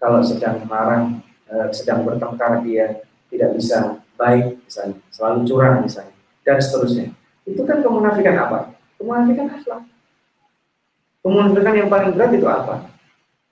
Kalau 0.00 0.20
sedang 0.20 0.64
marah 0.68 1.08
eh, 1.48 1.68
sedang 1.72 2.04
bertengkar 2.04 2.64
dia 2.64 3.04
tidak 3.28 3.50
bisa 3.56 4.00
baik 4.16 4.60
misalnya. 4.64 4.98
Selalu 5.12 5.38
curang 5.48 5.76
misalnya. 5.84 6.16
Dan 6.44 6.56
seterusnya. 6.60 7.06
Itu 7.44 7.64
kan 7.68 7.84
kemunafikan 7.84 8.36
apa? 8.36 8.72
Kemunafikan 8.96 9.48
akhlak. 9.52 9.82
Kemunafikan 11.24 11.74
yang 11.76 11.88
paling 11.88 12.10
berat 12.16 12.32
itu 12.36 12.48
apa? 12.48 12.88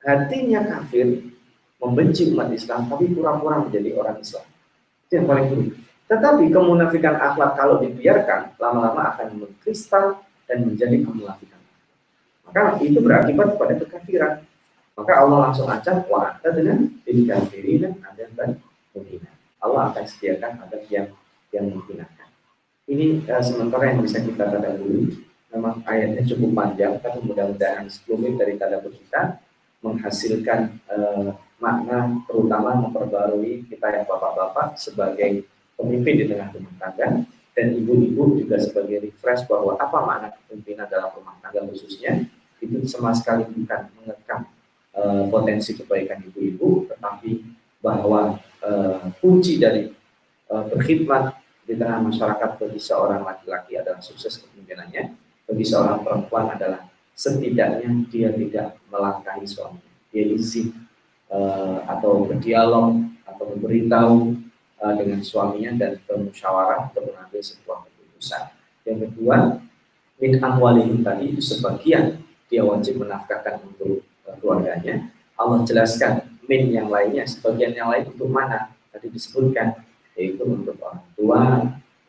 Hatinya 0.02 0.60
kafir 0.66 1.32
membenci 1.80 2.30
umat 2.32 2.48
Islam 2.52 2.88
tapi 2.88 3.10
pura-pura 3.12 3.64
menjadi 3.64 3.96
orang 3.96 4.16
Islam. 4.20 4.44
Itu 5.08 5.12
yang 5.20 5.26
paling 5.28 5.46
buruk. 5.50 5.68
Tetapi 6.08 6.44
kemunafikan 6.52 7.16
akhlak 7.16 7.56
kalau 7.56 7.80
dibiarkan 7.80 8.56
lama-lama 8.60 9.16
akan 9.16 9.28
mengkristal 9.44 10.20
dan 10.44 10.68
menjadi 10.68 11.00
kemunafikan. 11.00 11.51
Maka 12.52 12.76
itu 12.84 13.00
berakibat 13.00 13.56
pada 13.56 13.80
kekafiran. 13.80 14.44
Maka 14.92 15.12
Allah 15.24 15.48
langsung 15.48 15.72
ancam 15.72 16.04
wa 16.04 16.36
dengan 16.44 16.84
kafirina 17.08 17.96
ada 18.04 18.28
dan 18.36 18.60
menghina. 18.92 19.32
Allah 19.56 19.88
akan 19.88 20.04
sediakan 20.04 20.68
ada 20.68 20.76
yang 20.92 21.08
yang 21.48 21.72
menghinakan. 21.72 22.28
Ini 22.84 23.24
uh, 23.24 23.40
sementara 23.40 23.88
yang 23.88 24.04
bisa 24.04 24.20
kita 24.20 24.52
dulu. 24.76 25.16
Memang 25.48 25.80
ayatnya 25.88 26.28
cukup 26.28 26.52
panjang, 26.52 27.00
tapi 27.00 27.24
mudah-mudahan 27.24 27.88
10 27.88 28.20
menit 28.20 28.36
dari 28.36 28.60
tanda 28.60 28.84
kita 28.84 29.40
menghasilkan 29.80 30.76
uh, 30.92 31.32
makna 31.56 32.20
terutama 32.28 32.76
memperbarui 32.84 33.64
kita 33.72 33.96
yang 33.96 34.04
bapak-bapak 34.04 34.76
sebagai 34.76 35.48
pemimpin 35.80 36.20
di 36.20 36.24
tengah 36.28 36.52
rumah 36.52 36.74
tangga 36.76 37.24
dan 37.52 37.66
ibu-ibu 37.76 38.44
juga 38.44 38.60
sebagai 38.60 39.08
refresh 39.08 39.44
bahwa 39.48 39.76
apa 39.76 39.98
makna 40.04 40.28
kepemimpinan 40.36 40.88
dalam 40.88 41.10
rumah 41.16 41.36
tangga 41.40 41.64
khususnya 41.68 42.26
itu 42.62 42.86
sama 42.86 43.10
sekali 43.10 43.42
bukan 43.50 43.90
mengekang 43.98 44.46
uh, 44.94 45.26
potensi 45.26 45.74
kebaikan 45.74 46.22
ibu-ibu 46.30 46.86
tetapi 46.86 47.42
bahwa 47.82 48.38
uh, 48.62 49.10
kunci 49.18 49.58
dari 49.58 49.90
uh, 50.46 50.64
berkhidmat 50.70 51.34
di 51.66 51.74
tengah 51.74 51.98
masyarakat 52.02 52.50
bagi 52.58 52.80
seorang 52.80 53.26
laki-laki 53.26 53.74
adalah 53.78 53.98
sukses 53.98 54.38
kepemimpinannya 54.38 55.18
bagi 55.50 55.64
seorang 55.66 56.06
perempuan 56.06 56.54
adalah 56.54 56.86
setidaknya 57.18 58.06
dia 58.08 58.30
tidak 58.30 58.78
melangkahi 58.88 59.44
suami 59.44 59.82
dia 60.14 60.28
izin 60.28 60.70
uh, 61.32 61.82
atau 61.88 62.28
berdialog 62.28 63.00
atau 63.24 63.44
memberitahu 63.56 64.36
uh, 64.84 64.94
dengan 64.94 65.20
suaminya 65.24 65.72
dan 65.74 65.92
bermusyawarah 66.04 66.92
untuk 66.92 67.08
mengambil 67.08 67.40
sebuah 67.40 67.78
keputusan. 67.88 68.44
Yang 68.84 68.98
kedua, 69.08 69.36
min 70.20 70.32
amwalihim 70.38 71.00
tadi 71.00 71.32
itu 71.32 71.42
sebagian 71.42 72.21
dia 72.52 72.60
wajib 72.60 73.00
menafkahkan 73.00 73.64
untuk 73.64 74.04
uh, 74.28 74.36
keluarganya. 74.36 75.08
Allah 75.40 75.64
jelaskan 75.64 76.28
min 76.44 76.68
yang 76.68 76.92
lainnya, 76.92 77.24
sebagian 77.24 77.72
yang 77.72 77.88
lain 77.88 78.12
untuk 78.12 78.28
mana? 78.28 78.76
Tadi 78.92 79.08
disebutkan 79.08 79.80
yaitu 80.12 80.44
untuk 80.44 80.76
orang 80.84 81.00
tua, 81.16 81.42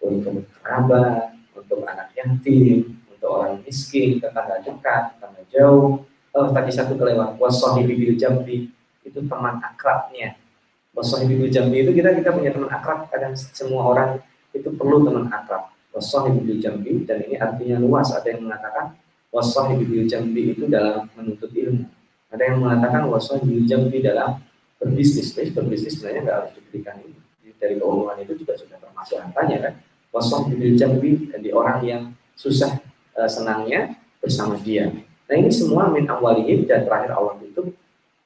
untuk 0.03 0.43
kerabat, 0.59 1.31
untuk 1.55 1.87
anak 1.87 2.11
yatim, 2.19 2.99
untuk 3.07 3.29
orang 3.31 3.63
miskin, 3.63 4.19
tetangga 4.19 4.59
dekat, 4.59 5.15
tetangga 5.15 5.41
jauh. 5.47 6.03
Oh, 6.35 6.51
tadi 6.51 6.75
satu 6.75 6.99
kelewat, 6.99 7.39
wasohi 7.39 7.87
bibil 7.87 8.19
jambi, 8.19 8.67
itu 9.07 9.19
teman 9.23 9.63
akrabnya. 9.63 10.35
Wasohibu 10.93 11.49
jambi 11.49 11.81
itu 11.81 11.89
kita 11.89 12.13
kita 12.13 12.29
punya 12.29 12.53
teman 12.53 12.69
akrab, 12.69 13.09
kadang 13.09 13.33
semua 13.33 13.81
orang 13.89 14.09
itu 14.53 14.69
perlu 14.77 15.01
teman 15.01 15.25
akrab. 15.33 15.73
Wasohibu 15.89 16.57
jambi 16.61 17.01
dan 17.05 17.25
ini 17.25 17.37
artinya 17.37 17.81
luas. 17.81 18.13
Ada 18.13 18.37
yang 18.37 18.45
mengatakan 18.45 18.93
wasohibu 19.33 20.05
jambi 20.05 20.53
itu 20.53 20.69
dalam 20.69 21.09
menuntut 21.17 21.49
ilmu. 21.49 21.89
Ada 22.29 22.53
yang 22.53 22.61
mengatakan 22.61 23.09
wasohibu 23.09 23.65
jambi 23.65 24.05
dalam 24.05 24.37
berbisnis. 24.77 25.33
Jadi 25.33 25.49
berbisnis 25.49 25.97
sebenarnya 25.97 26.21
nggak 26.21 26.37
harus 26.37 26.51
diberikan 26.61 26.95
ini. 27.01 27.17
Dari 27.57 27.79
keuangan 27.79 28.17
itu 28.21 28.33
juga 28.37 28.53
sudah 28.59 28.77
termasuk 28.77 29.17
angkanya 29.17 29.57
kan. 29.65 29.73
Wasohibu 30.13 30.77
jambi 30.77 31.33
jadi 31.33 31.49
orang 31.49 31.79
yang 31.81 32.03
susah 32.37 32.77
uh, 33.17 33.25
senangnya 33.25 33.97
bersama 34.21 34.53
dia. 34.61 34.93
Nah 35.25 35.35
ini 35.35 35.49
semua 35.49 35.89
min 35.89 36.05
awalihim 36.05 36.69
dan 36.69 36.85
terakhir 36.85 37.17
Allah 37.17 37.41
itu 37.41 37.73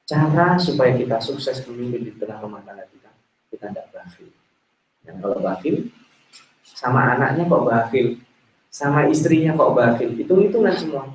cara 0.04 0.60
supaya 0.60 0.92
kita 0.96 1.20
sukses 1.20 1.64
memimpin 1.68 2.08
di 2.08 2.12
tengah 2.16 2.40
rumah 2.40 2.60
tangga 2.64 2.84
kita, 2.88 3.10
kita 3.52 3.66
tidak 3.72 3.86
bakhil. 3.92 4.28
Dan 5.04 5.14
kalau 5.20 5.38
bakhil, 5.40 5.76
sama 6.64 7.16
anaknya 7.16 7.44
kok 7.44 7.64
bakhil, 7.64 8.06
sama 8.78 9.10
istrinya 9.10 9.58
kok 9.58 9.74
bakhil, 9.74 10.14
hitung-hitungan 10.14 10.74
semua. 10.78 11.10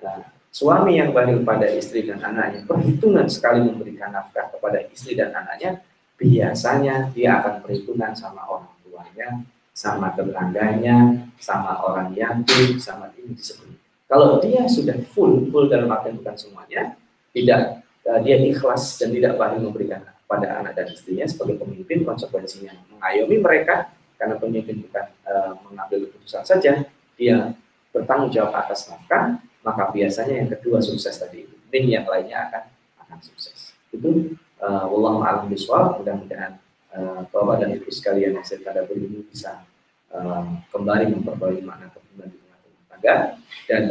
Nah, 0.00 0.24
suami 0.48 0.96
yang 0.96 1.12
bakhil 1.12 1.44
pada 1.44 1.68
istri 1.68 2.08
dan 2.08 2.24
anaknya, 2.24 2.64
perhitungan 2.64 3.28
sekali 3.28 3.60
memberikan 3.60 4.08
nafkah 4.08 4.48
kepada 4.48 4.80
istri 4.88 5.12
dan 5.12 5.36
anaknya, 5.36 5.84
biasanya 6.16 7.12
dia 7.12 7.44
akan 7.44 7.60
perhitungan 7.60 8.16
sama 8.16 8.48
orang 8.48 8.72
tuanya, 8.88 9.44
sama 9.76 10.16
tetangganya, 10.16 11.28
sama 11.36 11.76
orang 11.84 12.16
yatim, 12.16 12.80
sama 12.80 13.12
ini 13.20 13.36
disebut. 13.36 13.76
Kalau 14.08 14.40
dia 14.40 14.64
sudah 14.64 14.96
full, 15.12 15.52
full 15.52 15.68
dalam 15.68 15.92
artian 15.92 16.24
bukan 16.24 16.40
semuanya, 16.40 16.96
tidak 17.36 17.84
uh, 18.08 18.16
dia 18.24 18.40
ikhlas 18.40 18.96
dan 18.96 19.12
tidak 19.12 19.36
bahagia 19.36 19.60
memberikan 19.60 20.00
pada 20.24 20.56
anak 20.56 20.72
dan 20.72 20.88
istrinya 20.88 21.28
sebagai 21.28 21.60
pemimpin 21.60 22.00
konsekuensinya 22.08 22.72
mengayomi 22.96 23.36
mereka 23.44 23.92
karena 24.22 24.38
pemimpin 24.38 24.86
bukan 24.86 25.10
uh, 25.26 25.58
mengambil 25.66 26.06
keputusan 26.06 26.46
saja 26.46 26.86
dia 27.18 27.58
bertanggung 27.90 28.30
jawab 28.30 28.54
atas 28.54 28.86
nafkah 28.86 29.42
maka 29.66 29.90
biasanya 29.90 30.46
yang 30.46 30.48
kedua 30.54 30.78
sukses 30.78 31.18
tadi 31.18 31.50
dan 31.74 31.84
yang 31.90 32.06
lainnya 32.06 32.46
akan 32.46 32.64
akan 33.02 33.18
sukses 33.18 33.74
itu 33.90 34.38
uh, 34.62 34.86
wallahu 34.86 35.26
a'lam 35.26 35.50
bishawab 35.50 35.98
mudah-mudahan 35.98 36.62
uh, 36.94 37.26
bapak 37.34 37.66
dan 37.66 37.74
ibu 37.74 37.90
sekalian 37.90 38.38
yang 38.38 38.46
saya 38.46 38.62
tanda 38.62 38.86
ini 38.94 39.26
bisa 39.26 39.66
uh, 40.14 40.46
kembali 40.70 41.18
memperbaiki 41.18 41.66
makna 41.66 41.90
kepemimpinan 41.90 42.30
di 42.62 42.70
rumah 42.70 42.86
tangga 42.94 43.14
dan 43.66 43.82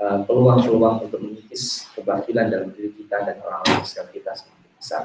Eh, 0.00 0.18
peluang-peluang 0.24 1.04
untuk 1.04 1.20
mengikis 1.20 1.84
kebatilan 1.92 2.48
dalam 2.48 2.72
diri 2.72 2.88
kita 2.96 3.20
dan 3.20 3.36
orang-orang 3.44 3.84
sekitar 3.84 4.08
kita 4.08 4.32
semakin 4.32 4.72
besar. 4.80 5.02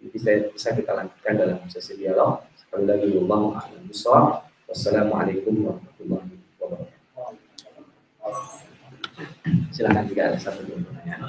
Jadi 0.00 0.08
bisa, 0.08 0.30
bisa 0.48 0.68
kita 0.72 0.92
lanjutkan 0.96 1.32
dalam 1.36 1.60
sesi 1.68 2.00
dialog. 2.00 2.40
Sekali 2.72 2.88
lagi, 2.88 3.20
Allah 3.20 3.68
a'lam 3.68 3.84
bishawab. 3.84 4.48
Wassalamualaikum 4.64 5.60
warahmatullahi 5.60 6.40
wabarakatuh. 6.56 7.28
Silakan 9.76 10.08
jika 10.08 10.32
ada 10.32 10.40
satu 10.40 10.64
dua 10.64 10.80
pertanyaan. 10.80 11.20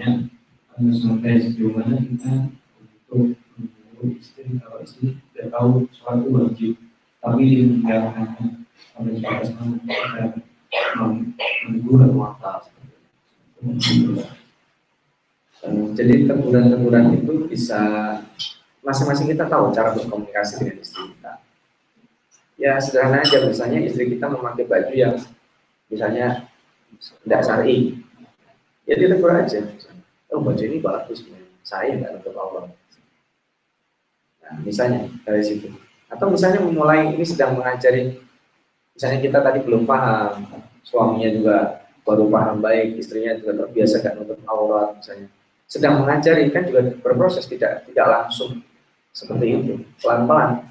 Nah, 0.00 0.16
sampai 0.96 1.36
sejauh 1.44 1.76
mana 1.76 2.00
kita 2.00 2.48
untuk 3.12 3.36
istri 4.16 4.56
kalau 4.56 4.80
istri 4.80 5.20
tidak 5.36 5.52
tahu 5.52 5.84
suatu 5.92 6.24
wajib 6.32 6.80
tapi 7.20 7.68
jadi 15.66 16.30
teguran-teguran 16.30 17.18
itu 17.18 17.50
bisa 17.50 17.80
masing-masing 18.86 19.34
kita 19.34 19.50
tahu 19.50 19.74
cara 19.74 19.90
berkomunikasi 19.92 20.62
dengan 20.62 20.76
istri 20.78 21.02
kita. 21.12 21.32
Ya 22.58 22.78
sederhana 22.78 23.22
aja 23.22 23.42
misalnya 23.46 23.82
istri 23.82 24.10
kita 24.10 24.30
memakai 24.30 24.66
baju 24.66 24.94
yang 24.94 25.14
misalnya 25.90 26.46
tidak 27.26 27.42
syari, 27.42 27.98
ya 28.86 28.94
dia 28.98 29.08
tegur 29.10 29.34
aja. 29.34 29.60
Oh 30.30 30.42
baju 30.42 30.62
ini 30.62 30.78
bagus, 30.78 31.26
saya 31.62 31.94
nggak 31.98 32.22
untuk 32.22 32.34
Allah. 32.38 32.70
Nah, 34.42 34.54
misalnya 34.64 35.10
dari 35.26 35.42
situ. 35.44 35.68
Atau 36.08 36.32
misalnya 36.32 36.64
memulai 36.64 37.12
ini 37.12 37.24
sedang 37.26 37.60
mengajari, 37.60 38.16
misalnya 38.96 39.18
kita 39.20 39.38
tadi 39.44 39.60
belum 39.60 39.84
paham, 39.84 40.48
suaminya 40.80 41.30
juga 41.30 41.56
baru 42.02 42.24
paham 42.32 42.64
baik, 42.64 42.96
istrinya 42.96 43.36
juga 43.36 43.64
terbiasa 43.64 44.00
kan 44.00 44.16
untuk 44.24 44.40
aurat 44.48 44.96
misalnya. 44.96 45.28
Sedang 45.68 46.02
mengajari 46.02 46.48
kan 46.48 46.64
juga 46.64 46.96
berproses 46.98 47.44
tidak 47.44 47.84
tidak 47.84 48.06
langsung 48.08 48.64
seperti 49.12 49.46
itu, 49.52 49.72
pelan-pelan. 50.00 50.64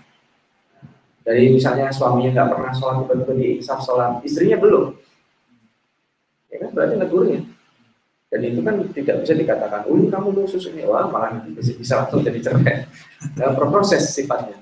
Dari 1.21 1.53
misalnya 1.53 1.93
suaminya 1.93 2.33
nggak 2.33 2.49
pernah 2.49 2.71
sholat 2.73 2.95
tiba-tiba 3.05 3.33
diinsaf 3.37 3.79
sholat, 3.85 4.25
istrinya 4.25 4.57
belum. 4.57 4.95
Ya 6.49 6.65
kan 6.65 6.69
berarti 6.73 6.95
negurnya 6.97 7.39
dan 8.27 8.43
itu 8.43 8.59
kan 8.59 8.75
tidak 8.91 9.23
bisa 9.23 9.33
dikatakan, 9.39 9.87
oh 9.87 9.95
kamu 9.95 10.29
khusus 10.43 10.67
ini, 10.75 10.83
wah 10.83 11.07
malah 11.07 11.39
bisa, 11.47 11.71
bisa 11.79 11.93
langsung 12.03 12.19
jadi 12.27 12.43
cerai. 12.43 12.83
Nah, 13.39 13.55
berproses 13.55 14.03
sifatnya. 14.11 14.59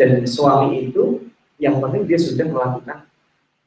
Dan 0.00 0.24
suami 0.24 0.88
itu 0.88 1.28
yang 1.60 1.76
penting 1.76 2.08
dia 2.08 2.16
sudah 2.16 2.48
melakukan 2.48 3.04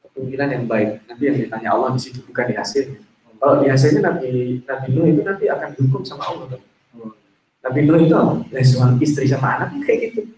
kepemimpinan 0.02 0.48
yang 0.50 0.64
baik. 0.66 0.90
Nanti 1.06 1.22
yang 1.30 1.36
ditanya 1.38 1.68
Allah 1.78 1.94
di 1.94 2.00
situ 2.02 2.26
bukan 2.26 2.50
di 2.50 2.54
hasilnya. 2.58 2.98
Kalau 3.44 3.60
di 3.60 3.68
hasilnya 3.68 4.00
Nabi 4.00 4.64
Nabi 4.64 4.86
Nuh 4.96 5.04
itu 5.04 5.20
nanti 5.20 5.44
akan 5.52 5.68
dihukum 5.76 6.00
sama 6.00 6.32
Allah. 6.32 6.56
Kan? 6.56 6.62
Nabi 7.60 7.78
Nuh 7.84 8.00
itu 8.00 8.14
apa? 8.16 8.40
Nah, 8.40 8.64
suami 8.64 8.96
istri 9.04 9.28
sama 9.28 9.60
anak 9.60 9.76
kayak 9.84 9.98
gitu. 10.08 10.32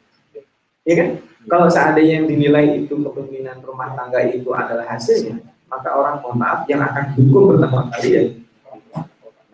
Ya 0.83 0.95
kan? 0.99 1.09
Kalau 1.47 1.71
seandainya 1.71 2.19
yang 2.19 2.27
dinilai 2.27 2.83
itu 2.83 2.99
kepemimpinan 2.99 3.63
rumah 3.63 3.95
tangga 3.95 4.19
itu 4.27 4.51
adalah 4.51 4.83
hasilnya, 4.91 5.39
maka 5.71 5.95
orang 5.95 6.19
mohon 6.19 6.35
maaf 6.43 6.67
yang 6.67 6.83
akan 6.83 7.15
dihukum 7.15 7.55
pertama 7.55 7.87
kali 7.95 8.11
ya 8.11 8.23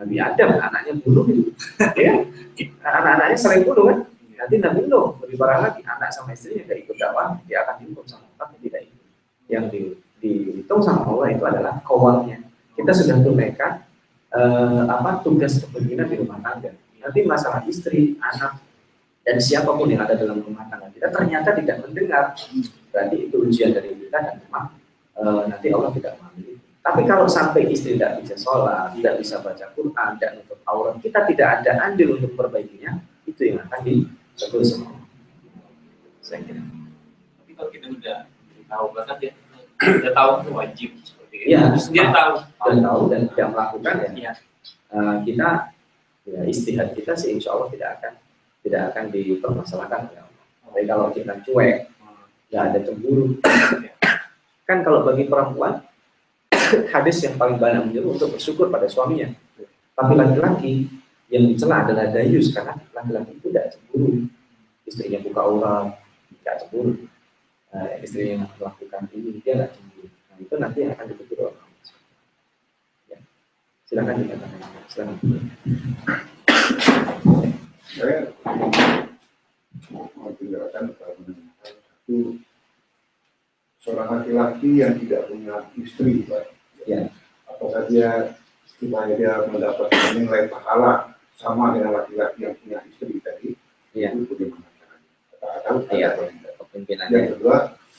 Nabi 0.01 0.17
Adam 0.19 0.49
anaknya 0.57 0.93
bunuh 1.05 1.25
itu 1.29 1.53
ya 2.09 2.25
anak-anaknya 2.81 3.37
sering 3.37 3.63
bunuh 3.69 3.85
kan 3.93 3.99
nanti 4.41 4.57
Nabi 4.59 4.81
Nuh 4.89 5.21
lebih 5.21 5.37
parah 5.37 5.59
lagi 5.63 5.81
anak 5.85 6.11
sama 6.11 6.33
istrinya 6.33 6.65
tidak 6.65 6.89
ikut 6.89 6.97
dakwah 6.97 7.37
dia 7.45 7.61
akan 7.63 7.75
dihukum 7.85 8.05
sama 8.09 8.27
tapi 8.41 8.57
tidak 8.65 8.89
ikut 8.89 9.05
yang 9.53 9.65
di, 9.69 9.95
dihitung 10.19 10.81
sama 10.81 11.07
Allah 11.07 11.29
itu 11.33 11.45
adalah 11.45 11.79
kawalnya 11.87 12.41
kita 12.77 12.93
sudah 12.93 13.17
tunaikan 13.21 13.85
eh, 14.33 14.83
apa 14.89 15.21
tugas 15.21 15.61
kepemimpinan 15.63 16.07
di 16.09 16.17
rumah 16.21 16.39
tangga. 16.41 16.73
Nanti 17.03 17.21
masalah 17.27 17.67
istri 17.67 18.15
anak 18.23 18.63
dan 19.23 19.37
siapa 19.39 19.75
pun 19.75 19.91
yang 19.91 20.03
ada 20.03 20.15
dalam 20.15 20.43
rumah 20.43 20.67
tangga 20.71 20.91
kita 20.93 21.09
ternyata 21.11 21.55
tidak 21.57 21.85
mendengar. 21.85 22.35
Berarti 22.93 23.17
itu 23.29 23.37
ujian 23.41 23.73
dari 23.73 23.97
kita 23.97 24.19
dan 24.21 24.35
memang 24.43 24.67
eh, 25.17 25.43
nanti 25.49 25.67
Allah 25.73 25.91
tidak 25.93 26.17
mengambil 26.21 26.53
tapi 26.83 27.07
kalau 27.07 27.31
sampai 27.31 27.71
istri 27.71 27.95
tidak 27.95 28.19
bisa 28.19 28.35
sholat, 28.35 28.91
tidak 28.99 29.23
bisa 29.23 29.39
baca 29.39 29.71
Quran, 29.71 30.19
dan 30.19 30.43
untuk 30.43 30.59
aurat, 30.67 30.99
kita 30.99 31.23
tidak 31.31 31.63
ada 31.63 31.79
andil 31.87 32.19
untuk 32.19 32.35
perbaikinya, 32.35 32.99
itu 33.23 33.55
yang 33.55 33.63
akan 33.63 33.87
disebut 33.87 34.63
sama 34.67 34.99
saya 36.19 36.43
kira. 36.43 36.59
Tapi 37.39 37.53
kalau 37.55 37.71
kita 37.71 37.87
udah 37.87 38.19
tahu 38.67 38.87
bahkan 38.99 39.17
dia 39.23 39.33
udah 39.79 40.13
tahu 40.15 40.31
itu 40.43 40.51
wajib 40.55 40.91
seperti 41.43 41.99
itu 41.99 41.99
Iya. 41.99 42.07
dia 42.07 42.07
tahu. 42.15 42.35
Dan 42.63 42.77
tahu 42.83 43.01
dan 43.11 43.21
tidak 43.35 43.49
melakukan. 43.51 43.95
Ya 43.99 44.09
Iya. 44.15 44.33
eh, 44.93 45.17
kita 45.27 45.49
ya 46.23 46.41
istihad 46.47 46.89
kita 46.95 47.13
sih 47.19 47.35
insya 47.35 47.51
Allah 47.57 47.67
tidak 47.75 47.89
akan 47.99 48.13
tidak 48.63 48.83
akan 48.95 49.05
dipermasalahkan 49.11 50.03
ya. 50.15 50.23
Tapi 50.63 50.81
kalau 50.87 51.11
kita 51.11 51.35
cuek 51.43 51.77
nggak 52.53 52.63
ada 52.71 52.79
cemburu. 52.87 53.25
Kan 54.69 54.87
kalau 54.87 55.03
bagi 55.03 55.27
perempuan 55.27 55.83
hadis 56.95 57.17
yang 57.27 57.35
paling 57.35 57.59
banyak 57.59 57.91
menyuruh 57.91 58.15
untuk 58.15 58.39
bersyukur 58.39 58.71
pada 58.71 58.87
suaminya. 58.87 59.35
Tapi 59.93 60.13
laki-laki 60.17 60.89
yang 61.33 61.49
dicela 61.49 61.85
adalah 61.85 62.09
dayus 62.13 62.53
karena 62.53 62.77
laki-laki 62.95 63.33
itu 63.37 63.47
tidak 63.51 63.67
cemburu. 63.75 64.29
Istrinya 64.87 65.19
buka 65.25 65.41
aurat 65.43 65.87
tidak 66.41 66.55
cemburu. 66.65 66.93
Eh, 67.73 68.05
istrinya 68.05 68.47
melakukan 68.61 69.09
ini 69.17 69.41
dia 69.41 69.53
tidak 69.57 69.71
cemburu 69.75 70.07
itu 70.43 70.55
nanti 70.59 70.79
yang 70.83 70.93
akan 70.99 71.07
ditegur 71.15 71.55
Allah 71.55 71.67
ya. 73.07 73.19
silakan 73.87 74.15
dikatakan 74.27 74.59
silakan 74.91 75.17
saya 77.93 78.31
mau 79.93 80.33
satu 82.03 82.39
seorang 83.83 84.09
laki-laki 84.23 84.79
yang 84.79 84.95
tidak 85.03 85.27
punya 85.27 85.67
istri, 85.75 86.23
Pak. 86.25 86.55
Ya. 86.87 87.11
Apakah 87.51 87.83
dia 87.91 88.39
supaya 88.79 89.13
dia 89.19 89.43
mendapatkan 89.51 90.15
nilai 90.17 90.47
pahala 90.49 91.19
sama 91.35 91.75
dengan 91.75 91.99
laki-laki 91.99 92.47
yang 92.47 92.55
punya 92.63 92.79
istri 92.87 93.19
tadi? 93.21 93.59
Ya. 93.93 94.15
Itu 94.15 94.31
bagaimana 94.31 94.71
caranya? 94.79 95.11
Tidak? 95.91 96.13
kepemimpinannya 96.63 97.19
Yang 97.19 97.31
kedua, 97.39 97.57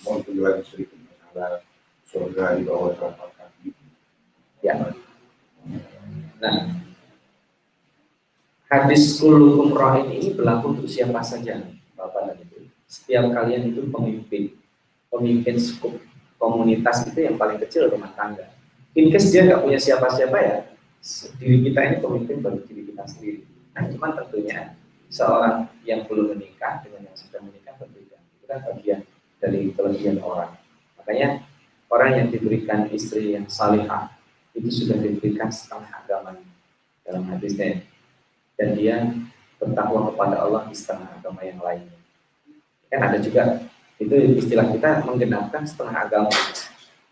mau 0.07 0.17
penjualan 0.23 0.57
istri 0.63 0.87
masalah 0.87 1.61
surga 2.13 2.61
di 2.61 2.63
bawah 2.69 2.93
telapak 2.93 3.29
kaki. 3.33 3.73
Ya. 4.61 4.93
Nah, 6.37 6.55
hadis 8.69 9.17
kulukum 9.17 9.73
ini 10.05 10.37
berlaku 10.37 10.77
untuk 10.77 10.85
siapa 10.85 11.25
saja, 11.25 11.65
Bapak 11.97 12.21
dan 12.29 12.37
Ibu. 12.45 12.69
Setiap 12.85 13.33
kalian 13.33 13.73
itu 13.73 13.89
pemimpin, 13.89 14.53
pemimpin 15.09 15.57
skup 15.57 15.97
komunitas 16.37 17.09
itu 17.09 17.25
yang 17.25 17.41
paling 17.41 17.57
kecil 17.57 17.89
rumah 17.89 18.13
tangga. 18.13 18.53
In 18.93 19.09
case 19.09 19.33
dia 19.33 19.49
nggak 19.49 19.65
punya 19.65 19.79
siapa-siapa 19.81 20.37
ya, 20.37 20.57
diri 21.41 21.65
kita 21.65 21.79
ini 21.81 21.97
pemimpin 21.97 22.37
bagi 22.45 22.61
diri 22.69 22.81
kita 22.93 23.03
sendiri. 23.09 23.41
Nah, 23.73 23.89
cuman 23.89 24.11
tentunya 24.21 24.77
seorang 25.09 25.65
yang 25.81 26.05
belum 26.05 26.37
menikah 26.37 26.85
dengan 26.85 27.09
yang 27.09 27.17
sudah 27.17 27.41
menikah 27.41 27.73
berbeda. 27.81 28.21
Itu 28.37 28.45
kan 28.45 28.59
bagian 28.69 28.99
dari 29.41 29.73
kelebihan 29.73 30.21
orang. 30.21 30.53
Makanya 31.01 31.41
orang 31.93 32.11
yang 32.17 32.27
diberikan 32.33 32.89
istri 32.89 33.37
yang 33.37 33.45
salihah 33.45 34.09
itu 34.57 34.69
sudah 34.69 34.97
diberikan 34.97 35.53
setengah 35.53 35.89
agamanya 36.01 36.49
dalam 37.05 37.23
hadisnya. 37.29 37.85
Dan 38.57 38.73
dia 38.77 39.13
bertakwa 39.61 40.09
kepada 40.13 40.41
Allah 40.41 40.65
di 40.69 40.75
setengah 40.77 41.09
agama 41.13 41.41
yang 41.45 41.61
lainnya. 41.61 41.97
Kan 42.89 42.99
ada 43.01 43.17
juga 43.21 43.61
itu 44.01 44.13
istilah 44.41 44.73
kita 44.73 45.05
menggenapkan 45.05 45.65
setengah 45.65 46.09
agama. 46.09 46.33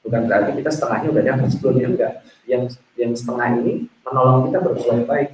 Bukan 0.02 0.22
berarti 0.26 0.58
kita 0.58 0.70
setengahnya 0.74 1.10
udah 1.14 1.24
dapat 1.24 1.48
sebelumnya 1.54 1.88
enggak. 1.94 2.14
Yang 2.50 2.82
yang 2.98 3.14
setengah 3.14 3.48
ini 3.62 3.74
menolong 4.02 4.50
kita 4.50 4.58
berbuat 4.66 5.06
baik. 5.06 5.30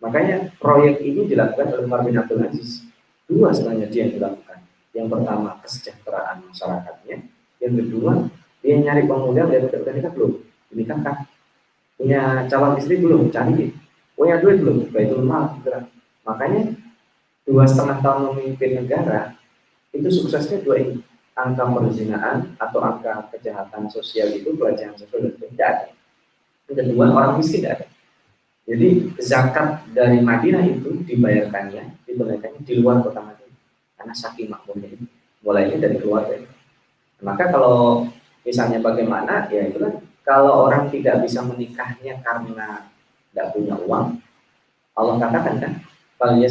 Makanya 0.00 0.36
proyek 0.58 1.04
ini 1.04 1.28
dilakukan 1.28 1.76
oleh 1.76 1.84
Umar 1.84 2.00
bin 2.04 2.16
Abdul 2.16 2.44
Aziz. 2.44 2.88
Dua 3.28 3.52
sebenarnya 3.52 3.88
dia 3.88 4.08
yang 4.08 4.12
dilakukan. 4.16 4.58
Yang 4.92 5.06
pertama 5.12 5.50
kesejahteraan 5.60 6.36
masyarakatnya. 6.50 7.16
Yang 7.62 7.74
kedua 7.86 8.12
dia 8.62 8.78
nyari 8.78 9.02
pemuda 9.10 9.50
yang 9.50 9.66
udah 9.66 9.78
udah 9.82 9.92
nikah 9.92 10.12
belum? 10.14 10.32
Dinikahkan 10.70 11.16
punya 11.98 12.46
calon 12.46 12.78
istri 12.78 12.94
belum? 13.02 13.28
Cari 13.34 13.74
punya 14.14 14.38
duit 14.38 14.62
belum? 14.62 14.88
Baitul 14.94 15.26
mal 15.26 15.58
gitu 15.58 15.68
kan. 15.74 15.84
makanya 16.22 16.78
dua 17.42 17.66
setengah 17.66 17.98
tahun 17.98 18.20
memimpin 18.30 18.78
negara 18.78 19.34
itu 19.90 20.08
suksesnya 20.08 20.62
dua 20.62 20.78
ini. 20.78 20.96
Angka 21.32 21.64
perzinaan 21.64 22.54
atau 22.60 22.78
angka 22.84 23.32
kejahatan 23.32 23.88
sosial 23.88 24.30
itu 24.36 24.52
seksual 24.52 25.32
itu 25.32 25.48
tidak 25.56 25.66
ada. 25.66 25.86
Kedua 26.68 27.08
orang 27.08 27.40
miskin 27.40 27.64
tidak 27.64 27.82
ada. 27.82 27.86
Jadi 28.68 28.88
zakat 29.18 29.82
dari 29.90 30.22
Madinah 30.22 30.62
itu 30.62 31.02
dibayarkannya 31.02 32.04
dibayarkannya 32.06 32.60
di 32.62 32.72
luar 32.78 33.02
kota 33.02 33.24
Madinah. 33.24 33.58
Karena 33.98 34.14
saking 34.14 34.52
makmurnya 34.52 34.92
itu 34.92 35.04
mulainya 35.42 35.76
dari 35.82 35.96
keluarga. 35.98 36.36
Maka 37.24 37.44
kalau 37.50 38.06
misalnya 38.46 38.78
bagaimana? 38.82 39.46
Ya 39.50 39.70
itu 39.70 39.78
kan 39.78 40.02
kalau 40.22 40.70
orang 40.70 40.86
tidak 40.90 41.22
bisa 41.26 41.42
menikahnya 41.42 42.22
karena 42.22 42.86
tidak 43.32 43.46
punya 43.56 43.74
uang 43.82 44.22
Allah 44.92 45.16
katakan 45.18 45.56
kan 45.58 45.72
kalau 46.20 46.38
dia 46.38 46.50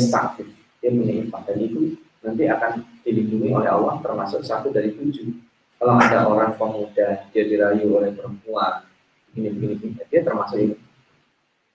dia 0.82 0.90
punya 0.90 1.14
infak. 1.22 1.42
Dan 1.48 1.58
itu 1.62 1.96
nanti 2.26 2.44
akan 2.50 2.72
dilindungi 3.06 3.50
oleh 3.54 3.70
Allah 3.70 4.02
termasuk 4.02 4.42
satu 4.42 4.74
dari 4.74 4.92
tujuh. 4.98 5.30
Kalau 5.78 5.98
ada 5.98 6.30
orang 6.30 6.54
pemuda 6.58 7.26
dia 7.34 7.44
dirayu 7.46 7.90
oleh 7.98 8.14
perempuan 8.14 8.86
begini 9.32 9.50
begini, 9.56 9.74
begini 9.80 10.04
dia 10.10 10.22
termasuk 10.22 10.58
itu. 10.60 10.76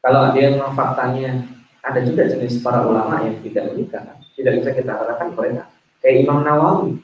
Kalau 0.02 0.30
dia 0.36 0.54
memang 0.54 0.76
faktanya 0.76 1.42
ada 1.82 2.02
juga 2.02 2.26
jenis 2.30 2.62
para 2.62 2.82
ulama 2.86 3.22
yang 3.22 3.38
tidak 3.42 3.74
menikah 3.74 4.02
tidak 4.36 4.52
bisa 4.62 4.70
kita 4.76 4.92
katakan 4.92 5.32
mereka. 5.32 5.64
Kayak 6.04 6.16
Imam 6.22 6.44
Nawawi. 6.44 7.00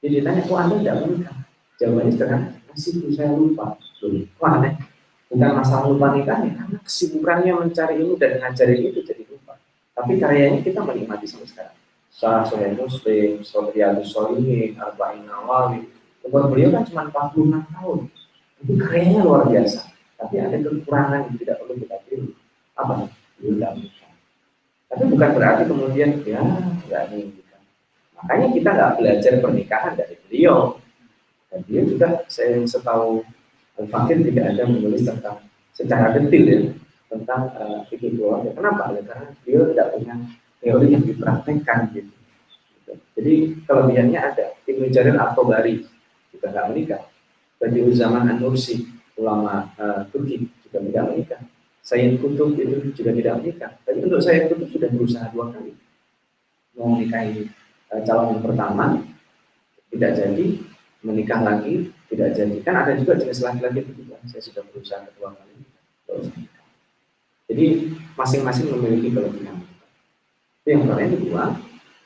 Jadi 0.00 0.22
ditanya 0.22 0.40
kok 0.46 0.56
anda 0.56 0.74
tidak 0.78 0.96
menikah 1.02 1.35
jawabannya 1.80 2.12
sederhana 2.12 2.48
masih 2.72 2.92
saya 3.16 3.32
lupa 3.32 3.76
Wah, 4.38 4.60
aneh. 4.60 4.76
Bukan 5.26 5.50
masalah 5.58 5.90
lupa 5.90 6.14
nikahnya, 6.14 6.54
karena 6.54 6.78
kesibukannya 6.86 7.52
mencari 7.58 7.98
ilmu 7.98 8.14
dan 8.14 8.38
ngajarin 8.38 8.94
itu 8.94 9.00
jadi 9.02 9.26
lupa. 9.26 9.58
Tapi 9.96 10.22
karyanya 10.22 10.62
kita 10.62 10.86
menikmati 10.86 11.26
sampai 11.26 11.48
sekarang. 11.50 11.76
Syarah 12.14 12.46
Sahih 12.46 12.78
Muslim, 12.78 13.42
Riyadus 13.42 14.08
Sholihin, 14.14 14.78
Arba'in 14.78 15.26
Nawawi. 15.26 15.90
Umur 16.22 16.48
beliau 16.52 16.70
kan 16.70 16.86
cuma 16.86 17.10
46 17.10 17.74
tahun. 17.74 17.98
Itu 18.62 18.72
karyanya 18.78 19.20
luar 19.26 19.50
biasa. 19.50 19.80
Tapi 20.16 20.34
ada 20.38 20.56
kekurangan 20.56 21.20
yang 21.26 21.36
tidak 21.42 21.56
perlu 21.58 21.74
kita 21.76 21.96
pilih. 22.06 22.32
Apa? 22.78 23.10
Beliau 23.36 23.52
tidak 23.58 23.72
menikah. 23.76 24.12
Tapi 24.86 25.02
bukan 25.10 25.30
berarti 25.34 25.62
kemudian, 25.66 26.10
ya, 26.22 26.42
nggak 26.86 27.02
menikah. 27.10 27.60
Makanya 28.14 28.48
kita 28.54 28.68
nggak 28.70 28.92
belajar 29.02 29.32
pernikahan 29.42 29.92
dari 29.98 30.14
beliau. 30.22 30.78
Dan 31.56 31.64
dia 31.64 31.82
juga, 31.88 32.08
saya 32.28 32.60
setahu 32.68 33.24
Al-Fakir 33.80 34.20
tidak 34.28 34.52
ada 34.52 34.68
menulis 34.68 35.08
tentang 35.08 35.40
secara 35.72 36.12
detail 36.12 36.44
ya 36.44 36.60
tentang 37.08 37.48
uh, 37.56 37.80
keluarga. 37.88 38.52
Kenapa? 38.52 38.92
Ya, 38.92 39.02
karena 39.08 39.26
dia 39.40 39.60
tidak 39.72 39.88
punya 39.96 40.14
teori 40.60 40.86
yang 40.92 41.04
dipraktekkan 41.08 41.78
gitu. 41.96 42.12
Jadi 43.16 43.34
kelebihannya 43.64 44.20
ada. 44.20 44.46
Ibnu 44.68 44.92
Jarir 44.92 45.16
At-Tabari 45.16 45.80
juga 46.28 46.46
nggak 46.52 46.66
menikah. 46.76 47.02
Badi 47.56 47.80
Zaman 47.96 48.28
An-Nursi, 48.36 48.84
ulama 49.16 49.72
uh, 49.80 50.04
Turki 50.12 50.44
juga 50.68 50.84
tidak 50.84 51.04
menikah. 51.08 51.40
Sayyid 51.80 52.20
Kutub 52.20 52.52
itu 52.52 52.92
juga 52.92 53.16
tidak 53.16 53.34
menikah. 53.40 53.70
Tapi 53.88 54.04
untuk 54.04 54.20
Sayyid 54.20 54.52
Kutub 54.52 54.68
sudah 54.68 54.88
berusaha 54.92 55.26
dua 55.32 55.48
kali 55.56 55.72
mau 56.76 56.92
menikahi 56.92 57.48
uh, 57.88 58.00
calon 58.04 58.36
yang 58.36 58.42
pertama 58.44 59.00
tidak 59.88 60.12
jadi 60.12 60.46
menikah 61.06 61.38
lagi 61.46 61.94
tidak 62.10 62.34
jadi 62.34 62.56
kan 62.66 62.74
ada 62.82 62.98
juga 62.98 63.14
jenis 63.14 63.46
laki-laki 63.46 63.86
juga 63.94 64.18
saya 64.26 64.42
sudah 64.42 64.62
berusaha 64.66 65.06
kedua 65.06 65.38
kali 65.38 65.54
jadi 67.46 67.94
masing-masing 68.18 68.74
memiliki 68.74 69.14
kelebihan. 69.14 69.62
Itu 70.62 70.66
yang 70.74 70.80
pertama 70.82 71.06
kedua 71.14 71.42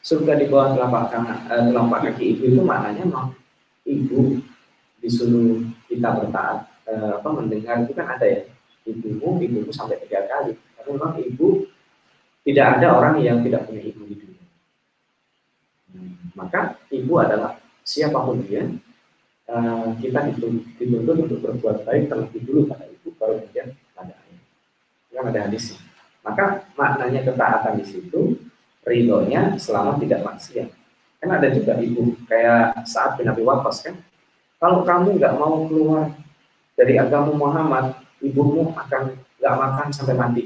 surga 0.00 0.32
di 0.36 0.46
bawah 0.48 0.76
telapak 0.76 1.02
eh, 1.48 1.64
telapak 1.72 2.00
kaki 2.12 2.24
ibu 2.36 2.42
itu 2.52 2.60
maknanya 2.64 3.04
mau 3.08 3.32
ibu 3.84 4.40
disuruh 5.00 5.64
kita 5.88 6.08
bertaat 6.20 6.68
eh, 6.92 7.12
apa 7.16 7.28
mendengar. 7.32 7.88
Itu 7.88 7.96
kan 7.96 8.20
ada 8.20 8.26
ya 8.28 8.44
ibumu 8.84 9.40
ibumu 9.40 9.72
sampai 9.72 9.96
tiga 10.04 10.28
kali. 10.28 10.52
Tapi 10.76 10.88
memang 10.92 11.16
ibu 11.16 11.64
tidak 12.44 12.80
ada 12.80 12.86
orang 13.00 13.20
yang 13.24 13.40
tidak 13.40 13.64
punya 13.64 13.80
ibu 13.80 14.00
di 14.04 14.14
dunia. 14.20 14.44
Hmm, 15.92 16.12
maka 16.36 16.76
ibu 16.92 17.12
adalah 17.16 17.56
siapa 17.80 18.16
pun 18.20 18.44
dia 18.44 18.68
Uh, 19.50 19.98
kita 19.98 20.30
dituntut 20.30 21.26
untuk 21.26 21.42
berbuat 21.42 21.82
baik 21.82 22.06
terlebih 22.06 22.38
dulu 22.46 22.60
pada 22.70 22.86
ibu 22.86 23.10
baru 23.18 23.42
kemudian 23.42 23.74
pada 23.98 24.14
ayah. 24.14 24.42
Yang 25.10 25.24
ada 25.26 25.40
hadisnya. 25.50 25.78
Maka 26.22 26.44
maknanya 26.78 27.20
ketaatan 27.26 27.82
di 27.82 27.84
situ 27.90 28.38
ridhonya 28.86 29.58
selama 29.58 29.98
tidak 29.98 30.22
maksiat. 30.22 30.70
Kan 31.18 31.30
ada 31.34 31.50
juga 31.50 31.82
ibu 31.82 32.14
kayak 32.30 32.86
saat 32.86 33.18
bin 33.18 33.26
Abi 33.26 33.42
Waqqas 33.42 33.90
kan. 33.90 33.98
Kalau 34.62 34.86
kamu 34.86 35.18
nggak 35.18 35.34
mau 35.34 35.66
keluar 35.66 36.14
dari 36.78 36.94
agama 36.94 37.34
Muhammad, 37.34 37.98
ibumu 38.22 38.70
akan 38.78 39.18
nggak 39.18 39.54
makan 39.58 39.88
sampai 39.90 40.14
mati. 40.14 40.44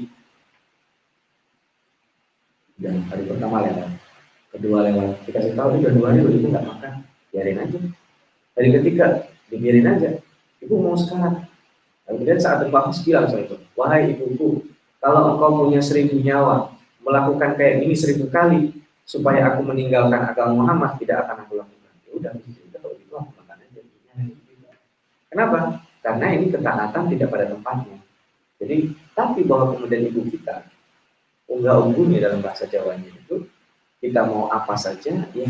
dan 2.75 3.07
hari 3.07 3.23
pertama 3.23 3.63
lewat 3.63 3.87
kedua 4.51 4.83
lewat 4.83 5.15
dikasih 5.23 5.55
tahu 5.55 5.79
ini 5.79 5.95
dua 5.95 6.07
hari 6.11 6.19
ibu 6.27 6.47
nggak 6.51 6.67
makan 6.67 6.93
biarin 7.31 7.61
aja 7.63 7.79
hari 8.55 8.69
ketiga 8.79 9.27
dibiarin 9.51 9.91
aja 9.91 10.09
ibu 10.63 10.75
mau 10.81 10.97
sekarang. 10.97 11.45
Kemudian 12.05 12.37
saat 12.37 12.61
dibahas 12.61 13.01
bilang 13.01 13.25
itu 13.33 13.57
wahai 13.73 14.13
ibuku 14.13 14.61
kalau 15.01 15.35
engkau 15.35 15.65
punya 15.65 15.81
seribu 15.81 16.21
nyawa 16.21 16.73
melakukan 17.01 17.57
kayak 17.57 17.85
ini 17.85 17.93
seribu 17.97 18.29
kali 18.29 18.73
supaya 19.05 19.53
aku 19.53 19.61
meninggalkan 19.65 20.21
agama 20.21 20.65
Muhammad 20.65 20.97
tidak 21.01 21.25
akan 21.25 21.45
aku 21.45 21.53
lakukan. 21.61 21.93
Ya 22.05 22.11
udah 22.13 22.31
gitu 22.41 22.55
kenapa? 25.29 25.83
Karena 25.99 26.25
ini 26.31 26.45
ketaatan 26.53 27.03
tidak 27.11 27.27
pada 27.33 27.45
tempatnya. 27.49 27.97
Jadi 28.61 28.77
tapi 29.11 29.41
bahwa 29.43 29.75
kemudian 29.75 30.07
ibu 30.07 30.21
kita 30.31 30.63
unggah 31.51 31.77
ungguhnya 31.85 32.23
dalam 32.23 32.39
bahasa 32.39 32.65
Jawanya 32.65 33.11
itu 33.11 33.45
kita 33.99 34.25
mau 34.25 34.47
apa 34.49 34.77
saja 34.77 35.27
ya 35.33 35.49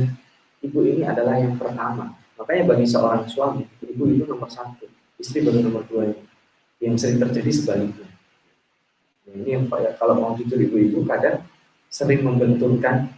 ibu 0.63 0.79
ini 0.83 1.03
adalah 1.05 1.37
yang 1.39 1.55
pertama 1.59 2.15
makanya 2.35 2.63
bagi 2.75 2.85
seorang 2.87 3.23
suami 3.27 3.63
ibu 3.83 4.03
itu 4.11 4.23
nomor 4.27 4.51
satu 4.51 4.87
istri 5.19 5.43
baru 5.43 5.63
nomor 5.63 5.83
dua 5.87 6.11
yang 6.83 6.95
sering 6.99 7.19
terjadi 7.19 7.51
sebaliknya 7.51 8.07
nah, 9.27 9.33
ini 9.39 9.49
yang 9.55 9.65
kalau 9.99 10.15
mau 10.19 10.31
jujur 10.35 10.59
ibu-ibu 10.59 11.07
kadang 11.07 11.43
sering 11.87 12.21
membenturkan 12.21 13.09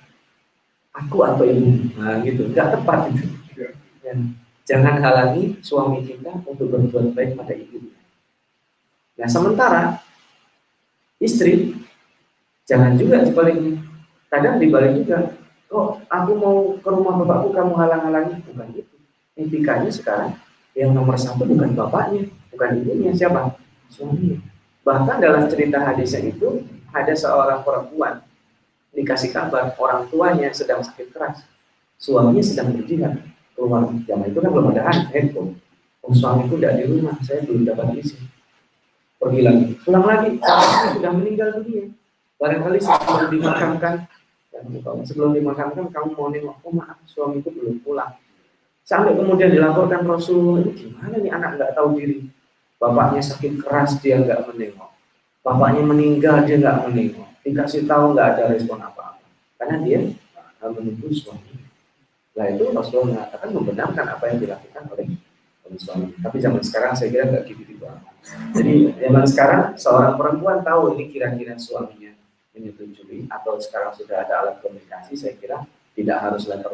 aku 0.93 1.25
atau 1.25 1.45
ibu 1.45 1.97
nah 1.97 2.21
gitu 2.21 2.49
nggak 2.53 2.77
tepat 2.77 2.99
itu 3.13 3.25
ya. 3.57 4.13
jangan 4.67 5.01
halangi 5.01 5.57
suami 5.65 6.05
kita 6.05 6.45
untuk 6.45 6.69
berbuat 6.69 7.17
baik 7.17 7.33
pada 7.33 7.53
ibu 7.57 7.89
nah 9.17 9.25
sementara 9.25 9.97
istri 11.17 11.77
Jangan 12.67 12.99
juga 12.99 13.23
dibaliknya. 13.23 13.79
Kadang 14.27 14.59
dibalik 14.59 14.99
juga. 14.99 15.31
Oh, 15.71 16.03
aku 16.11 16.31
mau 16.35 16.75
ke 16.75 16.89
rumah 16.91 17.15
bapakku, 17.23 17.55
kamu 17.55 17.73
halang-halangi. 17.79 18.43
Bukan 18.43 18.75
itu. 18.75 18.96
Etikanya 19.37 19.91
sekarang 19.93 20.33
yang 20.73 20.91
nomor 20.97 21.13
satu 21.13 21.45
bukan 21.45 21.77
bapaknya, 21.77 22.27
bukan 22.49 22.69
ibunya. 22.81 23.13
Siapa? 23.13 23.53
Suaminya. 23.93 24.41
Bahkan 24.81 25.17
dalam 25.21 25.45
cerita 25.45 25.77
hadisnya 25.79 26.33
itu, 26.33 26.65
ada 26.89 27.13
seorang 27.13 27.61
perempuan 27.61 28.25
dikasih 28.97 29.29
kabar 29.29 29.77
orang 29.77 30.09
tuanya 30.09 30.49
sedang 30.49 30.81
sakit 30.81 31.13
keras. 31.13 31.45
Suaminya 32.01 32.41
sedang 32.41 32.73
berjihad 32.73 33.21
keluar. 33.53 33.85
Zaman 34.09 34.33
itu 34.33 34.39
kan 34.41 34.49
belum 34.49 34.73
ada 34.73 34.89
handphone. 34.89 35.61
Oh, 36.01 36.13
suamiku 36.15 36.57
tidak 36.57 36.81
di 36.81 36.83
rumah, 36.89 37.19
saya 37.21 37.45
belum 37.45 37.67
dapat 37.67 37.99
isi. 37.99 38.17
Pergi 39.21 39.41
lagi, 39.43 39.75
pulang 39.85 40.05
lagi, 40.07 40.39
sudah 40.97 41.11
meninggal 41.13 41.61
dunia 41.61 41.93
barangkali 42.37 42.79
sebelum 42.81 43.29
dimakamkan 43.33 43.95
sebelum 45.05 45.31
dimakamkan 45.33 45.85
kamu 45.89 46.09
mau 46.13 46.29
nengok 46.29 46.57
oh 46.61 46.73
maaf 46.73 46.97
suamiku 47.09 47.49
belum 47.49 47.81
pulang 47.81 48.13
sampai 48.87 49.19
kemudian 49.19 49.51
dilaporkan 49.51 50.07
Rasul 50.07 50.63
ini 50.63 50.71
gimana 50.71 51.19
nih 51.19 51.31
anak 51.35 51.59
nggak 51.59 51.71
tahu 51.75 51.99
diri? 51.99 52.23
Bapaknya 52.79 53.19
sakit 53.19 53.59
keras 53.59 53.99
dia 53.99 54.15
nggak 54.23 54.47
menengok. 54.47 54.91
Bapaknya 55.43 55.83
meninggal 55.83 56.47
dia 56.47 56.55
nggak 56.55 56.87
menengok. 56.87 57.27
Dikasih 57.43 57.83
tahu 57.83 58.15
nggak 58.15 58.27
ada 58.37 58.43
respon 58.55 58.79
apa-apa. 58.79 59.27
Karena 59.59 59.75
dia 59.83 59.99
menunggu 60.63 61.11
suami. 61.11 61.59
Nah 62.37 62.45
itu 62.47 62.63
Rasul 62.71 63.11
mengatakan 63.11 63.49
membenarkan 63.51 64.05
apa 64.07 64.23
yang 64.31 64.37
dilakukan 64.39 64.83
oleh 64.93 65.07
suami 65.75 66.15
tapi 66.23 66.39
zaman 66.39 66.63
sekarang 66.63 66.95
saya 66.95 67.11
kira 67.11 67.27
nggak 67.27 67.43
gitu 67.51 67.75
juga. 67.75 67.99
Jadi 68.55 68.95
zaman 69.03 69.25
sekarang 69.27 69.61
seorang 69.75 70.15
perempuan 70.15 70.63
tahu 70.63 70.95
ini 70.95 71.11
kira-kira 71.11 71.59
suaminya 71.59 72.15
menyetujui 72.55 73.27
atau 73.27 73.59
sekarang 73.59 73.91
sudah 73.93 74.23
ada 74.23 74.33
alat 74.41 74.55
komunikasi 74.63 75.13
saya 75.19 75.35
kira 75.35 75.67
tidak 75.93 76.17
harus 76.23 76.47
letter 76.47 76.71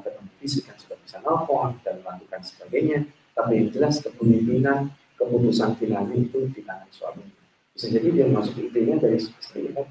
ketemu 0.00 0.30
fisik 0.40 0.62
kan 0.70 0.76
sudah 0.80 0.98
bisa 1.02 1.16
nelfon 1.20 1.76
dan 1.84 2.00
melakukan 2.00 2.40
sebagainya. 2.40 2.98
Tapi 3.34 3.50
yang 3.58 3.68
jelas 3.74 3.98
kepemimpinan 3.98 4.94
keputusan 5.18 5.74
finalnya 5.80 6.16
itu 6.16 6.46
di 6.54 6.62
tangan 6.62 6.90
suami 6.94 7.34
bisa 7.74 7.90
jadi 7.90 8.08
dia 8.14 8.26
masuk 8.30 8.54
intinya 8.62 9.02
dari 9.02 9.18
istri 9.18 9.74
kan? 9.74 9.90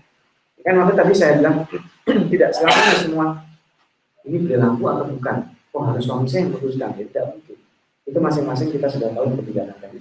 Kan 0.64 0.74
waktu 0.80 0.96
tadi 0.96 1.12
saya 1.12 1.36
bilang 1.44 1.68
tidak 2.32 2.56
selamanya 2.56 2.96
semua 2.96 3.28
ini 4.24 4.40
berlaku 4.40 4.84
atau 4.88 5.06
bukan 5.12 5.36
oh 5.76 5.84
harus 5.92 6.08
suami 6.08 6.24
saya 6.24 6.48
yang 6.48 6.56
memutuskan? 6.56 6.96
Ya, 6.96 7.04
tidak 7.12 7.26
mungkin. 7.36 7.58
Itu 8.08 8.20
masing-masing 8.24 8.72
kita 8.72 8.88
sudah 8.88 9.12
tahu 9.12 9.36
kebijakan 9.36 9.76
tadi. 9.84 10.00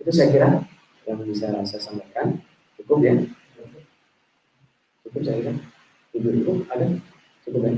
Itu 0.00 0.10
saya 0.16 0.32
kira 0.32 0.48
yang 1.04 1.20
bisa 1.28 1.52
saya 1.52 1.80
sampaikan. 1.80 2.40
Cukup 2.80 3.04
ya? 3.04 3.20
Cukup 5.04 5.20
saya 5.20 5.36
kira. 5.44 5.52
Ibu 6.16 6.28
itu 6.40 6.52
ada? 6.72 6.86
Cukup 7.44 7.60
ya 7.68 7.72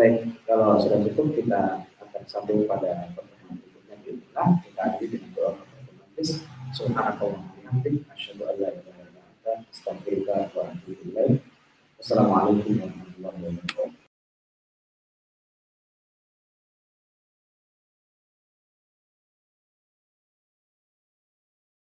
baik 0.00 0.32
kalau 0.48 0.80
sudah 0.80 1.04
cukup 1.04 1.36
kita 1.36 1.84
akan 2.00 2.22
sambung 2.24 2.64
pada 2.64 3.12
pertemuan 3.12 3.60
berikutnya 3.60 3.96
di 4.00 4.16
kita 4.24 4.80
akhiri 4.80 5.06
dengan 5.12 5.30
doa 5.36 5.50
pertemuan 5.60 6.48
Subhanakallah 6.72 7.44
bihamdik 7.52 8.08
asyhadu 8.08 8.48
an 8.48 8.56
la 8.64 8.68
ilaha 8.72 9.02
illa 9.04 9.20
anta 9.28 9.52
astaghfiruka 9.68 10.48
wa 10.56 10.72
atubu 10.72 11.04
ilaik. 11.04 11.44
Wassalamualaikum 12.00 12.80
warahmatullahi 12.80 13.36
wabarakatuh. 13.44 13.99